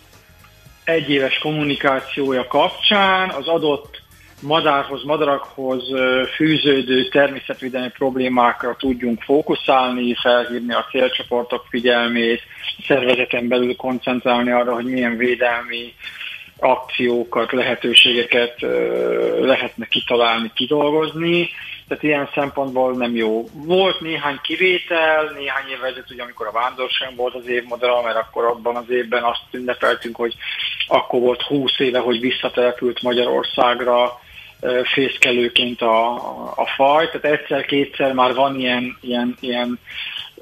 egyéves 0.84 1.38
kommunikációja 1.38 2.46
kapcsán 2.46 3.30
az 3.30 3.48
adott 3.48 4.02
madárhoz, 4.42 5.04
madarakhoz 5.04 5.82
fűződő 6.34 7.08
természetvédelmi 7.08 7.90
problémákra 7.90 8.76
tudjunk 8.78 9.22
fókuszálni, 9.22 10.14
felhívni 10.14 10.74
a 10.74 10.86
célcsoportok 10.90 11.66
figyelmét, 11.70 12.40
szervezeten 12.86 13.48
belül 13.48 13.76
koncentrálni 13.76 14.50
arra, 14.50 14.74
hogy 14.74 14.84
milyen 14.84 15.16
védelmi 15.16 15.94
akciókat, 16.58 17.52
lehetőségeket 17.52 18.60
lehetne 19.40 19.86
kitalálni, 19.86 20.50
kidolgozni, 20.54 21.48
tehát 21.88 22.02
ilyen 22.02 22.28
szempontból 22.34 22.92
nem 22.92 23.16
jó. 23.16 23.44
Volt 23.52 24.00
néhány 24.00 24.38
kivétel, 24.42 25.32
néhány 25.38 25.68
évvel 25.68 25.88
ezelőtt, 25.88 26.20
amikor 26.20 26.46
a 26.46 26.52
vándorság 26.52 27.16
volt 27.16 27.34
az 27.34 27.46
évmodell, 27.48 28.02
mert 28.02 28.16
akkor 28.16 28.44
abban 28.44 28.76
az 28.76 28.90
évben 28.90 29.22
azt 29.22 29.42
ünnepeltünk, 29.50 30.16
hogy 30.16 30.34
akkor 30.86 31.20
volt 31.20 31.42
20 31.42 31.78
éve, 31.78 31.98
hogy 31.98 32.20
visszatelepült 32.20 33.02
Magyarországra 33.02 34.20
fészkelőként 34.94 35.82
a, 35.82 36.14
a 36.56 36.66
faj, 36.76 37.06
tehát 37.06 37.38
egyszer-kétszer 37.38 38.12
már 38.12 38.34
van 38.34 38.60
ilyen, 38.60 38.98
ilyen, 39.00 39.36
ilyen 39.40 39.78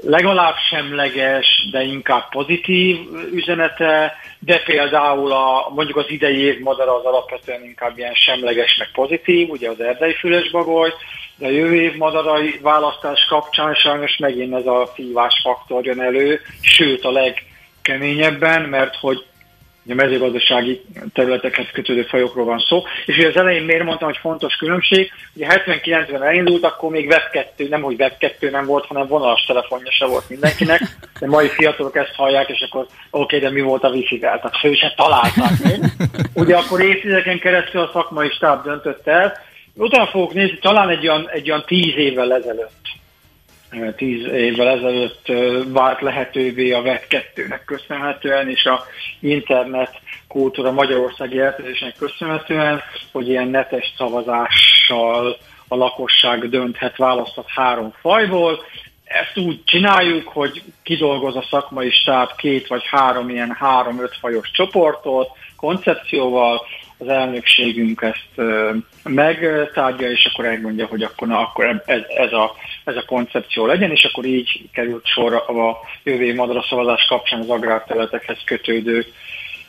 legalább 0.02 0.54
semleges, 0.70 1.68
de 1.70 1.82
inkább 1.82 2.28
pozitív 2.28 2.96
üzenete, 3.32 4.16
de 4.38 4.58
például 4.64 5.32
a, 5.32 5.70
mondjuk 5.74 5.96
az 5.96 6.10
idei 6.10 6.38
év 6.38 6.60
madara 6.60 6.94
az 6.94 7.04
alapvetően 7.04 7.64
inkább 7.64 7.98
ilyen 7.98 8.14
semleges, 8.14 8.76
meg 8.76 8.88
pozitív, 8.92 9.48
ugye 9.48 9.70
az 9.70 9.80
erdei 9.80 10.12
fülesbagoly, 10.12 10.92
de 11.36 11.46
a 11.46 11.50
jövő 11.50 11.74
év 11.74 11.96
madarai 11.96 12.58
választás 12.62 13.24
kapcsán 13.24 13.74
sajnos 13.74 14.16
megint 14.16 14.54
ez 14.54 14.66
a 14.66 14.92
szívás 14.94 15.40
faktor 15.42 15.84
jön 15.86 16.00
elő, 16.00 16.40
sőt 16.60 17.04
a 17.04 17.10
legkeményebben, 17.10 18.62
mert 18.62 18.96
hogy 18.96 19.24
a 19.92 19.94
mezőgazdasági 19.94 20.84
területekhez 21.12 21.66
kötődő 21.72 22.02
fajokról 22.02 22.44
van 22.44 22.58
szó. 22.58 22.82
És 23.06 23.16
ugye 23.16 23.28
az 23.28 23.36
elején 23.36 23.62
miért 23.62 23.84
mondtam, 23.84 24.08
hogy 24.08 24.18
fontos 24.18 24.54
különbség, 24.54 25.10
ugye 25.34 25.46
79-ben 25.48 26.22
elindult, 26.22 26.64
akkor 26.64 26.90
még 26.90 27.06
web 27.06 27.30
2, 27.32 27.68
nem 27.68 27.82
hogy 27.82 28.00
web 28.00 28.12
2 28.18 28.50
nem 28.50 28.66
volt, 28.66 28.86
hanem 28.86 29.06
vonalas 29.06 29.44
telefonja 29.46 29.92
se 29.92 30.06
volt 30.06 30.28
mindenkinek, 30.28 30.80
de 31.20 31.26
mai 31.26 31.48
fiatalok 31.48 31.96
ezt 31.96 32.14
hallják, 32.14 32.48
és 32.48 32.60
akkor 32.60 32.80
oké, 32.80 32.90
okay, 33.10 33.38
de 33.38 33.50
mi 33.50 33.60
volt 33.60 33.84
a 33.84 33.88
wifi-vel, 33.88 34.36
tehát 34.36 34.58
fő 34.58 34.74
se 34.74 34.92
találták 34.96 35.52
még. 35.64 35.80
Ugye 36.34 36.56
akkor 36.56 36.80
évtizedeken 36.80 37.38
keresztül 37.38 37.80
a 37.80 37.90
szakmai 37.92 38.30
stáb 38.30 38.64
döntött 38.64 39.06
el, 39.06 39.38
utána 39.74 40.06
fogok 40.06 40.32
nézni, 40.32 40.58
talán 40.58 40.88
egy 40.88 41.08
olyan, 41.08 41.28
egy 41.30 41.50
olyan 41.50 41.64
tíz 41.66 41.96
évvel 41.96 42.34
ezelőtt 42.34 42.84
tíz 43.96 44.26
évvel 44.26 44.68
ezelőtt 44.68 45.32
vált 45.72 46.00
lehetővé 46.00 46.72
a 46.72 46.80
web 46.80 47.00
2-nek 47.08 47.60
köszönhetően, 47.64 48.48
és 48.48 48.64
a 48.64 48.84
internet 49.20 50.00
kultúra 50.28 50.72
Magyarországi 50.72 51.40
eltérésnek 51.40 51.96
köszönhetően, 51.96 52.80
hogy 53.12 53.28
ilyen 53.28 53.48
netes 53.48 53.94
szavazással 53.96 55.36
a 55.68 55.76
lakosság 55.76 56.48
dönthet, 56.48 56.96
választhat 56.96 57.48
három 57.48 57.92
fajból. 58.00 58.58
Ezt 59.04 59.46
úgy 59.46 59.64
csináljuk, 59.64 60.28
hogy 60.28 60.62
kidolgoz 60.82 61.36
a 61.36 61.46
szakmai 61.50 61.90
stáb 61.90 62.30
két 62.36 62.66
vagy 62.66 62.82
három 62.90 63.28
ilyen 63.28 63.56
három-öt 63.58 64.16
fajos 64.20 64.50
csoportot, 64.50 65.28
koncepcióval, 65.56 66.66
az 67.04 67.08
elnökségünk 67.08 68.02
ezt 68.02 68.48
megtárgya, 69.02 70.10
és 70.10 70.30
akkor 70.32 70.44
elmondja, 70.44 70.86
hogy 70.86 71.02
akkor, 71.02 71.28
na, 71.28 71.38
akkor 71.38 71.82
ez, 71.86 72.00
ez, 72.08 72.32
a, 72.32 72.54
ez 72.84 72.96
a 72.96 73.04
koncepció 73.06 73.66
legyen, 73.66 73.90
és 73.90 74.04
akkor 74.04 74.24
így 74.24 74.68
került 74.72 75.06
sor 75.06 75.34
a 75.34 75.78
jövő 76.02 76.34
madaraszavazás 76.34 77.04
kapcsán 77.06 77.40
az 77.40 77.48
agrárterületekhez 77.48 78.38
kötődő 78.44 79.06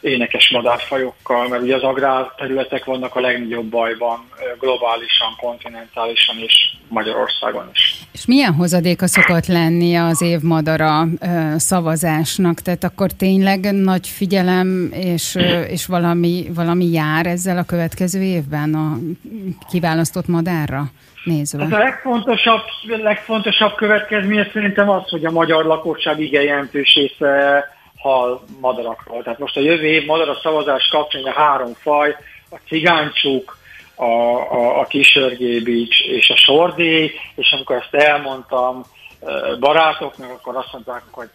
énekes 0.06 0.49
madárfajokkal, 0.49 1.47
mert 1.47 1.62
ugye 1.62 1.76
az 1.76 1.84
agrárterületek 1.84 2.86
vannak 2.86 3.16
a 3.16 3.20
legnagyobb 3.20 3.66
bajban 3.66 4.30
globálisan, 4.60 5.36
kontinentálisan 5.38 6.38
és 6.38 6.53
Magyarországon 6.88 7.70
is. 7.74 7.99
És 8.12 8.26
milyen 8.26 8.53
hozadéka 8.53 9.08
szokott 9.08 9.45
lenni 9.45 9.95
az 9.95 10.22
évmadara 10.22 11.08
szavazásnak? 11.56 12.60
Tehát 12.60 12.84
akkor 12.84 13.12
tényleg 13.12 13.74
nagy 13.74 14.08
figyelem 14.08 14.89
és, 14.93 15.38
és 15.68 15.86
valami, 15.86 16.45
valami 16.56 16.91
jár 16.91 17.26
ezzel 17.26 17.58
a 17.58 17.64
következő 17.64 18.22
évben 18.22 18.74
a 18.74 18.97
kiválasztott 19.72 20.28
madárra? 20.28 20.84
nézve? 21.26 21.64
Hát 21.64 21.74
a 21.74 21.78
legfontosabb, 21.78 22.62
legfontosabb 22.88 23.76
következménye 23.76 24.49
szerintem 24.53 24.89
az, 24.89 25.10
hogy 25.10 25.26
a 25.26 25.32
magyar 25.32 25.66
lakosság 25.66 26.20
igen 26.20 26.43
jelentős 26.43 26.95
része 26.95 27.64
hal 28.06 28.43
madarakról. 28.60 29.24
Tehát 29.24 29.39
most 29.39 29.58
a 29.58 29.62
jövő 29.62 29.86
év 29.86 30.06
madara 30.06 30.39
szavazás 30.43 30.88
kapcsán 30.88 31.24
a 31.24 31.32
három 31.32 31.74
faj, 31.74 32.16
a 32.49 32.56
cigáncsuk, 32.68 33.58
a, 33.95 34.03
a, 34.03 34.80
a 34.80 34.86
kisörgébics 34.86 35.99
és 35.99 36.30
a 36.30 36.36
sordély, 36.36 37.12
és 37.36 37.51
amikor 37.51 37.76
ezt 37.76 38.03
elmondtam 38.03 38.84
barátoknak, 39.60 40.30
akkor 40.30 40.56
azt 40.56 40.72
mondták, 40.72 41.01
hogy 41.12 41.30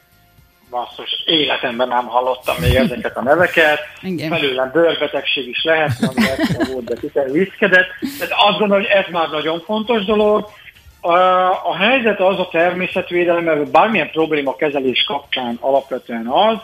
basszus, 0.71 1.23
életemben 1.27 1.89
nem 1.89 2.07
hallottam 2.07 2.57
még 2.61 2.75
ezeket 2.85 3.16
a 3.16 3.23
neveket. 3.23 3.81
Belőlem 4.29 4.71
bőrbetegség 4.73 5.49
is 5.49 5.64
lehet, 5.64 5.93
ami 6.01 6.29
ezt 6.29 6.66
volt, 6.73 6.85
de 6.85 6.95
kiterviszkedett. 7.01 7.89
Tehát 8.18 8.35
azt 8.49 8.59
gondolom, 8.59 8.83
hogy 8.83 8.93
ez 8.93 9.05
már 9.11 9.29
nagyon 9.31 9.61
fontos 9.61 10.05
dolog. 10.05 10.49
A, 11.01 11.12
a 11.48 11.76
helyzet 11.76 12.20
az 12.20 12.38
a 12.38 12.48
természetvédelem, 12.51 13.44
mert 13.44 13.70
bármilyen 13.70 14.11
probléma 14.11 14.57
kezelés 14.57 15.03
kapcsán 15.03 15.59
alapvetően 15.61 16.26
az, 16.26 16.57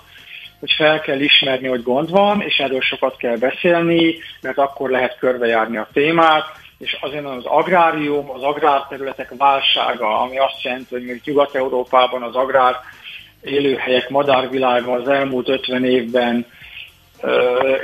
hogy 0.61 0.72
fel 0.72 1.01
kell 1.01 1.20
ismerni, 1.20 1.68
hogy 1.68 1.82
gond 1.82 2.11
van, 2.11 2.41
és 2.41 2.59
erről 2.59 2.80
sokat 2.80 3.16
kell 3.16 3.37
beszélni, 3.37 4.14
mert 4.41 4.59
akkor 4.59 4.91
lehet 4.91 5.18
körbejárni 5.18 5.76
a 5.76 5.89
témát, 5.93 6.45
és 6.78 6.97
azért 7.01 7.24
az 7.24 7.45
agrárium, 7.45 8.30
az 8.30 8.43
agrárterületek 8.43 9.32
válsága, 9.39 10.20
ami 10.20 10.39
azt 10.39 10.62
jelenti, 10.62 10.95
hogy 10.95 11.05
még 11.05 11.20
Nyugat-Európában 11.24 12.22
az 12.22 12.34
agrár 12.34 12.76
élőhelyek 13.43 14.09
madárvilága 14.09 14.93
az 14.93 15.09
elmúlt 15.09 15.49
50 15.49 15.84
évben 15.84 16.47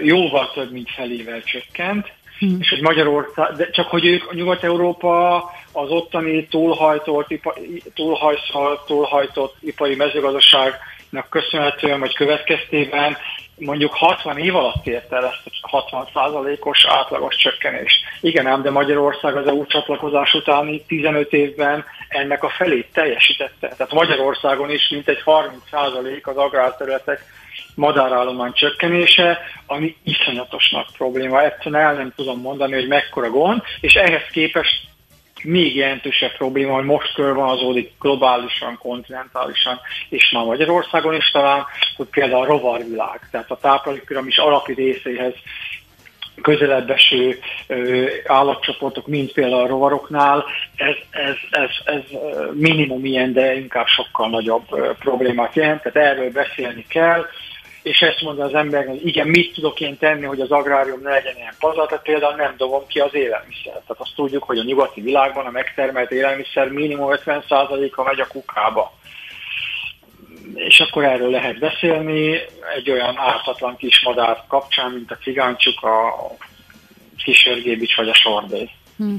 jóval 0.01 0.51
több, 0.55 0.73
mint 0.73 0.91
felével 0.91 1.43
csökkent, 1.43 2.13
hmm. 2.49 2.57
és 2.61 2.69
hogy 2.69 2.81
Magyarország, 2.81 3.53
de 3.57 3.71
csak 3.71 3.89
hogy 3.89 4.07
ők, 4.07 4.35
Nyugat-Európa 4.35 5.37
az 5.73 5.91
ottani 5.91 6.47
túlhajtott, 6.47 7.27
túlhajtott, 7.95 8.87
túlhajtott 8.87 9.57
ipari 9.61 9.95
mezőgazdaságnak 9.95 11.29
köszönhetően, 11.31 12.01
vagy 12.01 12.15
következtében 12.15 13.17
mondjuk 13.57 13.95
60 13.95 14.39
év 14.39 14.57
alatt 14.57 14.87
ért 14.87 15.13
el 15.13 15.25
ezt 15.25 15.43
a 15.61 15.85
60%-os 15.91 16.87
átlagos 16.89 17.37
csökkenést. 17.37 18.01
Igen 18.21 18.47
ám, 18.47 18.63
de 18.63 18.71
Magyarország 18.71 19.37
az 19.37 19.47
EU 19.47 19.67
csatlakozás 19.67 20.35
utáni 20.35 20.83
15 20.87 21.33
évben 21.33 21.85
ennek 22.09 22.43
a 22.43 22.49
felét 22.49 22.89
teljesítette. 22.93 23.69
Tehát 23.69 23.93
Magyarországon 23.93 24.71
is 24.71 24.89
mintegy 24.91 25.23
30% 25.25 26.23
az 26.23 26.37
agrárterületek 26.37 27.25
madárállomány 27.75 28.53
csökkenése, 28.53 29.39
ami 29.67 29.97
iszonyatos 30.03 30.71
nagy 30.71 30.87
probléma. 30.97 31.43
Egyszerűen 31.45 31.83
el 31.83 31.95
nem 31.95 32.13
tudom 32.17 32.41
mondani, 32.41 32.73
hogy 32.73 32.89
mekkora 32.89 33.31
gond, 33.31 33.63
és 33.81 33.95
ehhez 33.95 34.27
képest 34.31 34.91
még 35.43 35.77
jelentősebb 35.77 36.37
probléma, 36.37 36.75
hogy 36.75 36.85
most 36.85 37.15
körvonalazódik 37.15 37.93
globálisan, 38.01 38.79
kontinentálisan, 38.79 39.81
és 40.09 40.31
már 40.31 40.45
Magyarországon 40.45 41.15
is 41.15 41.31
talán, 41.31 41.65
hogy 41.97 42.07
például 42.07 42.43
a 42.43 42.47
rovarvilág, 42.47 43.29
tehát 43.31 43.51
a 43.51 43.59
táplálékpiramis 43.61 44.39
alapi 44.39 44.75
részéhez 44.75 45.35
közelebb 46.43 46.91
eső 46.91 47.39
állatcsoportok, 48.27 49.07
mint 49.07 49.33
például 49.33 49.63
a 49.63 49.67
rovaroknál, 49.67 50.45
ez, 50.77 50.95
ez, 51.11 51.37
ez, 51.51 51.71
ez 51.85 52.03
minimum 52.53 53.05
ilyen, 53.05 53.33
de 53.33 53.55
inkább 53.55 53.87
sokkal 53.87 54.29
nagyobb 54.29 54.97
problémát 54.99 55.55
jelent, 55.55 55.83
tehát 55.83 56.11
erről 56.11 56.31
beszélni 56.31 56.85
kell, 56.89 57.27
és 57.83 58.01
ezt 58.01 58.21
mondja 58.21 58.45
az 58.45 58.55
ember, 58.55 58.87
hogy 58.87 59.07
igen, 59.07 59.27
mit 59.27 59.55
tudok 59.55 59.81
én 59.81 59.99
tenni, 59.99 60.25
hogy 60.25 60.41
az 60.41 60.51
agrárium 60.51 61.01
ne 61.01 61.11
legyen 61.11 61.37
ilyen 61.37 61.55
pazar, 61.59 61.87
tehát 61.87 62.05
például 62.05 62.35
nem 62.35 62.55
dobom 62.57 62.87
ki 62.87 62.99
az 63.01 63.15
élelmiszer. 63.15 63.73
Tehát 63.73 63.97
azt 63.97 64.15
tudjuk, 64.15 64.43
hogy 64.43 64.59
a 64.59 64.63
nyugati 64.63 65.01
világban 65.01 65.47
a 65.47 65.51
megtermelt 65.51 66.11
élelmiszer 66.11 66.69
minimum 66.69 67.11
50%-a 67.25 68.03
megy 68.03 68.21
a 68.21 68.27
kukába. 68.27 68.93
És 70.55 70.81
akkor 70.81 71.05
erről 71.05 71.31
lehet 71.31 71.59
beszélni 71.59 72.41
egy 72.75 72.91
olyan 72.91 73.19
ártatlan 73.19 73.77
kis 73.77 74.03
madár 74.03 74.45
kapcsán, 74.49 74.91
mint 74.91 75.11
a 75.11 75.19
cigáncsuk, 75.23 75.83
a 75.83 76.15
kisörgébics 77.25 77.97
vagy 77.97 78.09
a 78.09 78.15
sordély. 78.15 78.71
Hm. 79.03 79.15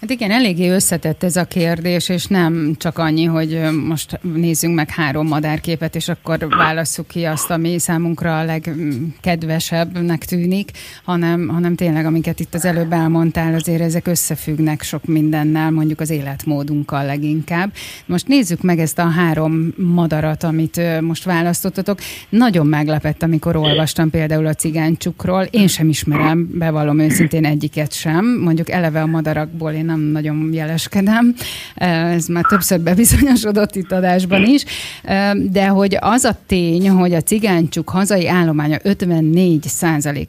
Hát 0.00 0.10
igen, 0.10 0.30
eléggé 0.30 0.68
összetett 0.68 1.22
ez 1.22 1.36
a 1.36 1.44
kérdés, 1.44 2.08
és 2.08 2.26
nem 2.26 2.74
csak 2.78 2.98
annyi, 2.98 3.24
hogy 3.24 3.60
most 3.86 4.18
nézzünk 4.22 4.74
meg 4.74 4.90
három 4.90 5.26
madárképet, 5.26 5.96
és 5.96 6.08
akkor 6.08 6.48
válasszuk 6.48 7.06
ki 7.06 7.24
azt, 7.24 7.50
ami 7.50 7.78
számunkra 7.78 8.38
a 8.38 8.44
legkedvesebbnek 8.44 10.24
tűnik, 10.24 10.70
hanem, 11.04 11.48
hanem 11.48 11.74
tényleg, 11.74 12.06
amiket 12.06 12.40
itt 12.40 12.54
az 12.54 12.64
előbb 12.64 12.92
elmondtál, 12.92 13.54
azért 13.54 13.80
ezek 13.80 14.06
összefüggnek 14.06 14.82
sok 14.82 15.04
mindennel, 15.04 15.70
mondjuk 15.70 16.00
az 16.00 16.10
életmódunkkal 16.10 17.04
leginkább. 17.04 17.72
Most 18.06 18.28
nézzük 18.28 18.62
meg 18.62 18.78
ezt 18.78 18.98
a 18.98 19.08
három 19.08 19.72
madarat, 19.76 20.42
amit 20.42 21.00
most 21.00 21.24
választottatok. 21.24 21.98
Nagyon 22.28 22.66
meglepett, 22.66 23.22
amikor 23.22 23.56
olvastam 23.56 24.10
például 24.10 24.46
a 24.46 24.54
cigánycsukról. 24.54 25.42
Én 25.42 25.66
sem 25.66 25.88
ismerem, 25.88 26.48
bevallom 26.52 26.98
őszintén 26.98 27.44
egyiket 27.44 27.92
sem. 27.92 28.38
Mondjuk 28.40 28.70
eleve 28.70 29.00
a 29.00 29.06
madarakból 29.26 29.72
én 29.72 29.84
nem 29.84 30.00
nagyon 30.00 30.50
jeleskedem, 30.52 31.34
ez 31.74 32.26
már 32.26 32.44
többször 32.48 32.80
bebizonyosodott 32.80 33.74
itt 33.74 33.92
adásban 33.92 34.44
is, 34.44 34.64
de 35.50 35.66
hogy 35.66 35.96
az 36.00 36.24
a 36.24 36.32
tény, 36.46 36.90
hogy 36.90 37.14
a 37.14 37.20
cigánycsuk 37.20 37.88
hazai 37.88 38.28
állománya 38.28 38.76
54 38.82 39.66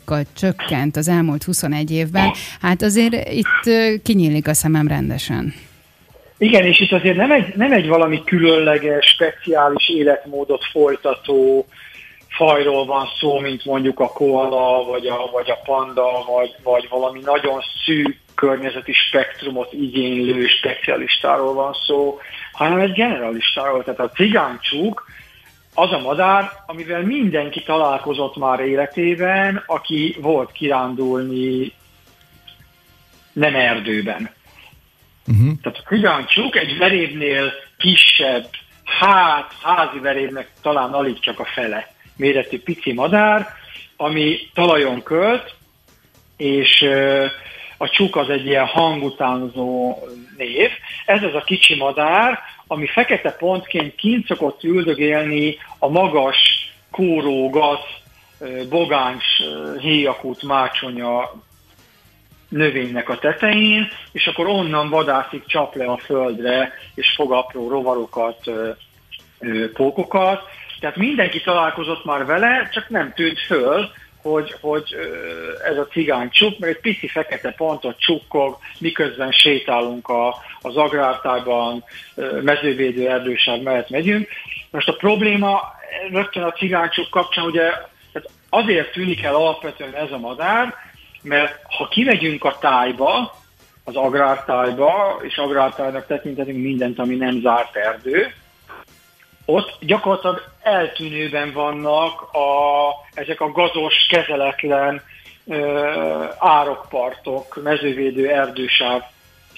kal 0.05 0.23
csökkent 0.35 0.95
az 0.97 1.07
elmúlt 1.07 1.43
21 1.43 1.91
évben, 1.91 2.31
hát 2.61 2.81
azért 2.81 3.29
itt 3.29 3.71
kinyílik 4.03 4.47
a 4.47 4.53
szemem 4.53 4.87
rendesen. 4.87 5.53
Igen, 6.37 6.65
és 6.65 6.79
itt 6.79 6.91
azért 6.91 7.15
nem 7.15 7.31
egy, 7.31 7.53
nem 7.55 7.71
egy 7.71 7.87
valami 7.87 8.23
különleges, 8.23 9.05
speciális 9.05 9.89
életmódot 9.89 10.63
folytató 10.71 11.65
fajról 12.29 12.85
van 12.85 13.05
szó, 13.19 13.39
mint 13.39 13.65
mondjuk 13.65 13.99
a 13.99 14.07
koala, 14.07 14.85
vagy 14.85 15.07
a, 15.07 15.29
vagy 15.31 15.49
a 15.49 15.59
panda, 15.65 16.07
vagy, 16.35 16.55
vagy 16.63 16.87
valami 16.89 17.19
nagyon 17.23 17.61
szűk 17.85 18.25
környezeti 18.37 18.93
spektrumot 18.93 19.73
igénylő 19.73 20.47
specialistáról 20.47 21.53
van 21.53 21.73
szó, 21.73 22.19
hanem 22.51 22.79
egy 22.79 22.91
generalistáról. 22.91 23.83
Tehát 23.83 23.99
a 23.99 24.09
cigáncsúk 24.09 25.05
az 25.73 25.91
a 25.91 25.99
madár, 25.99 26.51
amivel 26.65 27.01
mindenki 27.01 27.63
találkozott 27.63 28.35
már 28.37 28.59
életében, 28.59 29.63
aki 29.65 30.15
volt 30.21 30.51
kirándulni 30.51 31.71
nem 33.33 33.55
erdőben. 33.55 34.29
Uh-huh. 35.27 35.51
Tehát 35.61 35.77
a 35.83 35.87
cigáncsúk 35.87 36.55
egy 36.55 36.77
verévnél 36.77 37.51
kisebb, 37.77 38.49
hát 38.99 39.53
házi 39.63 39.99
verévnek 39.99 40.51
talán 40.61 40.93
alig 40.93 41.19
csak 41.19 41.39
a 41.39 41.45
fele 41.45 41.93
méretű 42.15 42.61
pici 42.61 42.93
madár, 42.93 43.47
ami 43.97 44.37
talajon 44.53 45.03
költ, 45.03 45.55
és 46.37 46.85
a 47.77 47.89
csuk 47.89 48.15
az 48.15 48.29
egy 48.29 48.45
ilyen 48.45 48.65
hangutánzó 48.65 49.97
név. 50.37 50.69
Ez 51.05 51.23
az 51.23 51.33
a 51.33 51.43
kicsi 51.43 51.75
madár, 51.75 52.39
ami 52.67 52.87
fekete 52.87 53.31
pontként 53.31 53.95
kint 53.95 54.25
szokott 54.25 54.63
üldögélni 54.63 55.57
a 55.79 55.87
magas, 55.87 56.37
kóró, 56.91 57.49
gaz, 57.49 57.79
bogáns, 58.69 59.41
héjakút, 59.79 60.43
mácsonya 60.43 61.31
növénynek 62.49 63.09
a 63.09 63.17
tetején, 63.17 63.87
és 64.11 64.27
akkor 64.27 64.47
onnan 64.47 64.89
vadászik, 64.89 65.45
csap 65.45 65.75
le 65.75 65.85
a 65.85 65.97
földre, 65.97 66.73
és 66.95 67.13
fog 67.15 67.31
apró 67.31 67.69
rovarokat, 67.69 68.51
pókokat. 69.73 70.41
Tehát 70.79 70.95
mindenki 70.95 71.41
találkozott 71.41 72.05
már 72.05 72.25
vele, 72.25 72.69
csak 72.73 72.89
nem 72.89 73.13
tűnt 73.13 73.39
föl, 73.39 73.89
hogy, 74.31 74.55
hogy 74.61 74.95
ez 75.63 75.77
a 75.77 75.87
cigány 75.87 76.29
csuk, 76.29 76.59
mert 76.59 76.75
egy 76.75 76.81
pici 76.81 77.07
fekete 77.07 77.51
pontot 77.51 77.99
csukkog, 77.99 78.57
miközben 78.79 79.31
sétálunk 79.31 80.07
a, 80.07 80.35
az 80.61 80.75
agrártájban, 80.75 81.83
mezővédő 82.41 83.09
erdőság 83.09 83.61
mellett 83.61 83.89
megyünk. 83.89 84.27
Most 84.69 84.87
a 84.87 84.95
probléma 84.95 85.61
rögtön 86.11 86.43
a 86.43 86.51
cigánycsuk 86.51 87.09
kapcsán 87.09 87.45
ugye 87.45 87.71
tehát 88.11 88.29
azért 88.49 88.91
tűnik 88.91 89.23
el 89.23 89.35
alapvetően 89.35 89.93
ez 89.93 90.11
a 90.11 90.17
madár, 90.17 90.73
mert 91.21 91.59
ha 91.77 91.87
kimegyünk 91.87 92.43
a 92.43 92.57
tájba, 92.57 93.35
az 93.83 93.95
agrártájba, 93.95 95.19
és 95.21 95.37
agrártájnak 95.37 96.07
tekintetünk 96.07 96.63
mindent, 96.63 96.99
ami 96.99 97.15
nem 97.15 97.39
zárt 97.41 97.75
erdő, 97.75 98.33
ott 99.49 99.77
gyakorlatilag 99.79 100.43
eltűnőben 100.61 101.51
vannak 101.51 102.21
a, 102.21 102.89
ezek 103.13 103.41
a 103.41 103.51
gazos, 103.51 103.93
kezeletlen 104.09 105.01
ö, 105.47 106.23
árokpartok, 106.37 107.63
mezővédő 107.63 108.29
erdősáv 108.29 109.01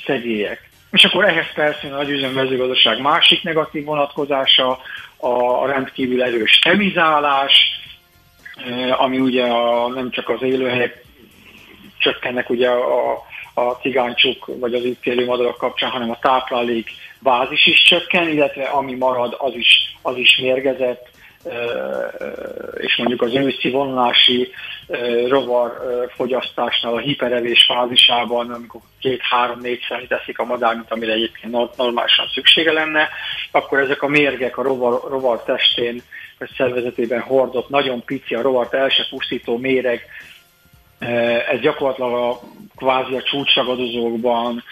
szegélyek. 0.05 0.69
És 0.91 1.03
akkor 1.03 1.25
ehhez 1.25 1.53
persze 1.53 1.87
a 1.87 1.95
nagyüzem 1.95 2.31
mezőgazdaság 2.31 3.01
másik 3.01 3.43
negatív 3.43 3.85
vonatkozása, 3.85 4.79
a 5.17 5.65
rendkívül 5.65 6.23
erős 6.23 6.59
temizálás, 6.59 7.53
ami 8.97 9.19
ugye 9.19 9.43
a, 9.43 9.87
nem 9.87 10.09
csak 10.09 10.29
az 10.29 10.41
élőhelyek 10.41 11.03
csökkennek 11.97 12.49
ugye 12.49 12.69
a, 12.69 13.11
a 13.53 13.61
cigánycsuk 13.81 14.45
vagy 14.59 14.73
az 14.73 14.83
itt 14.83 15.05
élő 15.05 15.25
madarak 15.25 15.57
kapcsán, 15.57 15.89
hanem 15.89 16.09
a 16.09 16.19
táplálék 16.21 16.89
bázis 17.19 17.65
is 17.65 17.81
csökken, 17.81 18.27
illetve 18.27 18.63
ami 18.63 18.93
marad, 18.93 19.35
az 19.37 19.53
is, 19.55 19.95
az 20.01 20.17
is 20.17 20.37
mérgezett, 20.37 21.07
és 22.77 22.97
mondjuk 22.97 23.21
az 23.21 23.33
őszi 23.33 23.69
vonulási 23.69 24.51
rovar 25.27 25.71
fogyasztásnál 26.15 26.93
a 26.93 26.99
hiperevés 26.99 27.65
fázisában, 27.65 28.51
amikor 28.51 28.81
két-három-négy 28.99 29.85
szemét 29.87 30.07
teszik 30.07 30.39
a 30.39 30.45
madár, 30.45 30.75
mint 30.75 30.91
amire 30.91 31.13
egyébként 31.13 31.77
normálisan 31.77 32.27
szüksége 32.33 32.71
lenne, 32.71 33.09
akkor 33.51 33.79
ezek 33.79 34.01
a 34.01 34.07
mérgek 34.07 34.57
a 34.57 34.63
rovar, 34.63 35.01
rovar 35.09 35.43
testén 35.43 36.01
vagy 36.37 36.49
szervezetében 36.57 37.21
hordott, 37.21 37.69
nagyon 37.69 38.03
pici, 38.03 38.35
a 38.35 38.41
rovart 38.41 38.73
el 38.73 38.89
se 38.89 39.05
pusztító 39.09 39.57
méreg 39.57 40.05
ez 41.51 41.59
gyakorlatilag 41.59 42.13
a 42.13 42.39
kvázi 42.79 43.15
a 43.15 43.21
csúcsagadozókban 43.21 44.63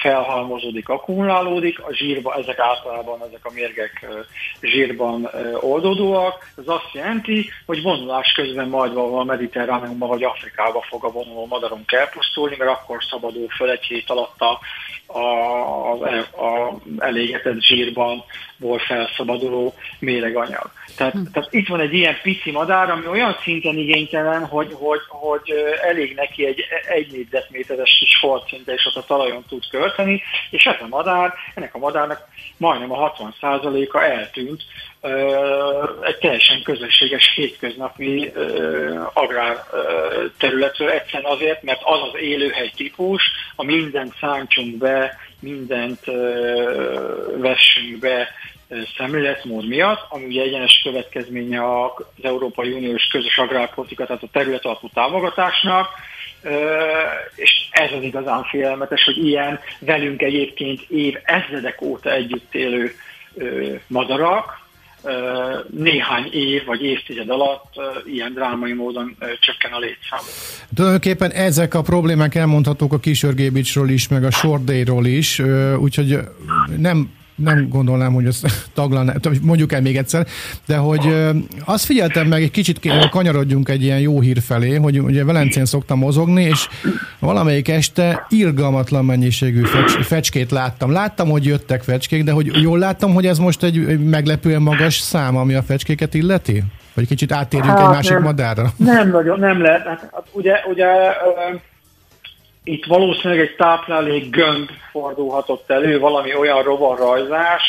felhalmozódik, 0.00 0.88
akkumulálódik, 0.88 1.80
a 1.80 1.94
zsírban, 1.94 2.38
ezek 2.38 2.58
általában 2.58 3.20
ezek 3.28 3.44
a 3.44 3.50
mérgek 3.54 4.06
zsírban 4.60 5.28
oldódóak. 5.60 6.50
Ez 6.58 6.64
azt 6.66 6.90
jelenti, 6.92 7.50
hogy 7.66 7.82
vonulás 7.82 8.32
közben 8.32 8.68
majd 8.68 8.92
valahol 8.92 9.20
a 9.20 9.24
mediterráneumba 9.24 10.06
vagy 10.06 10.22
Afrikába 10.22 10.84
fog 10.88 11.04
a 11.04 11.10
vonuló 11.10 11.46
madarunk 11.46 11.92
elpusztulni, 11.92 12.56
mert 12.58 12.70
akkor 12.70 13.04
szabadul 13.10 13.48
föl 13.48 13.70
egy 13.70 13.84
hét 13.84 14.10
alatt 14.10 14.40
a, 14.40 14.58
a, 15.06 15.18
a, 15.92 16.44
a 16.44 16.78
elégetett 16.98 17.60
zsírban 17.60 18.24
volt 18.56 18.82
felszabaduló 18.82 19.74
méreganyag. 19.98 20.70
Tehát, 20.96 21.12
hm. 21.12 21.22
tehát 21.32 21.52
itt 21.52 21.68
van 21.68 21.80
egy 21.80 21.92
ilyen 21.94 22.16
pici 22.22 22.50
madár, 22.50 22.90
ami 22.90 23.06
olyan 23.06 23.36
szinten 23.42 23.78
igénytelen, 23.78 24.46
hogy, 24.46 24.72
hogy, 24.72 25.00
hogy 25.08 25.52
elég 25.82 26.14
neki 26.14 26.46
egy 26.46 26.64
egy 26.88 27.10
négyzetméteres 27.12 27.96
kis 27.98 28.16
foltszinte, 28.16 28.72
és 28.72 28.86
ott 28.86 28.96
a 28.96 29.06
talajon 29.06 29.44
tud 29.48 29.68
költeni, 29.70 30.22
és 30.50 30.64
ez 30.64 30.76
a 30.80 30.86
madár, 30.88 31.34
ennek 31.54 31.74
a 31.74 31.78
madárnak 31.78 32.28
majdnem 32.56 32.92
a 32.92 33.12
60%-a 33.12 33.98
eltűnt 33.98 34.62
egy 36.02 36.18
teljesen 36.18 36.62
közösséges 36.62 37.32
hétköznapi 37.34 38.32
agrár 39.12 39.64
területről, 40.38 40.90
egyszerűen 40.90 41.32
azért, 41.32 41.62
mert 41.62 41.80
az 41.84 42.00
az 42.12 42.20
élőhely 42.20 42.70
típus, 42.76 43.22
a 43.56 43.64
mindent 43.64 44.14
szántsunk 44.20 44.76
be, 44.76 45.16
mindent 45.40 46.04
vessünk 47.36 47.98
be 47.98 48.28
szemléletmód 48.96 49.68
miatt, 49.68 50.06
ami 50.08 50.24
ugye 50.24 50.42
egyenes 50.42 50.80
következménye 50.82 51.60
az 51.74 52.04
Európai 52.22 52.72
Uniós 52.72 53.06
közös 53.06 53.38
agrárpolitika, 53.38 54.06
tehát 54.06 54.22
a 54.22 54.28
terület 54.32 54.64
alapú 54.64 54.90
támogatásnak, 54.94 55.88
és 57.34 57.50
ez 57.70 57.92
az 57.92 58.02
igazán 58.02 58.44
félelmetes, 58.44 59.04
hogy 59.04 59.26
ilyen 59.26 59.60
velünk 59.78 60.22
egyébként 60.22 60.80
év 60.88 61.14
ezredek 61.24 61.82
óta 61.82 62.12
együtt 62.12 62.54
élő 62.54 62.94
madarak, 63.86 64.66
néhány 65.70 66.28
év 66.32 66.64
vagy 66.64 66.82
évtized 66.82 67.30
alatt 67.30 67.80
ilyen 68.04 68.32
drámai 68.32 68.72
módon 68.72 69.16
csökken 69.40 69.72
a 69.72 69.78
létszám. 69.78 70.20
Tulajdonképpen 70.74 71.30
ezek 71.30 71.74
a 71.74 71.82
problémák 71.82 72.34
elmondhatók 72.34 72.92
a 72.92 72.98
Kisörgébicsről 72.98 73.88
is, 73.88 74.08
meg 74.08 74.24
a 74.24 74.30
Sordéről 74.30 75.04
is, 75.04 75.42
úgyhogy 75.78 76.18
nem 76.76 77.16
nem 77.38 77.68
gondolnám, 77.68 78.12
hogy 78.12 78.26
azt 78.26 78.46
taglalná, 78.74 79.14
mondjuk 79.42 79.72
el 79.72 79.80
még 79.80 79.96
egyszer, 79.96 80.26
de 80.66 80.76
hogy 80.76 81.14
azt 81.64 81.84
figyeltem 81.84 82.26
meg, 82.26 82.42
egy 82.42 82.50
kicsit 82.50 82.80
kanyarodjunk 83.10 83.68
egy 83.68 83.82
ilyen 83.82 84.00
jó 84.00 84.20
hír 84.20 84.40
felé, 84.40 84.74
hogy 84.74 85.00
ugye 85.00 85.24
Velencén 85.24 85.64
szoktam 85.64 85.98
mozogni, 85.98 86.42
és 86.42 86.68
valamelyik 87.18 87.68
este 87.68 88.26
irgalmatlan 88.28 89.04
mennyiségű 89.04 89.62
fecs, 89.62 89.90
fecskét 89.90 90.50
láttam. 90.50 90.90
Láttam, 90.90 91.28
hogy 91.28 91.44
jöttek 91.44 91.82
fecskék, 91.82 92.24
de 92.24 92.32
hogy 92.32 92.62
jól 92.62 92.78
láttam, 92.78 93.14
hogy 93.14 93.26
ez 93.26 93.38
most 93.38 93.62
egy 93.62 93.98
meglepően 93.98 94.62
magas 94.62 94.98
szám, 94.98 95.36
ami 95.36 95.54
a 95.54 95.62
fecskéket 95.62 96.14
illeti? 96.14 96.62
Vagy 96.94 97.06
kicsit 97.06 97.32
áttérjünk 97.32 97.72
hát, 97.72 97.80
egy 97.80 97.94
másik 97.94 98.12
nem, 98.12 98.22
madárra? 98.22 98.72
Nem 98.76 99.10
nagyon, 99.10 99.38
nem 99.38 99.62
lehet. 99.62 99.86
Hát 99.86 100.24
ugye, 100.32 100.52
ugye 100.70 100.86
itt 102.68 102.84
valószínűleg 102.84 103.40
egy 103.40 103.54
táplálék 103.56 104.30
gömb 104.30 104.70
fordulhatott 104.90 105.70
elő, 105.70 105.98
valami 105.98 106.34
olyan 106.34 106.62
rovarrajzás, 106.62 107.62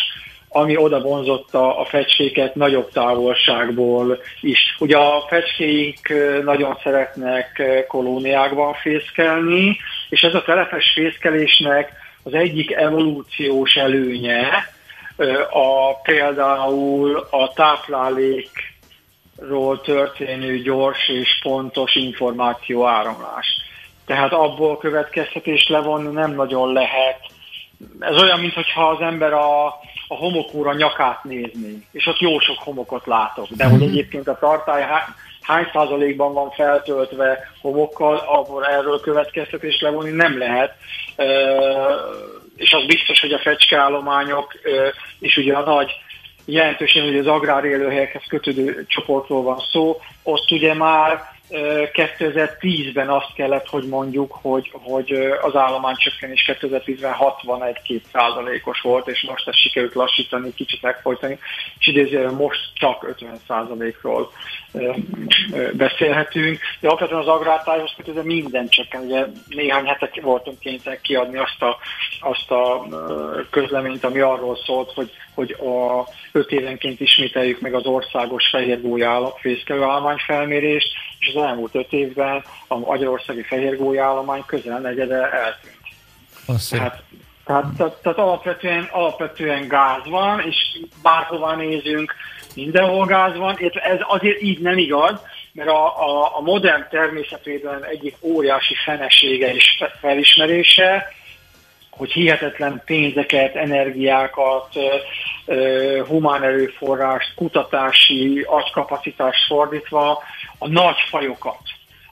ami 0.50 0.78
oda 0.78 1.00
vonzotta 1.00 1.78
a 1.78 1.86
fecskéket 1.86 2.56
nagyobb 2.56 2.92
távolságból 2.92 4.20
is. 4.42 4.76
Ugye 4.80 4.98
a 4.98 5.26
fecskéink 5.28 6.00
nagyon 6.44 6.78
szeretnek 6.84 7.62
kolóniákban 7.88 8.74
fészkelni, 8.74 9.78
és 10.10 10.22
ez 10.22 10.34
a 10.34 10.42
telepes 10.42 10.92
fészkelésnek 10.94 11.92
az 12.24 12.34
egyik 12.34 12.72
evolúciós 12.72 13.76
előnye 13.76 14.48
a 15.52 15.94
például 16.04 17.28
a 17.30 17.54
táplálékról 17.54 19.82
történő 19.82 20.58
gyors 20.58 21.10
és 21.10 21.40
pontos 21.42 21.96
információ 21.96 22.86
áramlás 22.86 23.59
tehát 24.10 24.34
abból 24.34 24.78
következtetés 24.78 25.68
levonni 25.68 26.14
nem 26.14 26.36
nagyon 26.36 26.74
lehet. 26.74 27.20
Ez 28.00 28.22
olyan, 28.22 28.40
mintha 28.40 28.90
az 28.90 29.02
ember 29.02 29.34
a, 29.34 29.66
a 30.08 30.16
homokúra 30.16 30.74
nyakát 30.74 31.24
nézni, 31.24 31.88
és 31.92 32.06
ott 32.06 32.20
jó 32.20 32.40
sok 32.40 32.58
homokot 32.60 33.06
látok, 33.06 33.48
de 33.50 33.66
hogy 33.66 33.80
mhm. 33.80 33.90
egyébként 33.90 34.28
a 34.28 34.38
tartály 34.40 34.86
hány 35.42 35.70
százalékban 35.74 36.34
van 36.34 36.52
feltöltve 36.52 37.52
homokkal, 37.62 38.16
abból 38.16 38.66
erről 38.66 39.00
következtetés 39.00 39.82
levonni 39.82 40.12
nem 40.12 40.38
lehet. 40.38 40.76
És 42.56 42.72
az 42.72 42.86
biztos, 42.86 43.20
hogy 43.20 43.32
a 43.32 43.40
fecskeállományok 43.40 44.54
és 45.20 45.38
ugye 45.38 45.54
a 45.54 45.76
nagy 45.76 45.92
jelentősen, 46.46 47.04
hogy 47.04 47.18
az 47.18 47.28
agrár 47.28 47.64
élőhelyekhez 47.64 48.24
kötődő 48.28 48.86
csoportról 48.88 49.44
van 49.44 49.60
szó, 49.72 50.02
ott 50.24 50.52
ugye 50.52 50.74
már 50.74 51.38
2010-ben 51.50 53.10
azt 53.10 53.34
kellett, 53.36 53.68
hogy 53.68 53.88
mondjuk, 53.88 54.38
hogy, 54.42 54.72
hogy 54.74 55.12
az 55.42 55.56
állománycsökkenés 55.56 56.52
2010-ben 56.62 57.16
61-2 57.46 58.02
százalékos 58.12 58.82
volt, 58.82 59.08
és 59.08 59.26
most 59.30 59.48
ezt 59.48 59.62
sikerült 59.62 59.94
lassítani, 59.94 60.54
kicsit 60.54 60.82
megfojtani, 60.82 61.40
és 61.80 61.88
idézően 61.88 62.34
most 62.34 62.60
csak 62.74 63.04
50 63.04 63.40
százalékról 63.48 64.32
beszélhetünk. 65.74 66.60
De 66.80 66.88
alapvetően 66.88 67.22
az 67.22 67.28
agrártájhoz 67.28 67.94
kötődve 67.98 68.24
minden 68.24 68.68
csökken. 68.68 69.02
Ugye 69.02 69.26
néhány 69.48 69.86
hetek 69.86 70.22
voltunk 70.22 70.60
kénytelenek 70.60 71.02
kiadni 71.02 71.38
azt 71.38 71.62
a, 71.62 71.78
azt 72.20 72.52
a 72.52 72.88
közleményt, 73.50 74.04
ami 74.04 74.20
arról 74.20 74.58
szólt, 74.66 74.92
hogy, 74.94 75.12
hogy 75.34 75.52
a 75.52 76.08
öt 76.32 76.52
évenként 76.52 77.00
ismételjük 77.00 77.60
meg 77.60 77.74
az 77.74 77.86
országos 77.86 78.48
fehérgólyállam, 78.50 79.32
fészkelőállományfelmérést, 79.40 80.92
és 81.20 81.28
az 81.36 81.39
elmúlt 81.44 81.76
öt 81.76 81.94
évben 81.94 82.44
a 82.68 82.78
magyarországi 82.78 83.42
fehérgólyállomány 83.42 84.44
közel 84.46 84.80
negyede 84.80 85.32
eltűnt. 85.32 85.78
Tehát, 86.70 87.04
tehát, 87.46 87.66
tehát, 87.78 87.94
tehát 87.94 88.18
alapvetően, 88.18 88.88
alapvetően 88.92 89.68
gáz 89.68 90.02
van, 90.06 90.40
és 90.40 90.80
bárhova 91.02 91.56
nézünk, 91.56 92.16
mindenhol 92.56 93.06
gáz 93.06 93.38
van. 93.38 93.58
Ez 93.84 94.00
azért 94.08 94.42
így 94.42 94.60
nem 94.60 94.78
igaz, 94.78 95.20
mert 95.52 95.70
a, 95.70 95.86
a, 96.08 96.38
a 96.38 96.42
modern 96.42 96.86
természetvédelem 96.90 97.84
egyik 97.84 98.18
óriási 98.22 98.76
fenesége 98.86 99.54
és 99.54 99.84
felismerése, 100.00 101.08
hogy 101.90 102.12
hihetetlen 102.12 102.82
pénzeket, 102.86 103.56
energiákat, 103.56 104.74
humán 106.08 106.44
erőforrást, 106.44 107.34
kutatási 107.36 108.46
agykapacitást 108.48 109.46
fordítva 109.48 110.24
a 110.58 110.68
nagy 110.68 110.98
fajokat, 111.10 111.60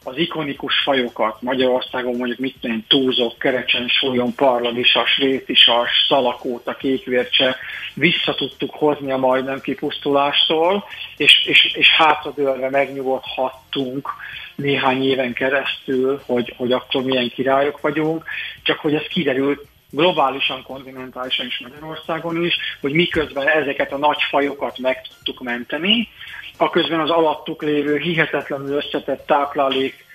az 0.08 0.18
ikonikus 0.18 0.74
fajokat, 0.84 1.42
Magyarországon 1.42 2.16
mondjuk 2.16 2.40
mit 2.40 2.56
tenni, 2.62 2.84
túlzok, 2.88 3.38
kerecsen, 3.38 3.88
sólyon, 3.88 4.36
parlagisas, 4.36 5.18
rétisas, 5.18 5.90
szalakóta, 6.08 6.76
kékvércse, 6.76 7.56
vissza 7.94 8.36
tudtuk 8.36 8.74
hozni 8.74 9.12
a 9.12 9.18
majdnem 9.18 9.62
kipusztulástól, 9.62 10.84
és, 11.18 11.46
és, 11.46 11.74
és 11.76 11.90
hátradőlve 11.90 12.70
megnyugodhattunk 12.70 14.10
néhány 14.56 15.04
éven 15.04 15.34
keresztül, 15.34 16.22
hogy, 16.26 16.54
hogy 16.58 16.72
akkor 16.72 17.04
milyen 17.04 17.30
királyok 17.30 17.82
vagyunk, 17.82 18.24
csak 18.64 18.80
hogy 18.80 18.94
ez 18.94 19.08
kiderült 19.08 19.66
globálisan, 19.90 20.64
kontinentálisan 20.64 21.46
is 21.46 21.60
Magyarországon 21.60 22.44
is, 22.44 22.56
hogy 22.82 22.94
miközben 22.94 23.48
ezeket 23.48 23.92
a 23.92 23.98
nagy 23.98 24.22
fajokat 24.30 24.78
meg 24.78 25.02
tudtuk 25.08 25.44
menteni, 25.44 26.10
a 26.58 26.70
közben 26.70 27.00
az 27.00 27.10
alattuk 27.10 27.64
lévő 27.64 27.98
hihetetlenül 27.98 28.76
összetett 28.76 29.26
táplálék 29.26 30.06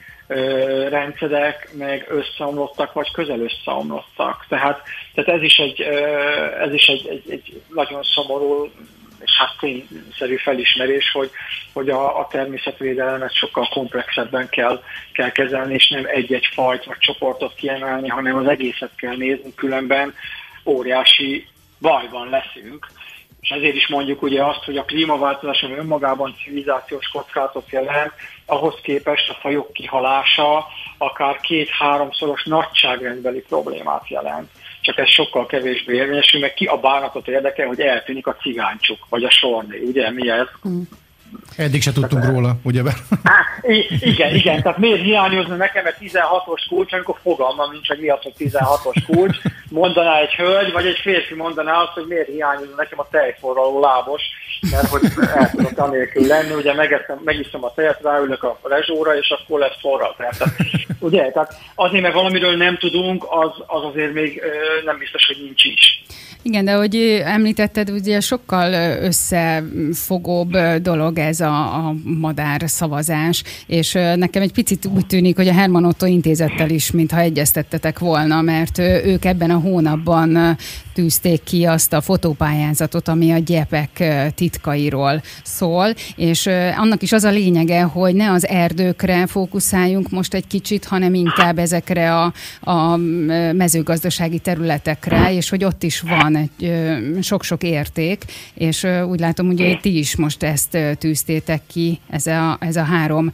rendszerek 0.88 1.68
meg 1.78 2.06
összeomlottak, 2.08 2.92
vagy 2.92 3.10
közel 3.10 3.40
összeomlottak. 3.40 4.46
Tehát, 4.48 4.82
tehát 5.14 5.30
ez 5.30 5.42
is 5.42 5.56
egy, 5.56 5.80
ez 6.60 6.72
is 6.72 6.86
egy, 6.86 7.06
egy, 7.06 7.30
egy 7.30 7.62
nagyon 7.68 8.02
szomorú 8.02 8.70
és 9.24 9.32
hát 9.38 9.56
tényszerű 9.60 10.36
felismerés, 10.36 11.10
hogy, 11.10 11.30
hogy 11.72 11.90
a, 11.90 12.18
a 12.18 12.26
természetvédelmet 12.30 13.34
sokkal 13.34 13.68
komplexebben 13.68 14.48
kell, 14.48 14.82
kell 15.12 15.30
kezelni, 15.30 15.74
és 15.74 15.88
nem 15.88 16.04
egy-egy 16.06 16.48
fajt 16.52 16.84
vagy 16.84 16.98
csoportot 16.98 17.54
kiemelni, 17.54 18.08
hanem 18.08 18.36
az 18.36 18.46
egészet 18.46 18.94
kell 18.96 19.16
nézni, 19.16 19.54
különben 19.54 20.14
óriási 20.64 21.46
bajban 21.80 22.28
leszünk. 22.28 22.86
És 23.40 23.48
ezért 23.48 23.74
is 23.74 23.88
mondjuk 23.88 24.22
ugye 24.22 24.44
azt, 24.44 24.64
hogy 24.64 24.76
a 24.76 24.84
klímaváltozás 24.84 25.62
önmagában 25.62 26.34
civilizációs 26.44 27.08
kockázatot 27.08 27.70
jelent, 27.70 28.12
ahhoz 28.46 28.74
képest 28.82 29.30
a 29.30 29.38
fajok 29.40 29.72
kihalása 29.72 30.66
akár 30.98 31.40
két-háromszoros 31.40 32.44
nagyságrendbeli 32.44 33.40
problémát 33.40 34.08
jelent 34.08 34.50
csak 34.82 34.98
ez 34.98 35.08
sokkal 35.08 35.46
kevésbé 35.46 35.94
érvényesül, 35.94 36.40
meg 36.40 36.54
ki 36.54 36.64
a 36.64 36.76
bánatot 36.76 37.28
érdekel, 37.28 37.66
hogy 37.66 37.80
eltűnik 37.80 38.26
a 38.26 38.36
cigáncsuk, 38.36 39.06
vagy 39.08 39.24
a 39.24 39.30
sorné, 39.30 39.78
ugye, 39.78 40.10
mi 40.10 40.28
ez? 40.28 40.46
Mm. 40.68 40.80
Eddig 41.56 41.82
se 41.82 41.92
tudtunk 41.92 42.24
róla, 42.24 42.56
ugye? 42.62 42.82
igen, 44.00 44.34
igen, 44.34 44.62
tehát 44.62 44.78
miért 44.78 45.02
hiányozna 45.02 45.56
nekem 45.56 45.86
egy 45.86 45.94
16-os 46.00 46.64
kulcs, 46.68 46.92
amikor 46.92 47.18
fogalmam 47.22 47.70
nincs, 47.70 47.88
hogy 47.88 47.98
mi 47.98 48.08
az, 48.08 48.22
hogy 48.22 48.34
16-os 48.38 49.02
kulcs, 49.06 49.36
mondaná 49.68 50.18
egy 50.18 50.34
hölgy, 50.34 50.72
vagy 50.72 50.86
egy 50.86 50.98
férfi 51.02 51.34
mondaná 51.34 51.72
azt, 51.72 51.92
hogy 51.92 52.04
miért 52.08 52.28
hiányozna 52.28 52.74
nekem 52.76 52.98
a 53.00 53.08
tejforraló 53.10 53.80
lábos, 53.80 54.22
mert 54.70 54.86
hogy 54.86 55.02
el 55.34 55.50
tudok 55.50 55.78
anélkül 55.78 56.26
lenni, 56.26 56.52
ugye 56.52 56.74
megeszem, 56.74 57.20
megiszom 57.24 57.64
a 57.64 57.72
tejet, 57.74 58.00
ráülök 58.02 58.42
a 58.42 58.58
rezsóra, 58.62 59.16
és 59.16 59.30
akkor 59.30 59.58
lesz 59.58 59.80
forral. 59.80 60.14
Tehát, 60.16 60.36
ugye, 60.98 61.30
tehát 61.30 61.54
azért, 61.74 62.02
mert 62.02 62.14
valamiről 62.14 62.56
nem 62.56 62.78
tudunk, 62.78 63.24
az, 63.28 63.50
az 63.66 63.84
azért 63.84 64.12
még 64.12 64.42
nem 64.84 64.98
biztos, 64.98 65.26
hogy 65.26 65.36
nincs 65.42 65.64
is. 65.64 66.04
Igen, 66.44 66.64
de 66.64 66.74
hogy 66.74 67.22
említetted, 67.24 67.90
ugye 67.90 68.20
sokkal 68.20 68.72
összefogóbb 69.02 70.56
dolog 70.82 71.18
ez 71.18 71.40
a, 71.40 71.86
a 71.86 71.94
madár 72.04 72.62
szavazás, 72.66 73.42
és 73.66 73.92
nekem 73.92 74.42
egy 74.42 74.52
picit 74.52 74.86
úgy 74.86 75.06
tűnik, 75.06 75.36
hogy 75.36 75.48
a 75.48 75.52
Herman 75.52 75.84
Otto 75.84 76.06
intézettel 76.06 76.70
is, 76.70 76.90
mintha 76.90 77.20
egyeztettetek 77.20 77.98
volna, 77.98 78.40
mert 78.40 78.78
ők 78.78 79.24
ebben 79.24 79.50
a 79.50 79.58
hónapban 79.58 80.56
tűzték 80.94 81.42
ki 81.42 81.64
azt 81.64 81.92
a 81.92 82.00
fotópályázatot, 82.00 83.08
ami 83.08 83.32
a 83.32 83.38
gyepek 83.38 84.04
titkairól 84.34 85.22
szól, 85.42 85.94
és 86.16 86.46
annak 86.76 87.02
is 87.02 87.12
az 87.12 87.24
a 87.24 87.30
lényege, 87.30 87.82
hogy 87.82 88.14
ne 88.14 88.30
az 88.30 88.46
erdőkre 88.46 89.26
fókuszáljunk 89.26 90.10
most 90.10 90.34
egy 90.34 90.46
kicsit, 90.46 90.84
hanem 90.84 91.14
inkább 91.14 91.58
ezekre 91.58 92.16
a, 92.16 92.32
a 92.60 92.96
mezőgazdasági 93.52 94.38
területekre, 94.38 95.34
és 95.34 95.48
hogy 95.48 95.64
ott 95.64 95.82
is 95.82 96.00
van 96.00 96.31
egy 96.36 96.72
sok-sok 97.20 97.62
érték, 97.62 98.24
és 98.54 98.86
úgy 99.08 99.20
látom, 99.20 99.46
hogy 99.46 99.78
ti 99.80 99.98
is 99.98 100.16
most 100.16 100.42
ezt 100.42 100.78
tűztétek 100.98 101.62
ki, 101.66 101.98
ez 102.10 102.26
a, 102.26 102.56
ez 102.60 102.76
a 102.76 102.82
három 102.82 103.30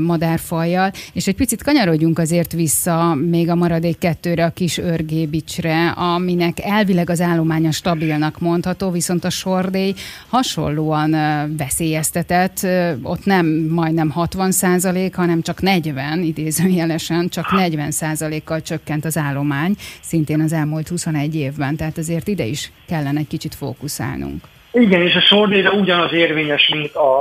madárfajjal, 0.00 0.92
és 1.12 1.26
egy 1.26 1.34
picit 1.34 1.62
kanyarodjunk 1.62 2.18
azért 2.18 2.52
vissza 2.52 3.14
még 3.14 3.50
a 3.50 3.54
maradék 3.54 3.98
kettőre, 3.98 4.44
a 4.44 4.50
kis 4.50 4.78
örgébicsre, 4.78 5.88
aminek 5.88 6.60
elvileg 6.60 7.10
az 7.10 7.20
állománya 7.20 7.70
stabilnak 7.70 8.40
mondható, 8.40 8.90
viszont 8.90 9.24
a 9.24 9.30
sordély 9.30 9.94
hasonlóan 10.28 11.10
veszélyeztetett, 11.56 12.66
ott 13.02 13.24
nem 13.24 13.46
majdnem 13.70 14.10
60 14.10 14.52
százalék, 14.52 15.14
hanem 15.14 15.42
csak 15.42 15.60
40, 15.60 16.22
idézőjelesen, 16.22 17.28
csak 17.28 17.52
40 17.52 17.90
százalékkal 17.90 18.62
csökkent 18.62 19.04
az 19.04 19.16
állomány, 19.16 19.74
szintén 20.02 20.40
az 20.40 20.52
elmúlt 20.52 20.88
21 20.88 21.34
évben, 21.34 21.76
tehát 21.76 21.98
azért 21.98 22.28
ide 22.36 22.44
is 22.44 22.72
kellene 22.88 23.18
egy 23.18 23.28
kicsit 23.28 23.54
fókuszálnunk. 23.54 24.44
Igen, 24.72 25.02
és 25.02 25.14
a 25.14 25.20
sordélyre 25.20 25.70
ugyanaz 25.70 26.12
érvényes, 26.12 26.68
mint 26.68 26.94
a, 26.94 27.18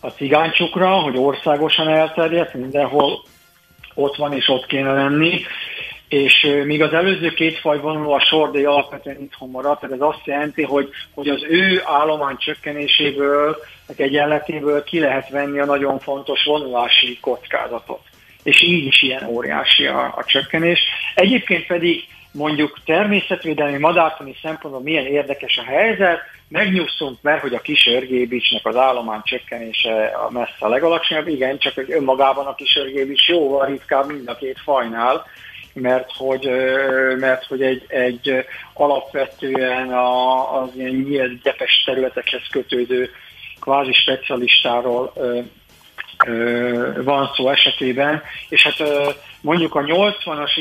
a 0.00 0.08
cigánycsukra, 0.08 0.88
hogy 0.88 1.16
országosan 1.16 1.88
elterjedt, 1.88 2.54
mindenhol 2.54 3.22
ott 3.94 4.16
van 4.16 4.32
és 4.32 4.48
ott 4.48 4.66
kéne 4.66 4.92
lenni, 4.92 5.40
és 6.08 6.46
míg 6.64 6.82
az 6.82 6.92
előző 6.92 7.28
két 7.28 7.58
faj 7.58 7.80
vonuló 7.80 8.12
a 8.12 8.20
sordély 8.20 8.64
alapvetően 8.64 9.20
itthon 9.20 9.50
maradt, 9.50 9.80
tehát 9.80 9.94
ez 9.94 10.00
azt 10.00 10.24
jelenti, 10.26 10.62
hogy, 10.62 10.88
hogy 11.14 11.28
az 11.28 11.44
ő 11.48 11.82
állomány 11.84 12.36
csökkenéséből, 12.36 13.56
egyenletéből 13.96 14.84
ki 14.84 14.98
lehet 14.98 15.28
venni 15.28 15.58
a 15.58 15.64
nagyon 15.64 15.98
fontos 15.98 16.44
vonulási 16.44 17.18
kockázatot. 17.20 18.00
És 18.42 18.62
így 18.62 18.86
is 18.86 19.02
ilyen 19.02 19.26
óriási 19.26 19.86
a, 19.86 20.14
a 20.16 20.24
csökkenés. 20.24 20.80
Egyébként 21.14 21.66
pedig 21.66 22.06
mondjuk 22.32 22.78
természetvédelmi, 22.84 23.78
madártani 23.78 24.34
szempontból 24.42 24.82
milyen 24.82 25.06
érdekes 25.06 25.56
a 25.56 25.62
helyzet, 25.62 26.20
megnyugszunk, 26.48 27.22
mert 27.22 27.40
hogy 27.40 27.54
a 27.54 27.60
kis 27.60 27.86
örgébicsnek 27.86 28.66
az 28.66 28.76
állomány 28.76 29.20
csökkenése 29.24 30.04
a 30.04 30.30
messze 30.30 30.56
a 30.58 30.68
legalacsonyabb, 30.68 31.28
igen, 31.28 31.58
csak 31.58 31.74
hogy 31.74 31.92
önmagában 31.92 32.46
a 32.46 32.54
kis 32.54 32.76
örgébics 32.76 33.28
jóval 33.28 33.66
ritkább 33.66 34.06
mind 34.06 34.28
a 34.28 34.36
két 34.36 34.58
fajnál, 34.64 35.26
mert 35.72 36.10
hogy, 36.16 36.50
mert 37.18 37.46
hogy 37.46 37.62
egy, 37.62 37.84
egy 37.88 38.44
alapvetően 38.74 39.92
a, 39.92 40.62
az 40.62 40.68
ilyen 40.76 40.94
nyílt 40.94 41.42
gyepes 41.42 41.82
területekhez 41.86 42.42
kötődő 42.50 43.10
kvázi 43.60 43.92
specialistáról 43.92 45.12
van 47.04 47.30
szó 47.34 47.48
esetében, 47.48 48.22
és 48.48 48.62
hát 48.62 48.88
mondjuk 49.40 49.74
a 49.74 49.82
80-as 49.82 50.56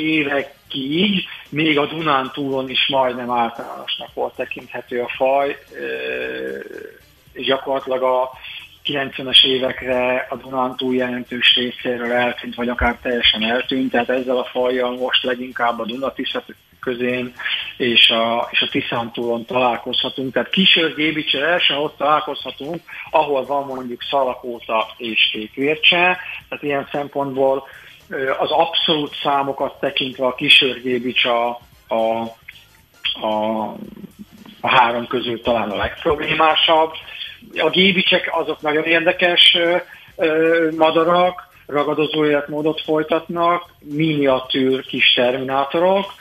évekig 0.74 1.26
még 1.50 1.78
a 1.78 1.86
Dunán 1.86 2.32
túlon 2.34 2.70
is 2.70 2.88
majdnem 2.88 3.32
általánosnak 3.32 4.14
volt 4.14 4.36
tekinthető 4.36 5.02
a 5.02 5.10
faj, 5.16 5.58
és 7.34 7.46
gyakorlatilag 7.46 8.04
a 8.04 8.30
90-es 8.86 9.46
évekre 9.46 10.28
a 10.30 10.36
Dunántúl 10.36 10.96
jelentős 10.96 11.56
részéről 11.56 12.12
eltűnt, 12.12 12.56
vagy 12.56 12.70
akár 12.70 12.98
teljesen 13.02 13.44
eltűnt, 13.44 13.92
tehát 13.92 14.10
ezzel 14.10 14.38
a 14.38 14.50
fajjal 14.52 14.98
most 14.98 15.24
leginkább 15.24 15.80
a 15.80 15.86
Dunatisza 15.86 16.44
közén 16.80 17.34
és 17.78 18.10
a, 18.10 18.48
és 18.52 18.62
a 18.62 18.68
Tiszántúlon 18.68 19.46
találkozhatunk. 19.46 20.34
Tehát 20.34 20.50
Kisörgébicsel 20.50 21.46
első 21.46 21.76
ott 21.76 21.98
találkozhatunk, 21.98 22.82
ahol 23.12 23.46
van 23.46 23.66
mondjuk 23.66 24.04
szalakóta 24.10 24.88
és 24.98 25.30
kékvércse, 25.32 26.18
tehát 26.50 26.64
ilyen 26.64 26.88
szempontból 26.92 27.68
az 28.40 28.52
abszolút 28.52 29.16
számokat 29.24 29.80
tekintve 29.80 30.26
a 30.26 30.36
Kisörgébics 30.36 31.26
a, 31.26 31.60
a, 31.88 32.22
a, 33.22 33.64
a 34.62 34.68
három 34.68 35.08
közül 35.08 35.42
talán 35.42 35.70
a 35.70 35.76
legproblémásabb, 35.76 36.92
a 37.54 37.70
gébicsek 37.70 38.30
azok 38.32 38.62
nagyon 38.62 38.84
érdekes 38.84 39.58
madarak, 40.78 41.48
ragadozó 41.66 42.26
életmódot 42.26 42.82
folytatnak, 42.82 43.74
miniatűr 43.80 44.86
kis 44.86 45.14
terminátorok, 45.14 46.14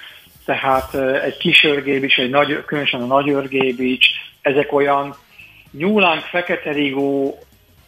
tehát 0.44 0.94
egy 1.24 1.36
kis 1.36 1.64
örgébics, 1.64 2.18
egy 2.18 2.30
nagy, 2.30 2.64
különösen 2.64 3.02
a 3.02 3.06
nagy 3.06 3.30
ezek 4.42 4.72
olyan 4.72 5.14
nyúlánk 5.72 6.22
fekete 6.22 6.72
rigó 6.72 7.38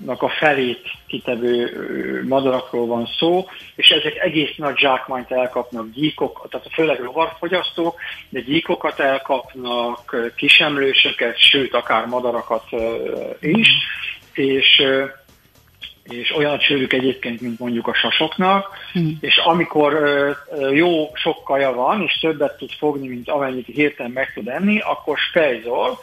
a 0.06 0.28
felét 0.28 0.90
kitevő 1.06 1.70
madarakról 2.28 2.86
van 2.86 3.06
szó, 3.18 3.46
és 3.74 3.88
ezek 3.88 4.16
egész 4.16 4.56
nagy 4.56 4.78
zsákmányt 4.78 5.30
elkapnak, 5.30 5.90
gyíkok, 5.90 6.46
tehát 6.50 6.66
főleg 6.72 7.00
rovarfogyasztók, 7.00 8.00
de 8.28 8.40
gyíkokat 8.40 9.00
elkapnak, 9.00 10.16
kisemlősöket, 10.36 11.38
sőt, 11.38 11.74
akár 11.74 12.06
madarakat 12.06 12.64
is, 13.40 13.68
és 14.32 14.82
és 16.08 16.36
olyan 16.36 16.52
a 16.52 16.58
csőrük 16.58 16.92
egyébként, 16.92 17.40
mint 17.40 17.58
mondjuk 17.58 17.86
a 17.86 17.94
sasoknak, 17.94 18.68
mm. 18.98 19.08
és 19.20 19.36
amikor 19.36 19.96
jó 20.72 21.10
sok 21.14 21.44
kaja 21.44 21.72
van, 21.72 22.02
és 22.02 22.18
többet 22.20 22.56
tud 22.56 22.70
fogni, 22.70 23.08
mint 23.08 23.28
amennyit 23.28 23.66
hirtelen 23.66 24.12
meg 24.12 24.32
tud 24.34 24.48
enni, 24.48 24.80
akkor 24.80 25.18
spejzol, 25.18 25.98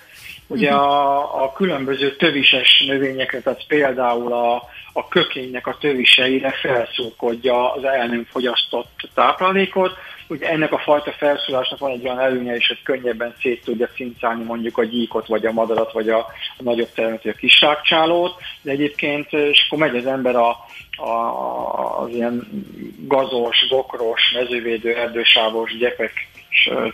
Ugye 0.48 0.72
mhm. 0.72 0.80
a, 0.80 1.44
a 1.44 1.52
különböző 1.52 2.16
tövises 2.16 2.84
növényekre, 2.88 3.40
tehát 3.42 3.66
például 3.68 4.34
a, 4.34 4.56
a 4.94 5.08
kökénynek 5.08 5.68
a 5.68 5.78
töviseire 5.80 6.52
felszurkodja 6.52 7.74
az 7.74 7.84
el 7.84 8.08
nem 8.08 8.28
fogyasztott 8.32 9.10
táplálékot. 9.14 9.92
Ugye 10.28 10.50
ennek 10.50 10.72
a 10.72 10.80
fajta 10.80 11.12
felszólásnak 11.12 11.80
van 11.80 11.92
egy 11.92 12.04
olyan 12.04 12.20
előnye 12.20 12.56
is, 12.56 12.68
hogy 12.68 12.82
könnyebben 12.84 13.36
szét 13.42 13.64
tudja 13.64 13.88
cincálni 13.96 14.44
mondjuk 14.44 14.78
a 14.78 14.84
gyíkot, 14.84 15.28
vagy 15.28 15.46
a 15.46 15.52
madarat, 15.52 15.92
vagy 15.92 16.10
a, 16.10 16.18
a 16.58 16.64
nagyobb 16.64 16.90
termet, 16.96 17.24
vagy 17.24 17.34
a 17.36 17.40
kisságcsálót, 17.40 18.36
de 18.62 18.72
egyébként, 18.72 19.34
és 19.34 19.66
akkor 19.66 19.88
megy 19.88 19.96
az 19.96 20.06
ember 20.06 20.36
a, 20.36 20.50
a, 20.98 22.02
az 22.02 22.10
ilyen 22.10 22.48
gazos, 22.98 23.68
bokros, 23.70 24.32
mezővédő, 24.34 24.96
erdősávos 24.96 25.78
gyepek 25.78 26.12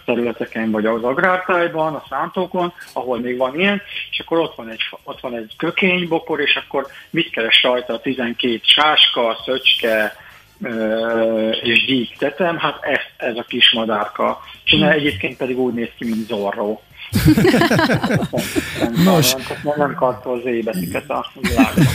területeken, 0.06 0.72
vagy 0.72 0.86
az 0.86 1.04
agrártájban, 1.04 1.94
a 1.94 2.04
szántókon, 2.10 2.74
ahol 2.94 3.20
még 3.20 3.38
van 3.38 3.60
ilyen, 3.60 3.82
és 4.12 4.20
akkor 4.20 4.40
ott 4.40 4.56
van 4.56 4.70
egy, 4.70 4.82
ott 5.04 5.20
van 5.20 5.36
egy 5.36 5.54
kökénybokor, 5.58 6.40
és 6.40 6.56
akkor 6.56 6.88
mit 7.10 7.30
keres 7.30 7.64
rajta 7.64 7.94
a 7.94 8.00
12 8.00 8.60
sáska, 8.64 9.38
szöcske, 9.46 10.16
és 11.62 11.86
gyík 11.86 12.18
tetem, 12.18 12.58
hát 12.58 12.84
ez, 12.84 13.00
ez 13.18 13.38
a 13.38 13.44
kis 13.48 13.72
madárka. 13.72 14.40
És 14.66 14.72
hmm. 14.72 14.84
egyébként 14.84 15.38
pedig 15.38 15.60
úgy 15.60 15.74
néz 15.74 15.90
ki, 15.98 16.06
mint 16.06 16.28
Zorro. 16.28 16.80
Nos. 19.06 19.36
Nem 19.78 19.94
kartol 19.96 20.42
zébetüket 20.44 21.10
a 21.10 21.32
világban. 21.42 21.86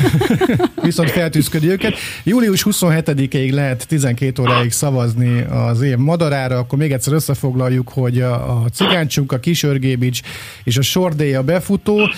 Viszont 0.82 1.10
feltűzködi 1.10 1.70
őket. 1.70 1.94
Július 2.24 2.66
27-ig 2.70 3.52
lehet 3.52 3.88
12 3.88 4.42
óráig 4.42 4.72
szavazni 4.72 5.40
az 5.50 5.80
év 5.80 5.96
madarára, 5.96 6.58
akkor 6.58 6.78
még 6.78 6.92
egyszer 6.92 7.12
összefoglaljuk, 7.12 7.88
hogy 7.88 8.20
a, 8.20 8.34
a 8.34 8.64
cigáncsunk, 8.72 9.32
a 9.32 9.38
kisörgébics 9.38 10.20
és 10.64 10.76
a 10.76 10.82
sordély 10.82 11.34
a 11.34 11.42
befutó. 11.42 12.08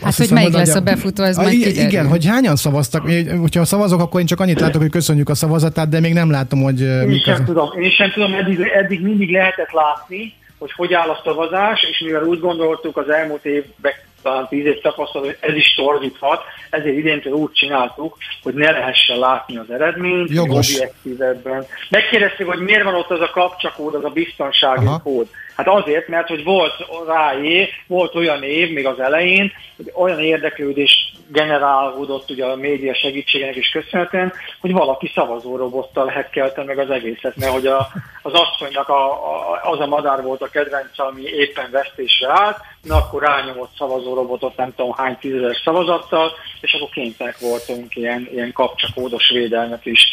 Hát, 0.00 0.14
hogy 0.14 0.14
hiszem, 0.14 0.34
melyik 0.34 0.50
hogy 0.50 0.66
lesz 0.66 0.74
a 0.74 0.80
befutó, 0.80 1.22
ez 1.22 1.38
a, 1.38 1.42
majd 1.42 1.54
kiderül. 1.54 1.88
Igen, 1.88 2.08
hogy 2.08 2.26
hányan 2.26 2.56
szavaztak. 2.56 3.10
Hogyha 3.40 3.64
szavazok, 3.64 4.00
akkor 4.00 4.20
én 4.20 4.26
csak 4.26 4.40
annyit 4.40 4.60
látok, 4.60 4.80
hogy 4.80 4.90
köszönjük 4.90 5.28
a 5.28 5.34
szavazatát, 5.34 5.88
de 5.88 6.00
még 6.00 6.12
nem 6.12 6.30
látom, 6.30 6.62
hogy 6.62 6.80
én 6.80 7.06
mik 7.06 7.24
sem 7.24 7.34
az... 7.34 7.42
tudom, 7.46 7.68
Én 7.80 7.90
sem 7.90 8.10
tudom, 8.12 8.34
eddig, 8.34 8.60
eddig 8.60 9.02
mindig 9.02 9.30
lehetett 9.30 9.70
látni, 9.72 10.32
hogy 10.58 10.72
hogy 10.72 10.94
áll 10.94 11.08
a 11.08 11.20
szavazás, 11.24 11.82
és 11.82 11.98
mivel 11.98 12.24
úgy 12.24 12.40
gondoltuk 12.40 12.96
az 12.96 13.08
elmúlt 13.08 13.44
évben, 13.44 13.92
talán 14.22 14.48
tíz 14.48 14.64
év 14.64 14.80
tapasztalat, 14.80 15.26
hogy 15.26 15.36
ez 15.50 15.56
is 15.56 15.74
torzíthat, 15.74 16.42
ezért 16.70 16.96
idéntől 16.96 17.32
úgy 17.32 17.52
csináltuk, 17.52 18.16
hogy 18.42 18.54
ne 18.54 18.70
lehessen 18.70 19.18
látni 19.18 19.56
az 19.56 19.70
eredményt, 19.70 20.30
Jogos. 20.30 20.74
objektívebben. 20.74 21.66
Megkérdezték, 21.90 22.46
hogy 22.46 22.58
miért 22.58 22.82
van 22.82 22.94
ott 22.94 23.10
az 23.10 23.20
a 23.20 23.30
kapcsakód, 23.30 23.94
az 23.94 24.04
a 24.04 24.08
biztonsági 24.08 24.86
Aha. 24.86 25.00
kód. 25.02 25.28
Hát 25.58 25.68
azért, 25.68 26.08
mert 26.08 26.28
hogy 26.28 26.44
volt 26.44 26.74
ráé, 27.06 27.68
volt 27.86 28.14
olyan 28.14 28.42
év 28.42 28.72
még 28.72 28.86
az 28.86 29.00
elején, 29.00 29.52
hogy 29.76 29.92
olyan 29.94 30.20
érdeklődés 30.20 31.12
generálódott 31.28 32.30
ugye 32.30 32.44
a 32.44 32.56
média 32.56 32.94
segítségének 32.94 33.56
is 33.56 33.68
köszönhetően, 33.68 34.32
hogy 34.60 34.72
valaki 34.72 35.10
szavazórobottal 35.14 36.06
hekkelte 36.06 36.64
meg 36.64 36.78
az 36.78 36.90
egészet, 36.90 37.36
mert 37.36 37.52
hogy 37.52 37.66
a, 37.66 37.88
az 38.22 38.32
asszonynak 38.32 38.88
a, 38.88 39.12
a, 39.12 39.60
az 39.62 39.80
a 39.80 39.86
madár 39.86 40.22
volt 40.22 40.42
a 40.42 40.48
kedvence, 40.48 41.02
ami 41.02 41.22
éppen 41.22 41.70
vesztésre 41.70 42.28
állt, 42.30 42.58
na 42.82 42.96
akkor 42.96 43.22
rányomott 43.22 43.70
szavazórobotot 43.78 44.56
nem 44.56 44.74
tudom 44.74 44.92
hány 44.92 45.16
tízezer 45.20 45.56
szavazattal, 45.64 46.32
és 46.60 46.72
akkor 46.72 46.88
kénytelenek 46.88 47.38
voltunk 47.38 47.96
ilyen, 47.96 48.28
ilyen 48.32 48.52
kapcsakódos 48.52 49.30
védelmet 49.30 49.86
is 49.86 50.06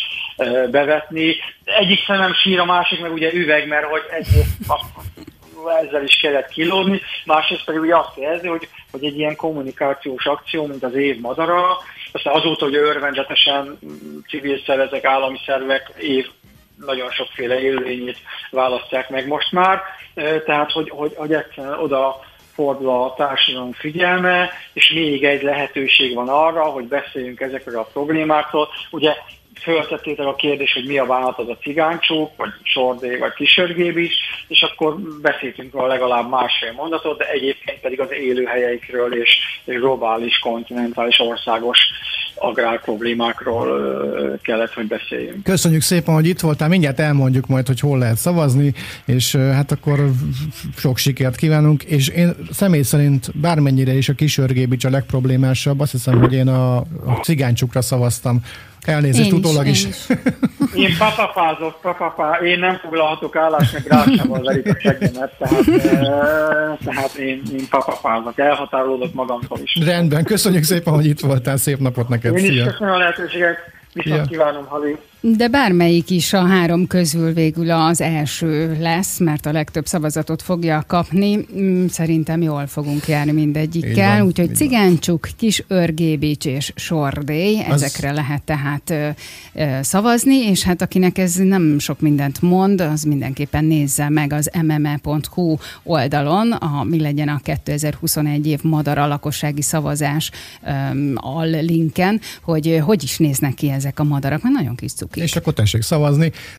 bevetni. 0.72 1.36
Egyik 1.64 2.06
szemem 2.06 2.34
sír, 2.34 2.60
a 2.60 2.66
másik 2.66 3.02
meg 3.02 3.14
ugye 3.14 3.34
üveg, 3.34 3.68
mert 3.68 3.86
hogy 3.86 4.02
egy, 4.10 4.28
ezzel 5.82 6.04
is 6.04 6.16
kellett 6.16 6.50
kilódni, 6.50 7.02
másrészt 7.26 7.66
pedig 7.66 7.82
ugye 7.82 7.96
azt 7.96 8.18
érzi, 8.18 8.48
hogy, 8.48 8.70
hogy 8.92 9.06
egy 9.06 9.18
ilyen 9.18 9.36
kommunikációs 9.36 10.26
akció, 10.26 10.66
mint 10.66 10.84
az 10.84 10.94
év 10.94 11.20
madara, 11.20 11.78
aztán 12.12 12.34
azóta, 12.34 12.66
hogy 12.66 12.76
örvendetesen 12.76 13.80
civil 14.28 14.60
szervezek, 14.66 15.06
állami 15.06 15.40
szervek 15.46 15.92
év 16.00 16.28
nagyon 16.86 17.10
sokféle 17.12 17.60
élőlényét 17.60 18.18
választják 18.52 19.10
meg 19.10 19.28
most 19.28 19.52
már, 19.52 19.82
tehát 20.46 20.72
hogy, 20.72 20.90
hogy, 20.90 21.14
hogy 21.16 21.34
egyszerűen 21.34 21.80
oda 21.80 22.20
fordul 22.54 22.90
a 22.90 23.14
társadalom 23.18 23.72
figyelme, 23.72 24.50
és 24.74 24.92
még 24.92 25.24
egy 25.24 25.42
lehetőség 25.42 26.16
van 26.16 26.30
arra, 26.30 26.64
hogy 26.64 26.86
beszéljünk 26.86 27.40
ezekről 27.40 27.80
a 27.80 27.90
problémákról. 27.94 28.68
Ugye 28.92 29.14
föltettétek 29.62 30.26
a 30.26 30.36
kérdés, 30.36 30.74
hogy 30.74 30.86
mi 30.86 30.98
a 30.98 31.06
bánat 31.06 31.40
az 31.40 31.50
a 31.50 31.58
cigáncsók, 31.58 32.32
vagy 32.38 32.50
sordé, 32.64 33.18
vagy 33.18 33.34
kisörgéb 33.34 33.98
is, 33.98 34.14
és 34.48 34.62
akkor 34.62 34.96
beszéltünk 35.22 35.74
róla 35.74 35.88
legalább 35.88 36.30
másfél 36.30 36.72
mondatot, 36.72 37.18
de 37.18 37.30
egyébként 37.30 37.80
pedig 37.80 38.00
az 38.00 38.12
élőhelyeikről 38.12 39.22
és 39.22 39.38
globális, 39.66 40.40
kontinentális, 40.40 41.20
országos 41.20 41.80
agrárproblémákról 42.36 43.68
kellett, 44.42 44.74
hogy 44.74 44.88
beszéljünk. 44.88 45.44
Köszönjük 45.44 45.82
szépen, 45.82 46.14
hogy 46.14 46.28
itt 46.28 46.40
voltál. 46.40 46.68
Mindjárt 46.68 47.00
elmondjuk 47.00 47.48
majd, 47.48 47.68
hogy 47.68 47.80
hol 47.80 47.98
lehet 47.98 48.18
szavazni, 48.18 48.74
és 49.06 49.36
hát 49.36 49.72
akkor 49.72 50.10
sok 50.78 50.98
sikert 50.98 51.36
kívánunk, 51.36 51.84
és 51.84 52.08
én 52.08 52.36
személy 52.52 52.82
szerint 52.82 53.40
bármennyire 53.40 53.94
is 53.94 54.10
a 54.10 54.14
kisörgébics 54.14 54.86
a 54.86 54.90
legproblémásabb, 54.90 55.80
azt 55.80 55.92
hiszem, 55.92 56.20
hogy 56.20 56.34
én 56.34 56.48
a, 56.48 56.78
a 56.78 57.20
cigáncsukra 57.22 57.82
szavaztam 57.82 58.42
Elnézést 58.86 59.32
én 59.32 59.34
utólag 59.34 59.68
is. 59.68 59.86
is. 59.86 59.96
Én 60.74 60.98
papapázok, 60.98 61.82
papapá, 61.82 62.38
én 62.44 62.60
nem 62.60 62.78
foglalhatok 62.78 63.36
állást, 63.36 63.74
meg 63.74 63.86
rá 63.88 64.04
sem 64.16 64.32
verik 64.44 64.68
a 64.68 64.78
seggemet, 64.80 65.32
tehát, 65.38 65.68
e, 65.68 66.78
tehát 66.84 67.14
én, 67.16 67.42
én 67.52 67.68
papapázok, 67.70 68.40
elhatárolódok 68.40 69.14
magamtól 69.14 69.60
is. 69.64 69.78
Rendben, 69.86 70.24
köszönjük 70.24 70.64
szépen, 70.64 70.94
hogy 70.94 71.06
itt 71.06 71.20
voltál, 71.20 71.58
szép 71.58 71.80
napot 71.80 72.10
neked. 72.10 72.25
Én 72.26 72.52
is 72.52 72.64
köszönöm 72.64 72.94
a 72.94 72.98
lehetőséget, 72.98 73.58
viszont 73.94 74.20
ja. 74.20 74.26
kívánom, 74.26 74.66
Hali. 74.66 74.98
De 75.34 75.48
bármelyik 75.48 76.10
is 76.10 76.34
a 76.34 76.46
három 76.46 76.88
közül 76.88 77.34
végül 77.34 77.72
az 77.72 78.02
első 78.02 78.78
lesz, 78.80 79.20
mert 79.20 79.46
a 79.46 79.52
legtöbb 79.52 79.86
szavazatot 79.86 80.42
fogja 80.42 80.84
kapni. 80.88 81.46
Mm, 81.58 81.86
szerintem 81.86 82.42
jól 82.42 82.68
fogunk 82.68 83.08
járni 83.08 83.32
mindegyikkel. 83.32 84.26
Úgyhogy 84.26 84.56
Cigáncsuk, 84.56 85.28
Kis 85.38 85.64
Örgébics 85.68 86.46
és 86.46 86.72
Sordély, 86.76 87.60
az... 87.70 87.82
ezekre 87.82 88.12
lehet 88.12 88.44
tehát 88.44 88.90
ö, 88.90 89.10
ö, 89.54 89.80
szavazni, 89.82 90.36
és 90.36 90.64
hát 90.64 90.82
akinek 90.82 91.18
ez 91.18 91.36
nem 91.36 91.80
sok 91.80 92.00
mindent 92.00 92.42
mond, 92.42 92.82
az 92.82 93.04
mindenképpen 93.04 93.66
nézze 93.66 94.10
meg 94.10 94.34
az 94.34 94.50
mme.hu 94.62 95.56
oldalon, 95.84 96.52
a, 96.52 96.84
mi 96.84 97.02
legyen 97.02 97.28
a 97.28 97.40
2021 97.44 98.48
év 98.48 98.64
Madara 98.64 99.08
lakossági 99.08 99.62
szavazás 99.62 100.32
al 101.16 101.48
linken, 101.50 102.22
hogy 102.42 102.80
hogy 102.86 103.04
is 103.04 103.18
néznek 103.18 103.54
ki 103.54 103.70
ezek 103.70 104.00
a 104.00 104.04
madarak, 104.04 104.42
mert 104.42 104.56
nagyon 104.56 104.76
kis 104.76 104.92
cuki. 105.16 105.22
És 105.22 105.36
akkor 105.36 105.54
tessék 105.54 105.82
szavazni. 105.82 106.32